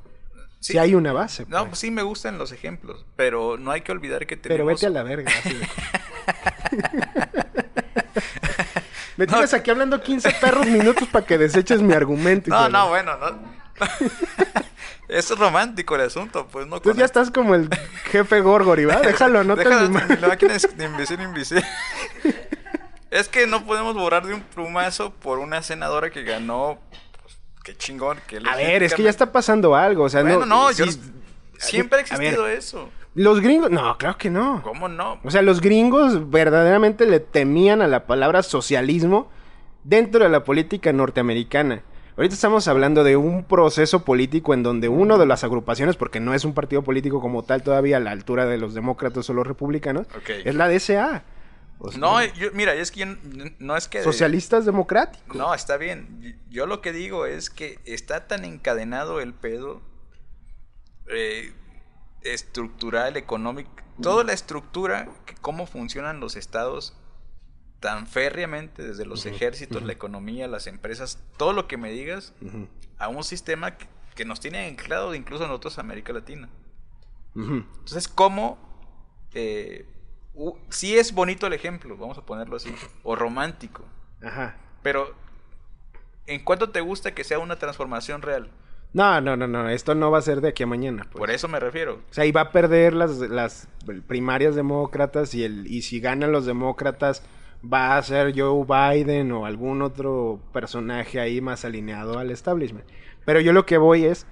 Sí, 0.61 0.73
Sí. 0.73 0.77
hay 0.79 0.95
una 0.95 1.11
base. 1.13 1.45
No, 1.47 1.65
pues. 1.67 1.77
sí 1.79 1.91
me 1.91 2.01
gustan 2.01 2.37
los 2.39 2.51
ejemplos, 2.51 3.05
pero 3.15 3.57
no 3.57 3.69
hay 3.71 3.81
que 3.81 3.91
olvidar 3.91 4.25
que 4.25 4.35
Pero 4.37 4.55
tenemos... 4.55 4.73
vete 4.81 4.87
a 4.87 4.89
la 4.89 5.03
verga. 5.03 5.31
así 5.37 5.53
de- 5.53 5.67
Me 9.17 9.25
No. 9.25 9.31
tienes 9.33 9.53
aquí 9.53 9.71
hablando 9.71 10.01
15 10.01 10.29
perros 10.41 10.65
minutos 10.67 11.07
para 11.09 11.25
que 11.25 11.37
deseches 11.37 11.81
mi 11.81 11.93
argumento. 11.93 12.49
No, 12.49 12.67
no, 12.69 12.89
bueno, 12.89 13.11
no. 13.17 13.27
es 15.17 15.37
romántico 15.37 15.95
el 15.95 16.01
asunto, 16.01 16.47
pues 16.51 16.67
no. 16.67 16.79
Tú 16.81 16.93
ya 16.93 17.05
estás 17.05 17.31
como 17.31 17.55
el 17.55 17.69
jefe 18.05 18.41
Gorgori, 18.41 18.85
¿va? 18.85 18.99
Déjalo, 19.01 19.43
no 19.43 19.55
te 19.55 19.63
Déjalo, 19.63 19.85
animes. 19.97 20.21
la 20.21 20.27
máquina 20.27 20.55
es 20.55 20.77
de 20.77 20.85
invisible 20.85 21.23
invisible. 21.23 21.63
es 23.11 23.27
que 23.29 23.47
no 23.47 23.65
podemos 23.65 23.95
borrar 23.95 24.25
de 24.25 24.33
un 24.33 24.41
plumazo 24.41 25.11
por 25.11 25.39
una 25.39 25.61
senadora 25.61 26.09
que 26.09 26.23
ganó. 26.23 26.79
pues, 27.21 27.37
qué 27.63 27.75
chingón. 27.75 28.19
Que 28.27 28.37
A 28.45 28.55
ver, 28.55 28.83
es 28.83 28.93
que 28.93 29.03
ya 29.03 29.09
está 29.09 29.31
pasando 29.31 29.75
algo. 29.75 30.03
O 30.05 30.09
sea, 30.09 30.21
Bueno, 30.21 30.45
no, 30.45 30.71
sí, 30.73 30.83
yo- 30.85 30.91
Siempre 31.57 31.99
ha 31.99 32.01
existido 32.01 32.47
eso. 32.47 32.89
Los 33.13 33.39
gringos. 33.39 33.71
No, 33.71 33.97
claro 33.97 34.17
que 34.17 34.29
no. 34.29 34.61
¿Cómo 34.61 34.89
no? 34.89 35.21
O 35.23 35.31
sea, 35.31 35.41
los 35.41 35.61
gringos 35.61 36.29
verdaderamente 36.29 37.05
le 37.05 37.21
temían 37.21 37.81
a 37.81 37.87
la 37.87 38.05
palabra 38.07 38.43
socialismo 38.43 39.31
dentro 39.85 40.21
de 40.25 40.29
la 40.29 40.43
política 40.43 40.91
norteamericana. 40.91 41.81
Ahorita 42.17 42.33
estamos 42.35 42.67
hablando 42.69 43.03
de 43.03 43.17
un 43.17 43.43
proceso 43.43 44.05
político 44.05 44.53
en 44.53 44.63
donde 44.63 44.87
uno 44.87 45.17
de 45.17 45.25
las 45.25 45.43
agrupaciones, 45.43 45.97
porque 45.97 46.21
no 46.21 46.33
es 46.33 46.45
un 46.45 46.53
partido 46.53 46.81
político 46.81 47.19
como 47.19 47.43
tal 47.43 47.61
todavía 47.61 47.97
a 47.97 47.99
la 47.99 48.11
altura 48.11 48.45
de 48.45 48.57
los 48.57 48.73
demócratas 48.73 49.29
o 49.29 49.33
los 49.33 49.45
republicanos, 49.45 50.07
es 50.45 50.55
la 50.55 50.69
DSA. 50.69 51.23
O 51.77 51.91
sea, 51.91 51.99
No, 51.99 52.23
yo- 52.23 52.51
mira, 52.53 52.73
es 52.73 52.89
que 52.91 53.01
yo- 53.01 53.51
no 53.59 53.75
es 53.75 53.89
que... 53.89 54.01
socialistas 54.01 54.65
democráticos. 54.65 55.35
No, 55.35 55.53
está 55.53 55.75
bien. 55.75 56.21
Yo- 56.21 56.31
Yo 56.49 56.65
lo 56.67 56.79
que 56.79 56.93
digo 56.93 57.25
es 57.25 57.49
que 57.49 57.79
está 57.83 58.27
tan 58.27 58.45
encadenado 58.45 59.19
el 59.19 59.33
pedo 59.33 59.81
eh, 61.07 61.51
estructural, 62.21 63.17
económico, 63.17 63.69
toda 64.01 64.23
la 64.23 64.31
estructura, 64.31 65.09
que 65.25 65.35
cómo 65.35 65.67
funcionan 65.67 66.21
los 66.21 66.37
estados 66.37 66.95
tan 67.85 68.07
férreamente, 68.07 68.81
desde 68.81 69.05
los 69.05 69.27
ejércitos, 69.27 69.83
la 69.83 69.93
economía, 69.93 70.47
las 70.47 70.65
empresas, 70.65 71.23
todo 71.37 71.53
lo 71.53 71.67
que 71.67 71.77
me 71.77 71.91
digas, 71.91 72.33
a 72.97 73.09
un 73.09 73.23
sistema 73.23 73.77
que, 73.77 73.85
que 74.15 74.25
nos 74.25 74.39
tiene 74.39 74.65
anclado 74.65 75.13
incluso 75.13 75.45
nosotros 75.45 75.77
América 75.77 76.11
Latina. 76.11 76.49
Entonces, 77.35 78.07
¿cómo? 78.07 78.57
Eh, 79.35 79.85
sí 80.69 80.97
es 80.97 81.13
bonito 81.13 81.45
el 81.45 81.53
ejemplo, 81.53 81.95
vamos 81.95 82.17
a 82.17 82.25
ponerlo 82.25 82.55
así, 82.55 82.73
o 83.03 83.15
romántico, 83.15 83.85
Ajá. 84.23 84.57
pero 84.81 85.13
¿en 86.25 86.43
cuánto 86.43 86.71
te 86.71 86.81
gusta 86.81 87.13
que 87.13 87.23
sea 87.23 87.37
una 87.37 87.59
transformación 87.59 88.23
real? 88.23 88.49
No, 88.93 89.21
no, 89.21 89.37
no, 89.37 89.47
no. 89.47 89.69
Esto 89.69 89.93
no 89.93 90.09
va 90.09 90.17
a 90.17 90.21
ser 90.23 90.41
de 90.41 90.47
aquí 90.47 90.63
a 90.63 90.67
mañana. 90.67 91.03
pues. 91.03 91.19
Por 91.19 91.29
eso 91.29 91.47
me 91.47 91.59
refiero. 91.59 92.01
O 92.09 92.13
sea, 92.13 92.25
y 92.25 92.31
va 92.31 92.41
a 92.41 92.51
perder 92.51 92.93
las, 92.93 93.17
las 93.19 93.67
primarias 94.07 94.55
demócratas 94.55 95.35
y, 95.35 95.43
el, 95.43 95.67
y 95.67 95.83
si 95.83 95.99
ganan 95.99 96.31
los 96.31 96.47
demócratas 96.47 97.21
va 97.71 97.97
a 97.97 98.03
ser 98.03 98.33
Joe 98.37 98.65
Biden 98.65 99.31
o 99.31 99.45
algún 99.45 99.81
otro 99.81 100.39
personaje 100.51 101.19
ahí 101.19 101.41
más 101.41 101.65
alineado 101.65 102.19
al 102.19 102.31
establishment. 102.31 102.85
Pero 103.25 103.39
yo 103.39 103.53
lo 103.53 103.65
que 103.65 103.77
voy 103.77 104.05
es, 104.05 104.25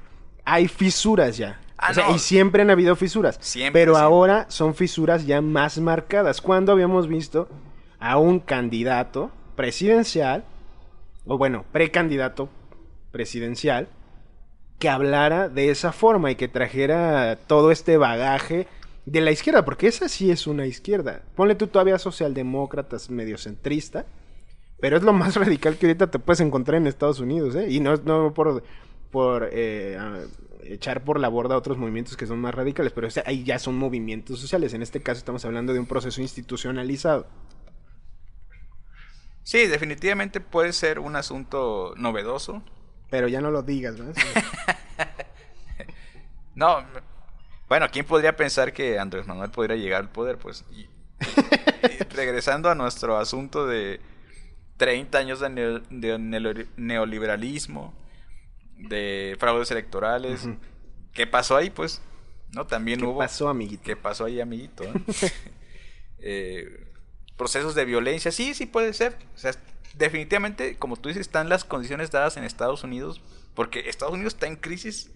hay 0.46 0.68
fisuras 0.68 1.38
ya. 1.38 1.60
Ah, 1.78 1.92
o 1.92 1.94
sea, 1.94 2.08
no. 2.08 2.16
y 2.16 2.20
siempre 2.20 2.62
han 2.62 2.70
habido 2.70 2.96
fisuras. 2.96 3.38
Siempre, 3.42 3.82
pero 3.82 3.94
siempre. 3.94 4.06
ahora 4.06 4.46
son 4.50 4.76
fisuras 4.76 5.26
ya 5.26 5.42
más 5.42 5.80
marcadas. 5.80 6.42
Cuando 6.42 6.72
habíamos 6.72 7.08
visto 7.08 7.50
a 8.00 8.18
un 8.18 8.40
candidato 8.40 9.32
presidencial, 9.56 10.44
o 11.26 11.38
bueno, 11.38 11.66
precandidato 11.72 12.50
presidencial, 13.12 13.88
que 14.80 14.90
hablara 14.90 15.50
de 15.50 15.70
esa 15.70 15.92
forma 15.92 16.32
y 16.32 16.36
que 16.36 16.48
trajera 16.48 17.38
todo 17.48 17.72
este 17.72 17.98
bagaje 17.98 18.68
de 19.06 19.22
la 19.22 19.32
izquierda, 19.32 19.66
porque 19.66 19.88
esa 19.88 20.08
sí 20.08 20.32
es 20.32 20.48
una 20.48 20.66
izquierda. 20.66 21.24
Ponle 21.36 21.56
tú 21.56 21.68
todavía 21.68 22.00
socialdemócratas 22.00 23.10
medio 23.10 23.38
centrista, 23.38 24.06
pero 24.80 24.98
es 24.98 25.04
lo 25.04 25.14
más 25.14 25.36
radical 25.44 25.78
que 25.78 25.88
ahorita 25.88 26.12
te 26.12 26.20
puedes 26.20 26.40
encontrar 26.40 26.78
en 26.78 26.88
Estados 26.88 27.20
Unidos, 27.20 27.56
¿eh? 27.56 27.68
Y 27.70 27.80
no, 27.80 27.96
no 27.98 28.34
por, 28.34 28.64
por 29.12 29.50
eh, 29.52 29.98
echar 30.64 31.04
por 31.04 31.20
la 31.20 31.30
borda 31.30 31.58
otros 31.58 31.78
movimientos 31.78 32.18
que 32.18 32.28
son 32.28 32.40
más 32.40 32.56
radicales, 32.56 32.94
pero 32.94 33.08
ahí 33.26 33.44
ya 33.44 33.60
son 33.60 33.76
movimientos 33.76 34.40
sociales. 34.40 34.74
En 34.74 34.82
este 34.82 35.02
caso 35.02 35.20
estamos 35.20 35.44
hablando 35.46 35.74
de 35.74 35.80
un 35.80 35.86
proceso 35.86 36.22
institucionalizado. 36.22 37.28
Sí, 39.44 39.68
definitivamente 39.68 40.40
puede 40.40 40.72
ser 40.72 41.00
un 41.00 41.16
asunto 41.18 41.94
novedoso. 41.98 42.64
Pero 43.10 43.28
ya 43.28 43.42
no 43.42 43.52
lo 43.52 43.62
digas, 43.62 44.00
¿no? 44.00 44.12
No, 46.56 46.84
bueno, 47.74 47.88
¿quién 47.92 48.06
podría 48.06 48.36
pensar 48.36 48.72
que 48.72 49.00
Andrés 49.00 49.26
Manuel 49.26 49.50
podría 49.50 49.76
llegar 49.76 50.02
al 50.02 50.10
poder? 50.10 50.38
Pues, 50.38 50.64
y- 50.72 50.82
y 51.22 52.04
regresando 52.16 52.70
a 52.70 52.76
nuestro 52.76 53.18
asunto 53.18 53.66
de 53.66 54.00
30 54.78 55.18
años 55.18 55.40
de, 55.40 55.50
neo- 55.50 55.82
de 55.90 56.68
neoliberalismo, 56.78 57.94
de 58.78 59.36
fraudes 59.40 59.72
electorales. 59.72 60.48
¿qué 61.14 61.26
pasó 61.26 61.56
ahí? 61.58 61.70
Pues, 61.72 62.00
¿no? 62.52 62.68
También 62.68 63.00
¿Qué 63.00 63.06
hubo... 63.06 63.18
pasó, 63.20 63.50
amiguito? 63.50 63.84
¿Qué 63.84 63.96
pasó 63.96 64.26
ahí, 64.26 64.40
amiguito? 64.40 64.84
eh? 64.86 64.92
Eh, 66.20 66.88
procesos 67.38 67.74
de 67.76 67.86
violencia, 67.86 68.32
sí, 68.32 68.54
sí 68.54 68.66
puede 68.68 68.94
ser. 68.94 69.18
O 69.36 69.38
sea, 69.38 69.52
definitivamente, 69.96 70.78
como 70.78 70.96
tú 70.96 71.10
dices, 71.10 71.22
están 71.22 71.50
las 71.50 71.64
condiciones 71.66 72.12
dadas 72.12 72.38
en 72.38 72.44
Estados 72.44 72.84
Unidos, 72.84 73.22
porque 73.56 73.90
Estados 73.90 74.14
Unidos 74.14 74.34
está 74.36 74.48
en 74.48 74.56
crisis, 74.58 75.12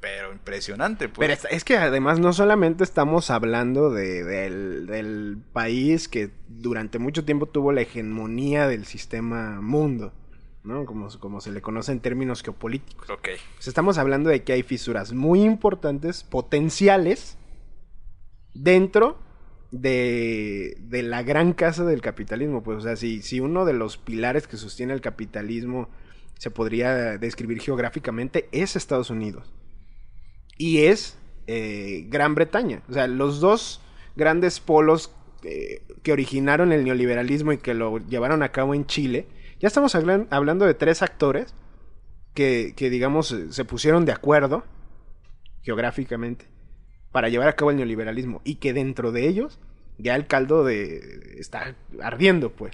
pero 0.00 0.32
impresionante. 0.32 1.08
Pues. 1.08 1.18
Pero 1.18 1.32
es, 1.32 1.46
es 1.50 1.64
que 1.64 1.76
además 1.76 2.20
no 2.20 2.32
solamente 2.32 2.84
estamos 2.84 3.30
hablando 3.30 3.90
de- 3.90 4.24
del, 4.24 4.86
del 4.86 5.38
país 5.52 6.08
que 6.08 6.30
durante 6.48 6.98
mucho 6.98 7.24
tiempo 7.24 7.46
tuvo 7.46 7.72
la 7.72 7.80
hegemonía 7.82 8.68
del 8.68 8.84
sistema 8.84 9.60
mundo, 9.60 10.12
¿no? 10.62 10.84
Como, 10.84 11.08
como 11.18 11.40
se 11.40 11.50
le 11.50 11.60
conoce 11.62 11.92
en 11.92 12.00
términos 12.00 12.42
geopolíticos. 12.42 13.10
Ok. 13.10 13.28
Pues 13.56 13.66
estamos 13.68 13.98
hablando 13.98 14.30
de 14.30 14.44
que 14.44 14.52
hay 14.52 14.62
fisuras 14.62 15.12
muy 15.12 15.42
importantes, 15.42 16.22
potenciales, 16.24 17.36
dentro 18.54 19.18
de, 19.70 20.76
de 20.80 21.02
la 21.02 21.22
gran 21.22 21.52
casa 21.52 21.84
del 21.84 22.00
capitalismo. 22.00 22.62
Pues, 22.62 22.78
o 22.78 22.80
sea, 22.80 22.96
si, 22.96 23.22
si 23.22 23.40
uno 23.40 23.64
de 23.64 23.72
los 23.72 23.98
pilares 23.98 24.46
que 24.46 24.56
sostiene 24.56 24.92
el 24.94 25.00
capitalismo 25.00 25.88
se 26.38 26.50
podría 26.50 27.18
describir 27.18 27.60
geográficamente 27.60 28.48
es 28.52 28.76
Estados 28.76 29.10
Unidos. 29.10 29.52
Y 30.58 30.84
es 30.86 31.16
eh, 31.46 32.04
Gran 32.08 32.34
Bretaña. 32.34 32.82
O 32.88 32.92
sea, 32.92 33.06
los 33.06 33.40
dos 33.40 33.80
grandes 34.16 34.60
polos 34.60 35.14
eh, 35.44 35.82
que 36.02 36.12
originaron 36.12 36.72
el 36.72 36.84
neoliberalismo 36.84 37.52
y 37.52 37.58
que 37.58 37.74
lo 37.74 37.98
llevaron 37.98 38.42
a 38.42 38.50
cabo 38.50 38.74
en 38.74 38.86
Chile. 38.86 39.26
Ya 39.60 39.68
estamos 39.68 39.94
hablan- 39.94 40.26
hablando 40.30 40.66
de 40.66 40.74
tres 40.74 41.00
actores 41.02 41.54
que, 42.34 42.74
que, 42.76 42.90
digamos, 42.90 43.34
se 43.50 43.64
pusieron 43.64 44.04
de 44.04 44.12
acuerdo 44.12 44.64
geográficamente, 45.62 46.46
para 47.12 47.28
llevar 47.28 47.48
a 47.48 47.56
cabo 47.56 47.70
el 47.70 47.76
neoliberalismo. 47.76 48.40
Y 48.44 48.56
que 48.56 48.72
dentro 48.72 49.12
de 49.12 49.28
ellos 49.28 49.58
ya 49.98 50.14
el 50.16 50.26
caldo 50.26 50.64
de 50.64 51.36
está 51.38 51.74
ardiendo, 52.00 52.50
pues. 52.50 52.72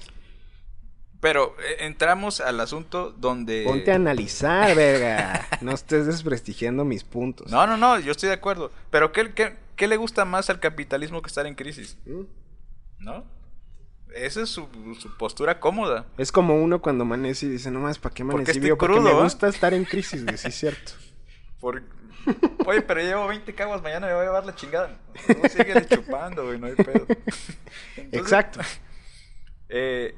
Pero 1.24 1.56
eh, 1.58 1.86
entramos 1.86 2.42
al 2.42 2.60
asunto 2.60 3.10
donde... 3.16 3.64
Ponte 3.64 3.90
a 3.90 3.94
analizar, 3.94 4.76
verga. 4.76 5.48
No 5.62 5.72
estés 5.72 6.04
desprestigiando 6.04 6.84
mis 6.84 7.02
puntos. 7.02 7.50
No, 7.50 7.66
no, 7.66 7.78
no, 7.78 7.98
yo 7.98 8.12
estoy 8.12 8.28
de 8.28 8.34
acuerdo. 8.34 8.70
Pero 8.90 9.10
¿qué, 9.10 9.32
qué, 9.32 9.56
qué 9.74 9.88
le 9.88 9.96
gusta 9.96 10.26
más 10.26 10.50
al 10.50 10.60
capitalismo 10.60 11.22
que 11.22 11.28
estar 11.28 11.46
en 11.46 11.54
crisis? 11.54 11.96
¿Mm? 12.04 12.24
¿No? 12.98 13.24
Esa 14.14 14.42
es 14.42 14.50
su, 14.50 14.68
su 15.00 15.16
postura 15.16 15.60
cómoda. 15.60 16.04
Es 16.18 16.30
como 16.30 16.62
uno 16.62 16.82
cuando 16.82 17.04
amanece 17.04 17.46
y 17.46 17.48
dice, 17.48 17.70
no 17.70 17.80
más, 17.80 17.98
¿para 17.98 18.14
qué 18.14 18.22
Porque 18.22 18.34
amanecí? 18.34 18.50
estoy 18.50 18.64
Digo, 18.64 18.76
Porque 18.76 18.96
crudo, 18.96 19.08
me 19.14 19.18
¿eh? 19.18 19.22
gusta 19.22 19.48
estar 19.48 19.72
en 19.72 19.86
crisis, 19.86 20.26
güey, 20.26 20.36
sí 20.36 20.48
es 20.48 20.54
cierto. 20.54 20.92
Por... 21.58 21.84
Oye, 22.66 22.82
pero 22.82 23.00
llevo 23.00 23.26
20 23.28 23.54
caguas, 23.54 23.80
mañana 23.80 24.08
me 24.08 24.12
voy 24.12 24.24
a 24.24 24.26
llevar 24.26 24.44
la 24.44 24.54
chingada. 24.54 25.00
No, 25.26 25.48
sigue 25.48 25.86
chupando, 25.86 26.44
güey, 26.44 26.58
no 26.58 26.66
hay 26.66 26.74
pedo. 26.74 27.06
Entonces, 27.96 28.12
Exacto. 28.12 28.60
eh, 29.70 30.14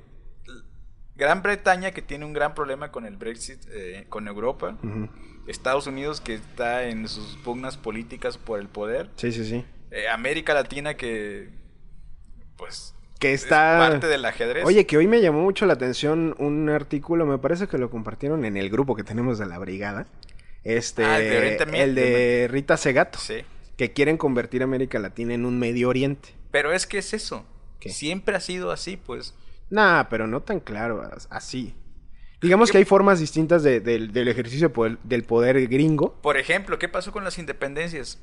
Gran 1.17 1.43
Bretaña, 1.43 1.93
que 1.93 2.03
tiene 2.03 2.25
un 2.25 2.33
gran 2.33 2.55
problema 2.55 2.91
con 2.93 3.07
el 3.07 3.17
Brexit, 3.17 3.61
eh, 3.71 4.07
con 4.09 4.29
Europa. 4.29 4.77
Estados 5.47 5.87
Unidos, 5.87 6.21
que 6.21 6.35
está 6.35 6.85
en 6.85 7.09
sus 7.09 7.37
pugnas 7.39 7.77
políticas 7.77 8.37
por 8.37 8.59
el 8.61 8.69
poder. 8.69 9.11
Sí, 9.17 9.33
sí, 9.33 9.45
sí. 9.45 9.65
Eh, 9.91 10.09
América 10.09 10.53
Latina, 10.55 10.97
que. 10.97 11.49
Pues. 12.57 12.95
Que 13.19 13.33
es 13.33 13.45
está... 13.45 13.79
parte 13.79 14.09
del 14.09 14.25
ajedrez. 14.27 14.65
Oye, 14.67 14.85
que 14.87 14.99
hoy 14.99 15.07
me 15.07 15.23
llamó 15.23 15.41
mucho 15.41 15.65
la 15.65 15.73
atención 15.73 16.35
un 16.39 16.69
artículo, 16.69 17.25
me 17.25 17.39
parece 17.39 17.67
que 17.67 17.79
lo 17.79 17.89
compartieron 17.89 18.45
en 18.45 18.59
el 18.59 18.69
grupo 18.69 18.95
que 18.95 19.05
tenemos 19.05 19.39
de 19.39 19.47
la 19.47 19.59
brigada. 19.59 20.07
Este, 20.65 21.03
Ah, 21.05 21.19
el 21.19 21.31
de 21.31 21.39
Oriente 21.39 21.67
Medio. 21.67 21.85
el 21.85 21.95
de 21.95 22.49
Rita 22.51 22.77
Segato, 22.77 23.19
Sí. 23.19 23.37
que 23.79 23.93
quieren 23.95 24.19
convertir 24.19 24.61
a 24.61 24.65
América 24.65 24.99
Latina 24.99 25.33
en 25.33 25.47
un 25.47 25.59
Medio 25.59 25.89
Oriente. 25.89 26.31
Pero 26.51 26.73
es 26.73 26.87
que 26.87 26.99
es 26.99 27.15
eso. 27.15 27.47
¿Qué? 27.81 27.89
Siempre 27.91 28.37
ha 28.37 28.41
sido 28.41 28.71
así, 28.71 28.97
pues. 28.99 29.35
Nah, 29.71 30.05
pero 30.05 30.27
no 30.27 30.43
tan 30.43 30.61
claro, 30.61 31.03
as- 31.03 31.27
así. 31.31 31.75
Digamos 32.41 32.71
que 32.71 32.79
hay 32.79 32.85
formas 32.85 33.19
distintas 33.19 33.63
de- 33.63 33.81
del- 33.81 34.13
del 34.13 34.29
ejercicio 34.29 34.73
del 35.03 35.25
poder 35.25 35.67
gringo. 35.69 36.21
Por 36.23 36.37
ejemplo, 36.37 36.79
¿qué 36.79 36.89
pasó 36.89 37.11
con 37.13 37.25
las 37.25 37.39
independencias? 37.39 38.19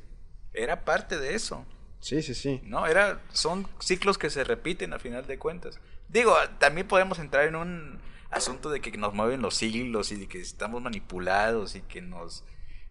Era 0.53 0.85
parte 0.85 1.17
de 1.19 1.33
eso. 1.35 1.65
Sí, 1.99 2.21
sí, 2.21 2.33
sí. 2.35 2.61
¿no? 2.65 2.85
Era, 2.85 3.21
son 3.31 3.67
ciclos 3.79 4.17
que 4.17 4.29
se 4.29 4.43
repiten 4.43 4.93
a 4.93 4.99
final 4.99 5.25
de 5.25 5.39
cuentas. 5.39 5.79
Digo, 6.09 6.35
también 6.59 6.87
podemos 6.87 7.17
entrar 7.19 7.45
en 7.45 7.55
un 7.55 7.99
asunto 8.29 8.69
de 8.69 8.81
que 8.81 8.91
nos 8.97 9.13
mueven 9.13 9.41
los 9.41 9.55
siglos 9.55 10.11
y 10.11 10.15
de 10.17 10.27
que 10.27 10.39
estamos 10.39 10.81
manipulados 10.81 11.75
y 11.75 11.81
que 11.81 12.01
nos... 12.01 12.45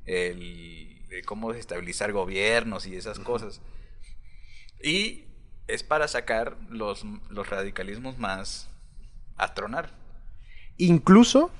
El, 0.04 0.98
cómo 1.26 1.52
estabilizar 1.52 2.10
gobiernos 2.12 2.86
y 2.86 2.96
esas 2.96 3.18
cosas. 3.20 3.60
Y 4.82 5.24
es 5.68 5.82
para 5.82 6.08
sacar 6.08 6.56
los, 6.68 7.04
los 7.30 7.48
radicalismos 7.48 8.18
más 8.18 8.68
a 9.36 9.54
tronar. 9.54 9.90
Incluso, 10.76 11.50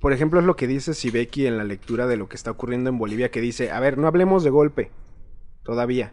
por 0.00 0.12
ejemplo, 0.12 0.40
es 0.40 0.46
lo 0.46 0.56
que 0.56 0.66
dice 0.66 0.94
Sibeki 0.94 1.46
en 1.46 1.58
la 1.58 1.64
lectura 1.64 2.06
de 2.06 2.16
lo 2.16 2.28
que 2.28 2.36
está 2.36 2.50
ocurriendo 2.50 2.90
en 2.90 2.98
Bolivia, 2.98 3.30
que 3.30 3.40
dice, 3.40 3.70
a 3.70 3.80
ver, 3.80 3.98
no 3.98 4.06
hablemos 4.06 4.44
de 4.44 4.50
golpe, 4.50 4.90
todavía. 5.64 6.12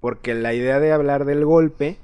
Porque 0.00 0.34
la 0.34 0.54
idea 0.54 0.78
de 0.80 0.92
hablar 0.92 1.24
del 1.24 1.44
golpe, 1.44 1.96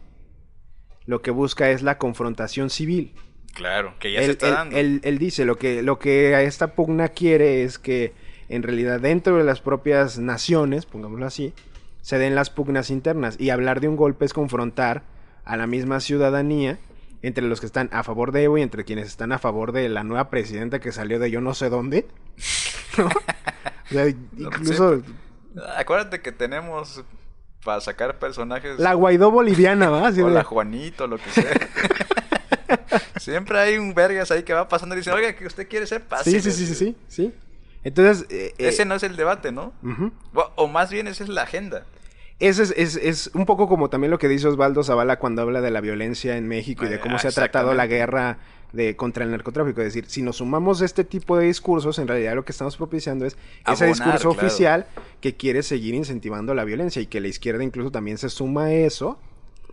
lo 1.06 1.22
que 1.22 1.30
busca 1.30 1.70
es 1.70 1.82
la 1.82 1.98
confrontación 1.98 2.70
civil. 2.70 3.14
Claro, 3.54 3.94
que 4.00 4.10
ya 4.12 4.18
él, 4.20 4.24
se 4.26 4.30
está 4.32 4.48
él- 4.48 4.54
dando. 4.54 4.76
él- 4.76 5.00
él 5.04 5.18
dice, 5.18 5.44
lo 5.44 5.56
que, 5.58 5.82
lo 5.82 5.98
que 5.98 6.34
a 6.34 6.42
esta 6.42 6.74
pugna 6.74 7.08
quiere 7.10 7.62
es 7.62 7.78
que 7.78 8.12
en 8.48 8.62
realidad 8.64 9.00
dentro 9.00 9.36
de 9.36 9.44
las 9.44 9.60
propias 9.60 10.18
naciones, 10.18 10.86
pongámoslo 10.86 11.24
así, 11.26 11.52
se 12.04 12.18
den 12.18 12.34
las 12.34 12.50
pugnas 12.50 12.90
internas. 12.90 13.36
Y 13.40 13.48
hablar 13.48 13.80
de 13.80 13.88
un 13.88 13.96
golpe 13.96 14.26
es 14.26 14.34
confrontar 14.34 15.04
a 15.46 15.56
la 15.56 15.66
misma 15.66 16.00
ciudadanía 16.00 16.78
entre 17.22 17.46
los 17.46 17.60
que 17.60 17.66
están 17.66 17.88
a 17.92 18.02
favor 18.02 18.30
de 18.30 18.42
Evo 18.42 18.58
y 18.58 18.62
entre 18.62 18.84
quienes 18.84 19.06
están 19.06 19.32
a 19.32 19.38
favor 19.38 19.72
de 19.72 19.88
la 19.88 20.04
nueva 20.04 20.28
presidenta 20.28 20.80
que 20.80 20.92
salió 20.92 21.18
de 21.18 21.30
yo 21.30 21.40
no 21.40 21.54
sé 21.54 21.70
dónde. 21.70 22.06
¿No? 22.98 23.06
O 23.06 23.10
sea, 23.88 24.06
incluso 24.36 25.02
Acuérdate 25.78 26.20
que 26.20 26.30
tenemos 26.30 27.02
para 27.64 27.80
sacar 27.80 28.18
personajes... 28.18 28.78
la 28.78 28.92
Guaidó 28.92 29.30
boliviana, 29.30 29.88
¿va? 29.88 30.10
O 30.10 30.28
la 30.28 30.44
Juanito, 30.44 31.06
lo 31.06 31.16
que 31.16 31.30
sea. 31.30 31.54
Siempre 33.18 33.58
hay 33.58 33.78
un 33.78 33.94
vergas 33.94 34.30
ahí 34.30 34.42
que 34.42 34.52
va 34.52 34.68
pasando 34.68 34.94
y 34.94 34.98
dice, 34.98 35.10
oiga, 35.10 35.34
que 35.34 35.46
usted 35.46 35.66
quiere 35.66 35.86
ser 35.86 36.02
sí, 36.02 36.06
fácil. 36.06 36.42
sí, 36.42 36.50
sí, 36.50 36.66
sí, 36.66 36.74
sí, 36.74 36.96
sí. 37.08 37.34
Entonces, 37.84 38.26
eh, 38.30 38.54
eh, 38.58 38.68
Ese 38.68 38.84
no 38.84 38.94
es 38.94 39.02
el 39.02 39.16
debate, 39.16 39.52
¿no? 39.52 39.72
O, 40.34 40.50
o 40.56 40.66
más 40.68 40.90
bien 40.90 41.06
esa 41.06 41.22
es 41.22 41.28
la 41.30 41.42
agenda. 41.42 41.84
Ese 42.40 42.64
es, 42.64 42.74
es, 42.76 42.96
es 42.96 43.30
un 43.34 43.46
poco 43.46 43.68
como 43.68 43.90
también 43.90 44.10
lo 44.10 44.18
que 44.18 44.28
dice 44.28 44.48
Osvaldo 44.48 44.82
Zavala 44.82 45.18
cuando 45.20 45.42
habla 45.42 45.60
de 45.60 45.70
la 45.70 45.80
violencia 45.80 46.36
en 46.36 46.48
México 46.48 46.84
y 46.84 46.88
de 46.88 46.98
cómo 46.98 47.16
Ah, 47.16 47.18
se 47.20 47.28
ha 47.28 47.32
tratado 47.32 47.74
la 47.74 47.86
guerra 47.86 48.38
de, 48.72 48.96
contra 48.96 49.22
el 49.24 49.30
narcotráfico. 49.30 49.80
Es 49.82 49.94
decir, 49.94 50.06
si 50.08 50.20
nos 50.22 50.36
sumamos 50.38 50.80
este 50.80 51.04
tipo 51.04 51.38
de 51.38 51.46
discursos, 51.46 51.98
en 52.00 52.08
realidad 52.08 52.34
lo 52.34 52.44
que 52.44 52.50
estamos 52.50 52.76
propiciando 52.76 53.24
es 53.24 53.34
ese 53.34 53.84
Abonar, 53.84 53.88
discurso 53.88 54.30
claro. 54.32 54.46
oficial 54.46 54.86
que 55.20 55.36
quiere 55.36 55.62
seguir 55.62 55.94
incentivando 55.94 56.54
la 56.54 56.64
violencia 56.64 57.00
y 57.00 57.06
que 57.06 57.20
la 57.20 57.28
izquierda 57.28 57.62
incluso 57.62 57.92
también 57.92 58.18
se 58.18 58.28
suma 58.28 58.64
a 58.64 58.72
eso. 58.72 59.18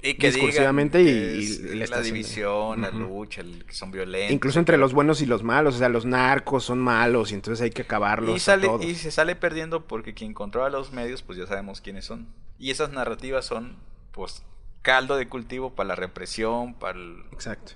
Y 0.03 0.15
que 0.15 0.31
Discursivamente 0.31 0.97
digan 0.97 1.15
y- 1.15 1.19
que 1.19 1.35
y 1.35 1.43
es 1.43 1.59
le 1.59 1.83
está 1.83 1.95
la 1.97 2.01
haciendo- 2.01 2.03
división, 2.03 2.81
la 2.81 2.89
lucha, 2.91 3.41
el- 3.41 3.65
que 3.65 3.73
son 3.73 3.91
violentos. 3.91 4.31
Incluso 4.33 4.57
entre 4.57 4.77
los 4.77 4.93
buenos 4.93 5.21
y 5.21 5.27
los 5.27 5.43
malos. 5.43 5.75
O 5.75 5.77
sea, 5.77 5.89
los 5.89 6.05
narcos 6.05 6.63
son 6.63 6.79
malos 6.79 7.31
y 7.31 7.35
entonces 7.35 7.61
hay 7.61 7.69
que 7.69 7.83
acabarlos 7.83 8.31
y, 8.33 8.37
a 8.37 8.39
sale, 8.39 8.67
todos. 8.67 8.83
y 8.83 8.95
se 8.95 9.11
sale 9.11 9.35
perdiendo 9.35 9.85
porque 9.85 10.13
quien 10.15 10.33
controla 10.33 10.69
los 10.69 10.91
medios, 10.91 11.21
pues 11.21 11.37
ya 11.37 11.45
sabemos 11.45 11.81
quiénes 11.81 12.05
son. 12.05 12.27
Y 12.57 12.71
esas 12.71 12.91
narrativas 12.91 13.45
son, 13.45 13.75
pues, 14.11 14.43
caldo 14.81 15.17
de 15.17 15.27
cultivo 15.29 15.75
para 15.75 15.89
la 15.89 15.95
represión, 15.95 16.73
para 16.73 16.97
el... 16.97 17.23
Exacto. 17.31 17.73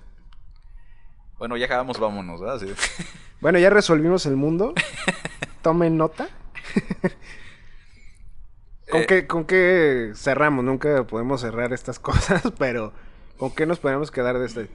Bueno, 1.38 1.58
ya 1.58 1.66
acabamos, 1.68 2.00
vámonos, 2.00 2.40
¿verdad? 2.42 2.60
Sí. 2.60 2.74
Bueno, 3.42 3.60
ya 3.60 3.70
resolvimos 3.70 4.26
el 4.26 4.36
mundo. 4.36 4.74
Tomen 5.62 5.98
nota. 5.98 6.30
¿Con, 8.90 9.02
Eh, 9.02 9.06
qué, 9.08 9.28
¿Con 9.28 9.46
qué 9.46 10.12
cerramos? 10.16 10.64
Nunca 10.64 11.06
podemos 11.08 11.42
cerrar 11.42 11.74
estas 11.74 12.00
cosas, 12.00 12.44
pero 12.58 12.94
¿con 13.38 13.52
qué 13.54 13.66
nos 13.66 13.80
podemos 13.80 14.12
quedar 14.12 14.38
de 14.40 14.46
este? 14.46 14.68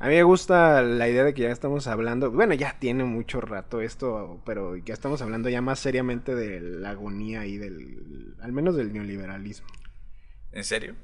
A 0.00 0.08
mí 0.08 0.14
me 0.16 0.22
gusta 0.24 0.82
la 0.82 1.08
idea 1.08 1.24
de 1.24 1.32
que 1.34 1.42
ya 1.42 1.50
estamos 1.50 1.86
hablando, 1.86 2.30
bueno, 2.30 2.52
ya 2.54 2.76
tiene 2.78 3.04
mucho 3.04 3.40
rato 3.40 3.80
esto, 3.80 4.40
pero 4.44 4.76
ya 4.76 4.92
estamos 4.92 5.22
hablando 5.22 5.48
ya 5.48 5.62
más 5.62 5.78
seriamente 5.78 6.34
de 6.34 6.60
la 6.60 6.90
agonía 6.90 7.46
y 7.46 7.56
del, 7.56 8.34
al 8.42 8.52
menos 8.52 8.76
del 8.76 8.92
neoliberalismo. 8.92 9.68
¿En 10.52 10.64
serio? 10.64 10.94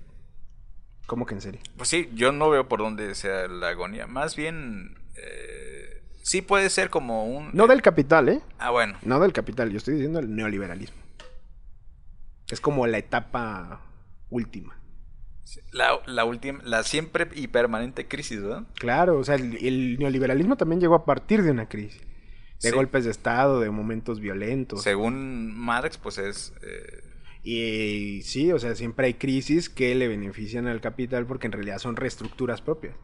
¿Cómo 1.07 1.24
que 1.24 1.34
en 1.34 1.40
serio? 1.40 1.61
Pues 1.76 1.88
sí, 1.88 2.11
yo 2.14 2.32
no 2.32 2.51
veo 2.51 2.68
por 2.68 2.80
dónde 2.80 3.14
sea 3.14 3.48
la 3.48 3.68
agonía. 3.70 4.07
Más 4.07 4.36
bien, 4.36 4.96
eh, 5.16 6.03
sí 6.22 6.42
puede 6.42 6.68
ser 6.68 6.90
como 6.90 7.24
un... 7.26 7.51
No 7.53 7.66
del 7.68 7.82
capital, 7.82 8.28
¿eh? 8.28 8.40
Ah, 8.59 8.70
bueno. 8.70 8.98
No 9.03 9.18
del 9.20 9.32
capital, 9.32 9.70
yo 9.70 9.78
estoy 9.78 9.94
diciendo 9.94 10.18
el 10.18 10.34
neoliberalismo. 10.34 10.99
Es 12.51 12.61
como 12.61 12.86
la 12.86 12.98
etapa 12.98 13.80
última. 14.28 14.76
La, 15.72 15.98
la 16.07 16.24
última, 16.24 16.61
la 16.64 16.82
siempre 16.84 17.28
y 17.34 17.48
permanente 17.48 18.07
crisis, 18.07 18.40
¿verdad? 18.42 18.66
Claro, 18.74 19.18
o 19.18 19.24
sea, 19.24 19.34
el, 19.34 19.57
el 19.64 19.98
neoliberalismo 19.98 20.57
también 20.57 20.80
llegó 20.80 20.94
a 20.94 21.05
partir 21.05 21.42
de 21.42 21.51
una 21.51 21.68
crisis. 21.68 22.01
De 22.62 22.68
Sí. 22.70 22.74
golpes 22.76 23.05
de 23.05 23.11
Estado, 23.11 23.59
de 23.61 23.70
momentos 23.70 24.20
violentos. 24.20 24.82
Según 24.82 25.53
Marx, 25.57 25.96
pues 25.98 26.18
es... 26.18 26.53
eh, 26.62 27.03
Y, 27.42 28.20
sí, 28.22 28.53
o 28.53 28.59
sea, 28.59 28.74
siempre 28.74 29.07
hay 29.07 29.14
crisis 29.14 29.70
que 29.70 29.94
le 29.94 30.09
benefician 30.09 30.66
al 30.66 30.80
capital 30.82 31.24
porque 31.26 31.46
en 31.46 31.53
realidad 31.53 31.78
son 31.78 31.96
reestructuras 31.96 32.61
propias. 32.61 32.94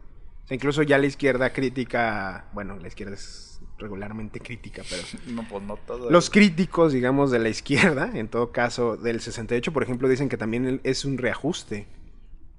O 0.47 0.49
sea, 0.49 0.55
incluso 0.55 0.83
ya 0.83 0.97
la 0.99 1.07
izquierda 1.07 1.53
crítica, 1.53 2.45
bueno, 2.53 2.79
la 2.79 2.87
izquierda 2.87 3.15
es 3.15 3.61
regularmente 3.79 4.39
crítica, 4.39 4.85
pero 4.89 5.03
no, 5.35 5.45
pues 5.49 5.65
no 5.65 5.77
todo. 5.77 6.09
los 6.09 6.31
críticos, 6.31 6.93
digamos, 6.93 7.33
de 7.33 7.41
la 7.41 7.49
izquierda, 7.49 8.13
en 8.15 8.29
todo 8.29 8.53
caso, 8.53 8.97
del 8.97 9.21
68, 9.21 9.73
por 9.73 9.83
ejemplo, 9.83 10.09
dicen 10.09 10.29
que 10.29 10.37
también 10.37 10.81
es 10.85 11.05
un 11.05 11.19
reajuste. 11.19 11.89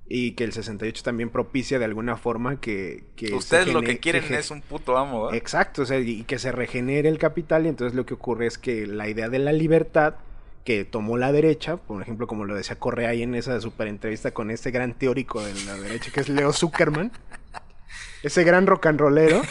Y 0.10 0.32
que 0.36 0.46
el 0.46 0.54
68 0.54 1.04
también 1.04 1.30
propicia 1.30 1.80
de 1.80 1.86
alguna 1.86 2.16
forma 2.16 2.62
que... 2.62 3.04
Ustedes 3.34 3.74
lo 3.74 3.82
que 3.82 4.00
quieren 4.00 4.24
es 4.34 4.52
un 4.52 4.62
puto 4.62 4.98
amo, 4.98 5.26
¿verdad? 5.26 5.38
Exacto, 5.38 5.82
o 5.82 5.86
sea, 5.86 6.00
y 6.00 6.24
que 6.24 6.40
se 6.40 6.54
regenere 6.54 7.10
el 7.10 7.18
capital 7.18 7.66
y 7.66 7.70
entonces 7.70 7.94
lo 7.94 8.06
que 8.06 8.14
ocurre 8.14 8.48
es 8.48 8.58
que 8.58 8.88
la 8.88 9.10
idea 9.10 9.28
de 9.28 9.40
la 9.40 9.52
libertad 9.52 10.16
que 10.68 10.84
tomó 10.86 11.18
la 11.18 11.32
derecha, 11.32 11.78
por 11.78 12.02
ejemplo, 12.02 12.28
como 12.28 12.44
lo 12.44 12.54
decía 12.54 12.78
Correa 12.78 13.10
ahí 13.10 13.24
en 13.24 13.36
esa 13.36 13.60
super 13.62 13.88
entrevista 13.88 14.32
con 14.32 14.52
este 14.52 14.72
gran 14.72 14.94
teórico 14.94 15.42
de 15.42 15.54
la 15.66 15.76
derecha 15.76 16.12
que 16.12 16.20
es 16.20 16.28
Leo 16.28 16.52
Zuckerman, 16.52 17.12
ese 18.28 18.44
gran 18.44 18.68
rock 18.68 18.86
and 18.86 19.00
rollero, 19.00 19.42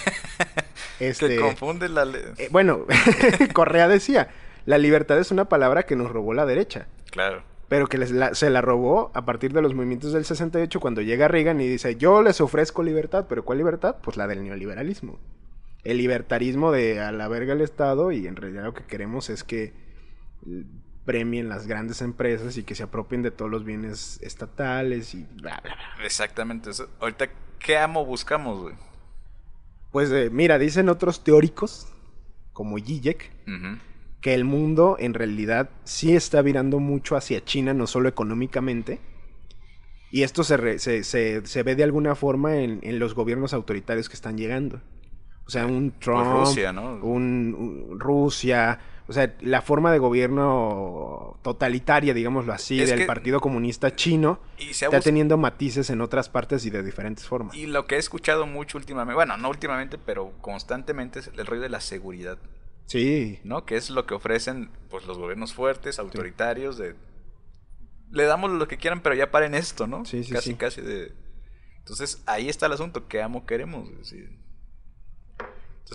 este, 1.01 1.37
confunde 1.41 1.89
la... 1.89 2.05
eh, 2.39 2.49
bueno, 2.51 2.87
Correa 3.53 3.89
decía, 3.89 4.29
la 4.64 4.79
libertad 4.79 5.18
es 5.18 5.31
una 5.31 5.49
palabra 5.49 5.83
que 5.85 5.97
nos 5.97 6.11
robó 6.11 6.33
la 6.35 6.47
derecha, 6.47 6.87
Claro. 7.11 7.43
pero 7.68 7.87
que 7.87 7.99
les 7.99 8.11
la- 8.11 8.35
se 8.35 8.51
la 8.51 8.61
robó 8.61 9.11
a 9.14 9.24
partir 9.24 9.53
de 9.53 9.62
los 9.62 9.74
movimientos 9.74 10.12
del 10.12 10.24
68 10.24 10.81
cuando 10.81 11.03
llega 11.03 11.29
Reagan 11.29 11.61
y 11.61 11.68
dice, 11.68 11.97
yo 11.97 12.22
les 12.22 12.41
ofrezco 12.41 12.83
libertad, 12.83 13.27
pero 13.29 13.45
¿cuál 13.45 13.59
libertad? 13.59 13.97
Pues 14.03 14.16
la 14.16 14.27
del 14.27 14.45
neoliberalismo. 14.45 15.18
El 15.85 15.99
libertarismo 15.99 16.72
de 16.72 17.01
a 17.01 17.12
la 17.12 17.29
verga 17.29 17.53
el 17.53 17.61
Estado 17.61 18.11
y 18.11 18.27
en 18.27 18.35
realidad 18.37 18.64
lo 18.64 18.74
que 18.74 18.83
queremos 18.85 19.31
es 19.31 19.45
que 19.45 19.72
premien 21.07 21.49
las 21.49 21.67
grandes 21.67 22.03
empresas 22.03 22.59
y 22.59 22.65
que 22.65 22.75
se 22.75 22.83
apropien 22.83 23.23
de 23.23 23.31
todos 23.31 23.51
los 23.51 23.65
bienes 23.65 24.19
estatales 24.23 25.15
y 25.15 25.25
bla, 25.37 25.61
bla, 25.65 25.75
bla. 25.77 26.05
Exactamente. 26.05 26.71
eso. 26.71 26.89
Ahorita, 27.01 27.29
¿qué 27.59 27.79
amo 27.79 28.05
buscamos, 28.05 28.61
güey? 28.61 28.75
Pues 29.93 30.11
eh, 30.13 30.29
mira, 30.31 30.59
dicen 30.59 30.89
otros 30.91 31.25
teóricos, 31.25 31.89
como 32.53 32.77
Zizek, 32.79 33.31
que 34.21 34.35
el 34.35 34.45
mundo 34.45 34.97
en 34.99 35.15
realidad 35.15 35.71
sí 35.85 36.15
está 36.17 36.43
virando 36.43 36.81
mucho 36.81 37.17
hacia 37.17 37.43
China, 37.45 37.73
no 37.73 37.87
solo 37.87 38.09
económicamente. 38.09 39.01
Y 40.11 40.23
esto 40.23 40.45
se, 40.45 40.57
re- 40.57 40.79
se, 40.79 41.05
se- 41.05 41.47
se 41.47 41.63
ve 41.63 41.75
de 41.77 41.85
alguna 41.85 42.15
forma 42.15 42.57
en, 42.57 42.81
en 42.83 42.99
los 42.99 43.15
gobiernos 43.15 43.53
autoritarios 43.55 44.09
que 44.09 44.15
están 44.15 44.37
llegando. 44.37 44.81
O 45.47 45.51
sea, 45.51 45.67
un 45.67 45.93
Trump, 46.01 46.27
Rusia, 46.27 46.73
¿no? 46.73 46.95
un, 46.97 47.55
un- 47.57 48.01
Rusia, 48.01 48.81
o 49.09 49.13
sea, 49.13 49.35
la 49.41 49.63
forma 49.63 49.93
de 49.93 49.99
gobierno 49.99 51.39
totalitaria, 51.43 52.15
digámoslo 52.15 52.53
así, 52.53 52.81
Es 52.81 52.91
del 52.91 53.01
que- 53.01 53.07
Partido 53.07 53.41
Comunista 53.41 53.95
Chino, 53.95 54.41
Y 54.59 54.75
se 54.75 54.87
ha 54.87 54.89
está 54.89 55.01
teniendo 55.01 55.37
matices 55.37 55.91
en 55.91 56.01
otras 56.01 56.29
partes 56.29 56.65
y 56.67 56.71
de 56.71 56.83
diferentes 56.83 57.27
formas. 57.27 57.55
Y 57.57 57.67
lo 57.67 57.87
que 57.87 57.97
he 57.97 57.99
escuchado 57.99 58.47
mucho 58.47 58.79
últimamente, 58.79 59.15
bueno, 59.15 59.37
no 59.37 59.49
últimamente, 59.49 59.99
pero 59.99 60.33
constantemente 60.41 61.21
es 61.21 61.31
el 61.37 61.47
rollo 61.47 61.63
de 61.63 61.69
la 61.69 61.81
seguridad, 61.81 62.39
Sí, 62.87 63.41
¿no? 63.43 63.65
Que 63.65 63.77
es 63.77 63.91
lo 63.91 64.07
que 64.07 64.15
ofrecen 64.15 64.71
pues 64.91 65.07
los 65.07 65.19
gobiernos 65.19 65.55
fuertes, 65.55 65.99
autoritarios, 65.99 66.79
de 66.79 66.95
le 68.13 68.25
damos 68.25 68.53
lo 68.53 68.69
que 68.69 68.77
quieran, 68.79 69.03
pero 69.03 69.17
ya 69.17 69.33
paren 69.33 69.55
esto, 69.57 69.89
¿no? 69.89 70.05
Sí, 70.05 70.23
sí, 70.23 70.33
casi, 70.33 70.51
sí. 70.51 70.57
casi 70.57 70.81
de. 70.81 71.13
Entonces 71.79 72.23
ahí 72.27 72.49
está 72.49 72.67
el 72.67 72.73
asunto, 72.73 73.09
¿qué 73.09 73.21
amo 73.23 73.47
queremos? 73.47 73.89
Entonces, 73.89 74.29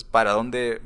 ¿para 0.10 0.32
dónde? 0.34 0.82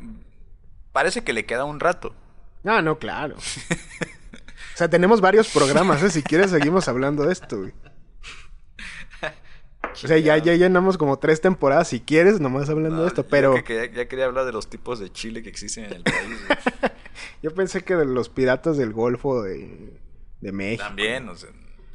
Parece 0.95 1.25
que 1.25 1.33
le 1.33 1.45
queda 1.45 1.65
un 1.65 1.81
rato. 1.81 2.15
No, 2.63 2.81
no, 2.81 2.97
claro. 2.99 3.35
o 3.35 4.77
sea, 4.77 4.89
tenemos 4.89 5.19
varios 5.19 5.49
programas, 5.49 6.01
¿eh? 6.01 6.09
Si 6.09 6.23
quieres, 6.23 6.51
seguimos 6.51 6.87
hablando 6.87 7.25
de 7.25 7.33
esto, 7.33 7.57
güey. 7.57 7.73
O 9.91 10.07
sea, 10.07 10.17
ya, 10.17 10.37
ya 10.37 10.53
llenamos 10.55 10.97
como 10.97 11.19
tres 11.19 11.41
temporadas, 11.41 11.89
si 11.89 11.99
quieres, 11.99 12.39
nomás 12.39 12.69
hablando 12.69 12.95
No, 12.97 13.01
de 13.03 13.07
esto. 13.09 13.25
Pero 13.27 13.61
que- 13.61 13.91
ya, 13.93 14.07
quería 14.07 14.23
hablar 14.25 14.45
de 14.45 14.53
los 14.53 14.67
tipos 14.69 14.99
de 14.99 15.11
chile 15.11 15.43
que 15.43 15.49
existen 15.49 15.83
en 15.85 15.93
el 15.93 16.03
país. 16.03 16.17
güey. 16.47 16.91
yo 17.43 17.53
pensé 17.53 17.81
que 17.83 17.95
de 17.97 18.05
los 18.05 18.29
piratas 18.29 18.77
del 18.77 18.93
Golfo 18.93 19.43
de, 19.43 19.99
de 20.39 20.51
México. 20.53 20.83
También, 20.83 21.27
o 21.27 21.35
sea. 21.35 21.49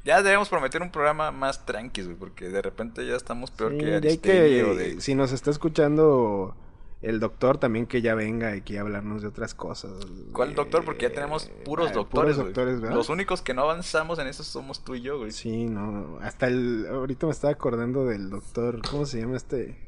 Ya 0.05 0.23
debemos 0.23 0.51
prometer 0.51 0.83
un 0.83 0.91
programa 0.91 1.31
más 1.31 1.65
tranqui, 1.65 2.03
güey, 2.03 2.17
porque 2.17 2.51
de 2.51 2.61
repente 2.61 3.07
ya 3.07 3.17
estamos 3.17 3.51
peor 3.51 3.73
Sí, 3.73 3.79
que 3.79 3.95
Aristegui 3.95 4.23
que, 4.23 4.75
de... 4.95 5.01
si 5.01 5.15
nos 5.15 5.33
está 5.33 5.51
escuchando 5.51 6.55
el 7.03 7.19
doctor, 7.21 7.57
también 7.59 7.87
que 7.87 8.03
ya 8.03 8.15
venga 8.15 8.55
y 8.57 8.61
que 8.63 8.75
ya 8.75 8.83
hablarnos 8.83 9.23
de 9.23 9.29
otras 9.29 9.55
cosas. 9.55 9.93
¿Cuál 10.33 10.55
doctor? 10.55 10.85
Porque 10.85 11.09
ya 11.09 11.15
tenemos 11.15 11.47
Eh, 11.47 11.63
puros 11.65 11.91
ah, 11.91 11.95
doctores, 11.95 12.35
puros 12.35 12.47
doctores, 12.47 12.81
¿verdad? 12.81 12.97
Los 12.97 13.09
únicos 13.09 13.41
que 13.43 13.55
no 13.55 13.63
avanzamos 13.63 14.19
en 14.19 14.27
eso 14.27 14.45
somos 14.45 14.85
tú 14.85 14.95
y 14.95 15.01
yo, 15.01 15.19
güey. 15.19 15.31
Sí, 15.31 15.67
no, 15.67 16.19
hasta 16.21 16.47
el, 16.49 16.87
ahorita 16.91 17.27
me 17.27 17.33
estaba 17.33 17.53
acordando 17.55 18.05
del 18.05 18.29
doctor, 18.31 18.83
¿cómo 18.91 19.07
se 19.07 19.21
llama 19.21 19.37
este? 19.37 19.79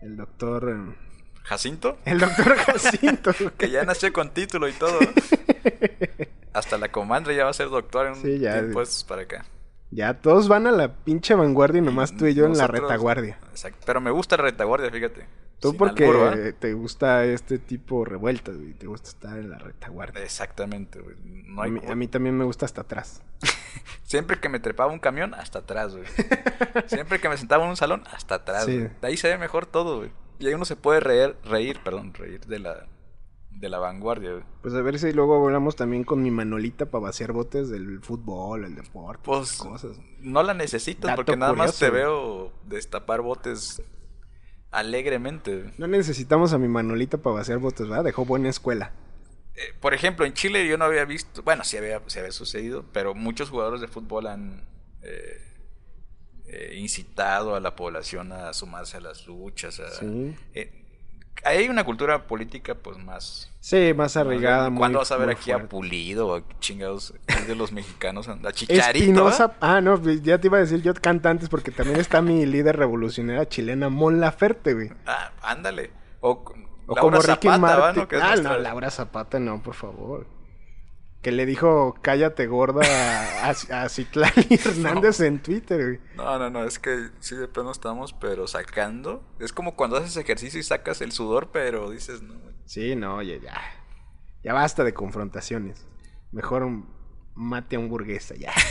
El 0.00 0.16
doctor, 0.16 0.70
eh, 0.70 0.96
¿Jacinto? 1.42 1.98
el 2.06 2.18
doctor 2.20 2.54
Jacinto. 2.56 3.30
Que 3.58 3.70
ya 3.70 3.84
nació 3.84 4.12
con 4.12 4.30
título 4.30 4.66
y 4.68 4.72
todo. 4.72 4.98
Hasta 6.54 6.78
la 6.78 6.90
comandra 6.90 7.32
ya 7.34 7.44
va 7.44 7.50
a 7.50 7.54
ser 7.54 7.68
doctor 7.68 8.06
en 8.06 8.12
un 8.14 8.22
Sí, 8.22 8.38
ya. 8.38 8.54
tiempo 8.60 8.80
estos 8.80 9.04
para 9.04 9.22
acá. 9.22 9.44
Ya, 9.90 10.14
todos 10.20 10.48
van 10.48 10.66
a 10.66 10.72
la 10.72 10.94
pinche 10.94 11.34
vanguardia 11.34 11.78
y 11.78 11.84
nomás 11.84 12.16
tú 12.16 12.26
y 12.26 12.34
yo 12.34 12.46
en 12.46 12.56
la 12.56 12.66
retaguardia. 12.66 13.38
Exacto. 13.50 13.80
Pero 13.86 14.00
me 14.00 14.10
gusta 14.10 14.36
la 14.36 14.44
retaguardia, 14.44 14.90
fíjate. 14.90 15.26
Tú 15.64 15.70
Sin 15.70 15.78
porque 15.78 16.54
te 16.58 16.74
gusta 16.74 17.24
este 17.24 17.58
tipo 17.58 18.04
revueltas, 18.04 18.56
y 18.56 18.74
te 18.74 18.86
gusta 18.86 19.08
estar 19.08 19.38
en 19.38 19.48
la 19.48 19.56
retaguardia. 19.58 20.22
Exactamente, 20.22 21.00
güey. 21.00 21.16
No 21.24 21.62
a, 21.62 21.66
mí, 21.68 21.80
como- 21.80 21.90
a 21.92 21.94
mí 21.94 22.06
también 22.06 22.36
me 22.36 22.44
gusta 22.44 22.66
hasta 22.66 22.82
atrás. 22.82 23.22
Siempre 24.02 24.38
que 24.38 24.50
me 24.50 24.60
trepaba 24.60 24.92
un 24.92 24.98
camión, 24.98 25.32
hasta 25.32 25.60
atrás, 25.60 25.96
güey. 25.96 26.04
Siempre 26.86 27.18
que 27.18 27.28
me 27.30 27.38
sentaba 27.38 27.64
en 27.64 27.70
un 27.70 27.76
salón, 27.76 28.04
hasta 28.12 28.34
atrás, 28.36 28.66
Sí. 28.66 28.76
güey. 28.78 28.90
De 29.00 29.06
ahí 29.08 29.16
se 29.16 29.28
ve 29.28 29.38
mejor 29.38 29.64
todo, 29.64 29.98
güey. 29.98 30.10
Y 30.38 30.48
ahí 30.48 30.54
uno 30.54 30.66
se 30.66 30.76
puede 30.76 31.00
reír, 31.00 31.34
reír, 31.44 31.80
perdón, 31.82 32.12
reír 32.12 32.44
de 32.44 32.58
la, 32.58 32.86
de 33.50 33.68
la 33.70 33.78
vanguardia, 33.78 34.32
güey. 34.32 34.44
Pues 34.60 34.74
a 34.74 34.82
ver 34.82 34.98
si 34.98 35.12
luego 35.12 35.42
hablamos 35.42 35.76
también 35.76 36.04
con 36.04 36.22
mi 36.22 36.30
manolita 36.30 36.86
para 36.86 37.04
vaciar 37.04 37.32
botes 37.32 37.70
del 37.70 38.00
fútbol, 38.02 38.64
el 38.66 38.74
deporte, 38.74 39.22
Pues, 39.24 39.56
cosas. 39.56 39.98
no 40.20 40.42
la 40.42 40.52
necesitas 40.52 41.08
Dato 41.12 41.16
porque 41.24 41.36
nada 41.38 41.54
más 41.54 41.78
te 41.78 41.88
güey. 41.88 42.02
veo 42.02 42.52
destapar 42.66 43.22
botes 43.22 43.80
alegremente. 44.78 45.72
No 45.78 45.86
necesitamos 45.86 46.52
a 46.52 46.58
mi 46.58 46.68
manolita 46.68 47.18
para 47.18 47.36
vaciar 47.36 47.58
botes, 47.58 47.88
¿verdad? 47.88 48.04
Dejó 48.04 48.24
buena 48.24 48.48
escuela. 48.48 48.92
Eh, 49.56 49.72
por 49.80 49.94
ejemplo, 49.94 50.26
en 50.26 50.32
Chile 50.34 50.66
yo 50.66 50.76
no 50.76 50.84
había 50.84 51.04
visto, 51.04 51.42
bueno, 51.42 51.62
sí 51.64 51.76
había, 51.76 52.00
sí 52.06 52.18
había 52.18 52.32
sucedido, 52.32 52.84
pero 52.92 53.14
muchos 53.14 53.50
jugadores 53.50 53.80
de 53.80 53.88
fútbol 53.88 54.26
han 54.26 54.64
eh, 55.02 55.40
eh, 56.46 56.74
incitado 56.76 57.54
a 57.54 57.60
la 57.60 57.76
población 57.76 58.32
a 58.32 58.52
sumarse 58.52 58.96
a 58.96 59.00
las 59.00 59.26
luchas. 59.26 59.78
a- 59.80 59.90
Sí. 59.90 60.34
Ahí 61.44 61.58
hay 61.58 61.68
una 61.68 61.84
cultura 61.84 62.26
política 62.26 62.74
pues 62.74 62.98
más... 62.98 63.50
Sí, 63.60 63.92
más 63.96 64.16
arraigada. 64.18 64.70
¿Cuándo 64.74 64.98
vas 64.98 65.10
a 65.10 65.16
ver 65.16 65.30
aquí 65.30 65.50
a 65.50 65.54
fuerte. 65.54 65.68
Pulido 65.70 66.28
o 66.28 66.42
chingados 66.60 67.14
es 67.26 67.48
de 67.48 67.54
los 67.54 67.72
mexicanos? 67.72 68.28
A 68.28 68.36
Chicharito. 68.52 69.04
Espinosa. 69.06 69.54
Ah, 69.60 69.80
no, 69.80 69.98
ya 70.02 70.38
te 70.38 70.48
iba 70.48 70.58
a 70.58 70.60
decir 70.60 70.82
yo 70.82 70.92
cantantes 70.92 71.48
porque 71.48 71.70
también 71.70 71.98
está 71.98 72.20
mi 72.20 72.44
líder 72.44 72.76
revolucionaria 72.76 73.48
chilena, 73.48 73.88
Mon 73.88 74.20
Laferte, 74.20 74.74
güey. 74.74 74.90
Ah, 75.06 75.32
ándale. 75.42 75.90
O, 76.20 76.44
O 76.86 76.94
Laura 76.94 77.00
como 77.00 77.20
Ricky 77.22 77.48
Zapata. 77.48 77.58
Martin. 77.58 78.02
¿no? 78.02 78.08
Ah, 78.22 78.26
nuestra- 78.28 78.52
no, 78.52 78.58
Laura 78.58 78.90
Zapata, 78.90 79.38
no, 79.38 79.62
por 79.62 79.74
favor. 79.74 80.26
Que 81.24 81.32
le 81.32 81.46
dijo, 81.46 81.96
cállate 82.02 82.46
gorda 82.46 82.82
a, 82.84 83.48
a, 83.48 83.82
a 83.82 83.88
Citlali 83.88 84.46
Hernández 84.64 85.20
en 85.20 85.42
Twitter, 85.42 85.82
güey. 85.82 86.00
No, 86.16 86.38
no, 86.38 86.50
no, 86.50 86.64
es 86.64 86.78
que 86.78 87.08
sí 87.20 87.34
de 87.34 87.48
plano 87.48 87.70
estamos, 87.72 88.12
pero 88.12 88.46
sacando. 88.46 89.24
Es 89.40 89.52
como 89.52 89.74
cuando 89.74 89.96
haces 89.96 90.16
ejercicio 90.18 90.60
y 90.60 90.62
sacas 90.62 91.00
el 91.00 91.12
sudor, 91.12 91.50
pero 91.50 91.90
dices, 91.90 92.20
no. 92.22 92.34
güey. 92.38 92.54
Sí, 92.66 92.94
no, 92.94 93.16
oye, 93.16 93.40
ya. 93.42 93.54
Ya 94.42 94.52
basta 94.52 94.84
de 94.84 94.92
confrontaciones. 94.92 95.86
Mejor 96.30 96.68
mate 97.34 97.76
a 97.76 97.78
un 97.78 97.88
burguesa, 97.88 98.34
ya. 98.36 98.52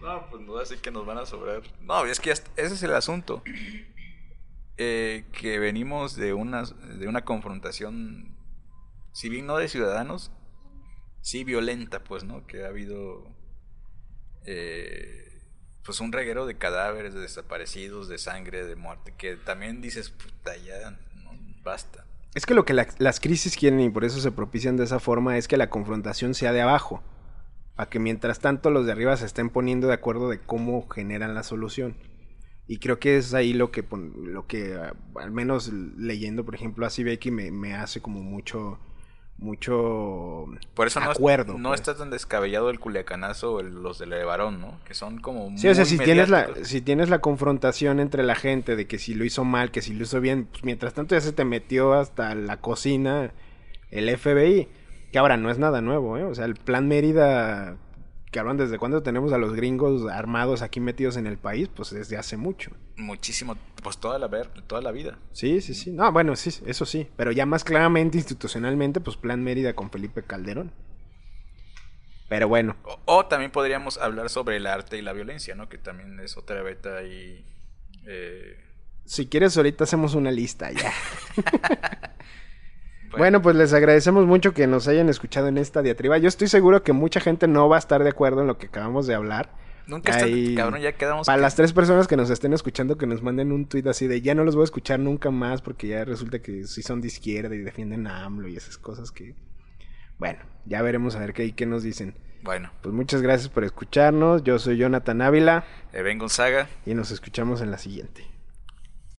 No, 0.00 0.26
pues 0.30 0.42
no, 0.42 0.56
así 0.58 0.76
que 0.78 0.90
nos 0.90 1.04
van 1.04 1.18
a 1.18 1.26
sobrar. 1.26 1.62
No, 1.82 2.04
es 2.06 2.18
que 2.20 2.30
hasta- 2.32 2.50
ese 2.56 2.74
es 2.74 2.82
el 2.82 2.94
asunto. 2.94 3.42
Eh, 4.76 5.24
que 5.32 5.58
venimos 5.58 6.16
de 6.16 6.32
una, 6.32 6.62
de 6.62 7.06
una 7.08 7.24
confrontación, 7.24 8.34
si 9.18 9.28
bien 9.28 9.46
no 9.46 9.56
de 9.56 9.66
ciudadanos, 9.66 10.30
sí 11.22 11.42
violenta, 11.42 12.04
pues, 12.04 12.22
¿no? 12.22 12.46
Que 12.46 12.64
ha 12.64 12.68
habido, 12.68 13.26
eh, 14.46 15.42
pues, 15.84 15.98
un 15.98 16.12
reguero 16.12 16.46
de 16.46 16.56
cadáveres, 16.56 17.14
de 17.14 17.20
desaparecidos, 17.22 18.06
de 18.06 18.18
sangre, 18.18 18.64
de 18.64 18.76
muerte, 18.76 19.14
que 19.18 19.34
también 19.34 19.80
dices, 19.80 20.10
puta, 20.10 20.56
ya, 20.58 20.96
basta. 21.64 22.06
Es 22.36 22.46
que 22.46 22.54
lo 22.54 22.64
que 22.64 22.74
la- 22.74 22.86
las 22.98 23.18
crisis 23.18 23.56
quieren 23.56 23.80
y 23.80 23.90
por 23.90 24.04
eso 24.04 24.20
se 24.20 24.30
propician 24.30 24.76
de 24.76 24.84
esa 24.84 25.00
forma 25.00 25.36
es 25.36 25.48
que 25.48 25.56
la 25.56 25.68
confrontación 25.68 26.34
sea 26.34 26.52
de 26.52 26.60
abajo. 26.60 27.02
Para 27.74 27.90
que 27.90 27.98
mientras 27.98 28.38
tanto 28.38 28.70
los 28.70 28.86
de 28.86 28.92
arriba 28.92 29.16
se 29.16 29.26
estén 29.26 29.50
poniendo 29.50 29.88
de 29.88 29.94
acuerdo 29.94 30.28
de 30.28 30.38
cómo 30.38 30.88
generan 30.88 31.34
la 31.34 31.42
solución. 31.42 31.96
Y 32.68 32.78
creo 32.78 33.00
que 33.00 33.16
es 33.16 33.34
ahí 33.34 33.52
lo 33.52 33.72
que, 33.72 33.84
lo 33.90 34.46
que 34.46 34.76
ah, 34.76 34.94
al 35.16 35.32
menos 35.32 35.72
leyendo, 35.72 36.44
por 36.44 36.54
ejemplo, 36.54 36.86
a 36.86 36.90
Becky 36.96 37.32
me, 37.32 37.50
me 37.50 37.74
hace 37.74 38.00
como 38.00 38.22
mucho, 38.22 38.78
mucho 39.38 40.46
Por 40.74 40.86
eso 40.88 41.00
no, 41.00 41.10
es- 41.12 41.16
acuerdo. 41.16 41.56
no 41.58 41.70
pues. 41.70 41.80
está 41.80 41.96
tan 41.96 42.10
descabellado 42.10 42.70
el 42.70 42.80
culiacanazo 42.80 43.54
o 43.54 43.62
los 43.62 43.98
de 43.98 44.06
Levarón, 44.06 44.60
¿no? 44.60 44.78
Que 44.84 44.94
son 44.94 45.18
como 45.18 45.56
Sí, 45.56 45.68
o 45.68 45.74
sea, 45.74 45.84
si 45.84 45.96
tienes, 45.98 46.28
la, 46.28 46.48
si 46.62 46.80
tienes 46.80 47.08
la 47.08 47.20
confrontación 47.20 48.00
entre 48.00 48.22
la 48.22 48.34
gente 48.34 48.76
de 48.76 48.86
que 48.86 48.98
si 48.98 49.14
lo 49.14 49.24
hizo 49.24 49.44
mal, 49.44 49.70
que 49.70 49.80
si 49.82 49.94
lo 49.94 50.02
hizo 50.02 50.20
bien, 50.20 50.46
pues 50.50 50.64
mientras 50.64 50.94
tanto 50.94 51.14
ya 51.14 51.20
se 51.20 51.32
te 51.32 51.44
metió 51.44 51.94
hasta 51.94 52.34
la 52.34 52.58
cocina 52.58 53.32
el 53.90 54.08
FBI, 54.18 54.68
que 55.12 55.18
ahora 55.18 55.36
no 55.36 55.50
es 55.50 55.58
nada 55.58 55.80
nuevo, 55.80 56.18
¿eh? 56.18 56.24
O 56.24 56.34
sea, 56.34 56.44
el 56.44 56.54
plan 56.54 56.88
Mérida, 56.88 57.76
que 58.30 58.38
hablan 58.38 58.56
desde 58.56 58.78
cuándo 58.78 59.02
tenemos 59.02 59.32
a 59.32 59.38
los 59.38 59.54
gringos 59.54 60.10
armados 60.10 60.62
aquí 60.62 60.80
metidos 60.80 61.16
en 61.16 61.26
el 61.26 61.38
país, 61.38 61.68
pues 61.74 61.90
desde 61.90 62.16
hace 62.16 62.36
mucho. 62.36 62.70
Muchísimo, 62.96 63.56
pues 63.82 63.98
toda 63.98 64.18
la, 64.18 64.26
ver, 64.28 64.48
toda 64.66 64.82
la 64.82 64.92
vida. 64.92 65.18
Sí, 65.32 65.60
sí, 65.60 65.74
sí. 65.74 65.92
No, 65.92 66.12
bueno, 66.12 66.36
sí, 66.36 66.50
eso 66.66 66.84
sí. 66.84 67.08
Pero 67.16 67.32
ya 67.32 67.46
más 67.46 67.64
claramente, 67.64 68.18
institucionalmente, 68.18 69.00
pues 69.00 69.16
plan 69.16 69.42
Mérida 69.42 69.74
con 69.74 69.90
Felipe 69.90 70.22
Calderón. 70.22 70.72
Pero 72.28 72.46
bueno, 72.48 72.76
O, 72.84 72.98
o 73.06 73.26
también 73.26 73.50
podríamos 73.50 73.96
hablar 73.96 74.28
sobre 74.28 74.56
el 74.56 74.66
arte 74.66 74.98
y 74.98 75.02
la 75.02 75.14
violencia, 75.14 75.54
¿no? 75.54 75.68
Que 75.70 75.78
también 75.78 76.20
es 76.20 76.36
otra 76.36 76.62
beta 76.62 76.98
ahí. 76.98 77.46
eh, 78.06 78.64
si 79.06 79.26
quieres 79.26 79.56
ahorita 79.56 79.84
hacemos 79.84 80.14
una 80.14 80.30
lista 80.30 80.70
ya. 80.70 80.92
Bueno, 83.16 83.40
pues 83.42 83.56
les 83.56 83.72
agradecemos 83.72 84.26
mucho 84.26 84.52
que 84.52 84.66
nos 84.66 84.86
hayan 84.88 85.08
escuchado 85.08 85.48
en 85.48 85.56
esta 85.58 85.82
diatriba. 85.82 86.18
Yo 86.18 86.28
estoy 86.28 86.48
seguro 86.48 86.82
que 86.82 86.92
mucha 86.92 87.20
gente 87.20 87.48
no 87.48 87.68
va 87.68 87.76
a 87.76 87.78
estar 87.78 88.02
de 88.02 88.10
acuerdo 88.10 88.42
en 88.42 88.46
lo 88.46 88.58
que 88.58 88.66
acabamos 88.66 89.06
de 89.06 89.14
hablar. 89.14 89.50
Nunca 89.86 90.12
está, 90.12 90.26
Ahí- 90.26 90.54
cabrón, 90.54 90.80
ya 90.82 90.92
quedamos. 90.92 91.26
Para 91.26 91.36
que- 91.38 91.42
las 91.42 91.54
tres 91.56 91.72
personas 91.72 92.06
que 92.06 92.16
nos 92.16 92.28
estén 92.28 92.52
escuchando, 92.52 92.98
que 92.98 93.06
nos 93.06 93.22
manden 93.22 93.52
un 93.52 93.64
tuit 93.66 93.86
así 93.86 94.06
de 94.06 94.20
ya 94.20 94.34
no 94.34 94.44
los 94.44 94.54
voy 94.54 94.62
a 94.62 94.64
escuchar 94.64 95.00
nunca 95.00 95.30
más 95.30 95.62
porque 95.62 95.88
ya 95.88 96.04
resulta 96.04 96.40
que 96.40 96.64
sí 96.64 96.82
son 96.82 97.00
de 97.00 97.06
izquierda 97.06 97.54
y 97.54 97.58
defienden 97.60 98.06
a 98.06 98.24
AMLO 98.24 98.48
y 98.48 98.56
esas 98.56 98.76
cosas 98.76 99.10
que... 99.10 99.34
Bueno, 100.18 100.40
ya 100.66 100.82
veremos 100.82 101.14
a 101.16 101.20
ver 101.20 101.32
qué, 101.32 101.54
qué 101.54 101.64
nos 101.64 101.82
dicen. 101.82 102.14
Bueno, 102.42 102.70
Pues 102.82 102.94
muchas 102.94 103.22
gracias 103.22 103.48
por 103.48 103.64
escucharnos. 103.64 104.44
Yo 104.44 104.58
soy 104.58 104.76
Jonathan 104.76 105.22
Ávila 105.22 105.64
Ben 105.92 106.18
Gonzaga. 106.18 106.68
y 106.84 106.94
nos 106.94 107.10
escuchamos 107.10 107.62
en 107.62 107.70
la 107.70 107.78
siguiente. 107.78 108.24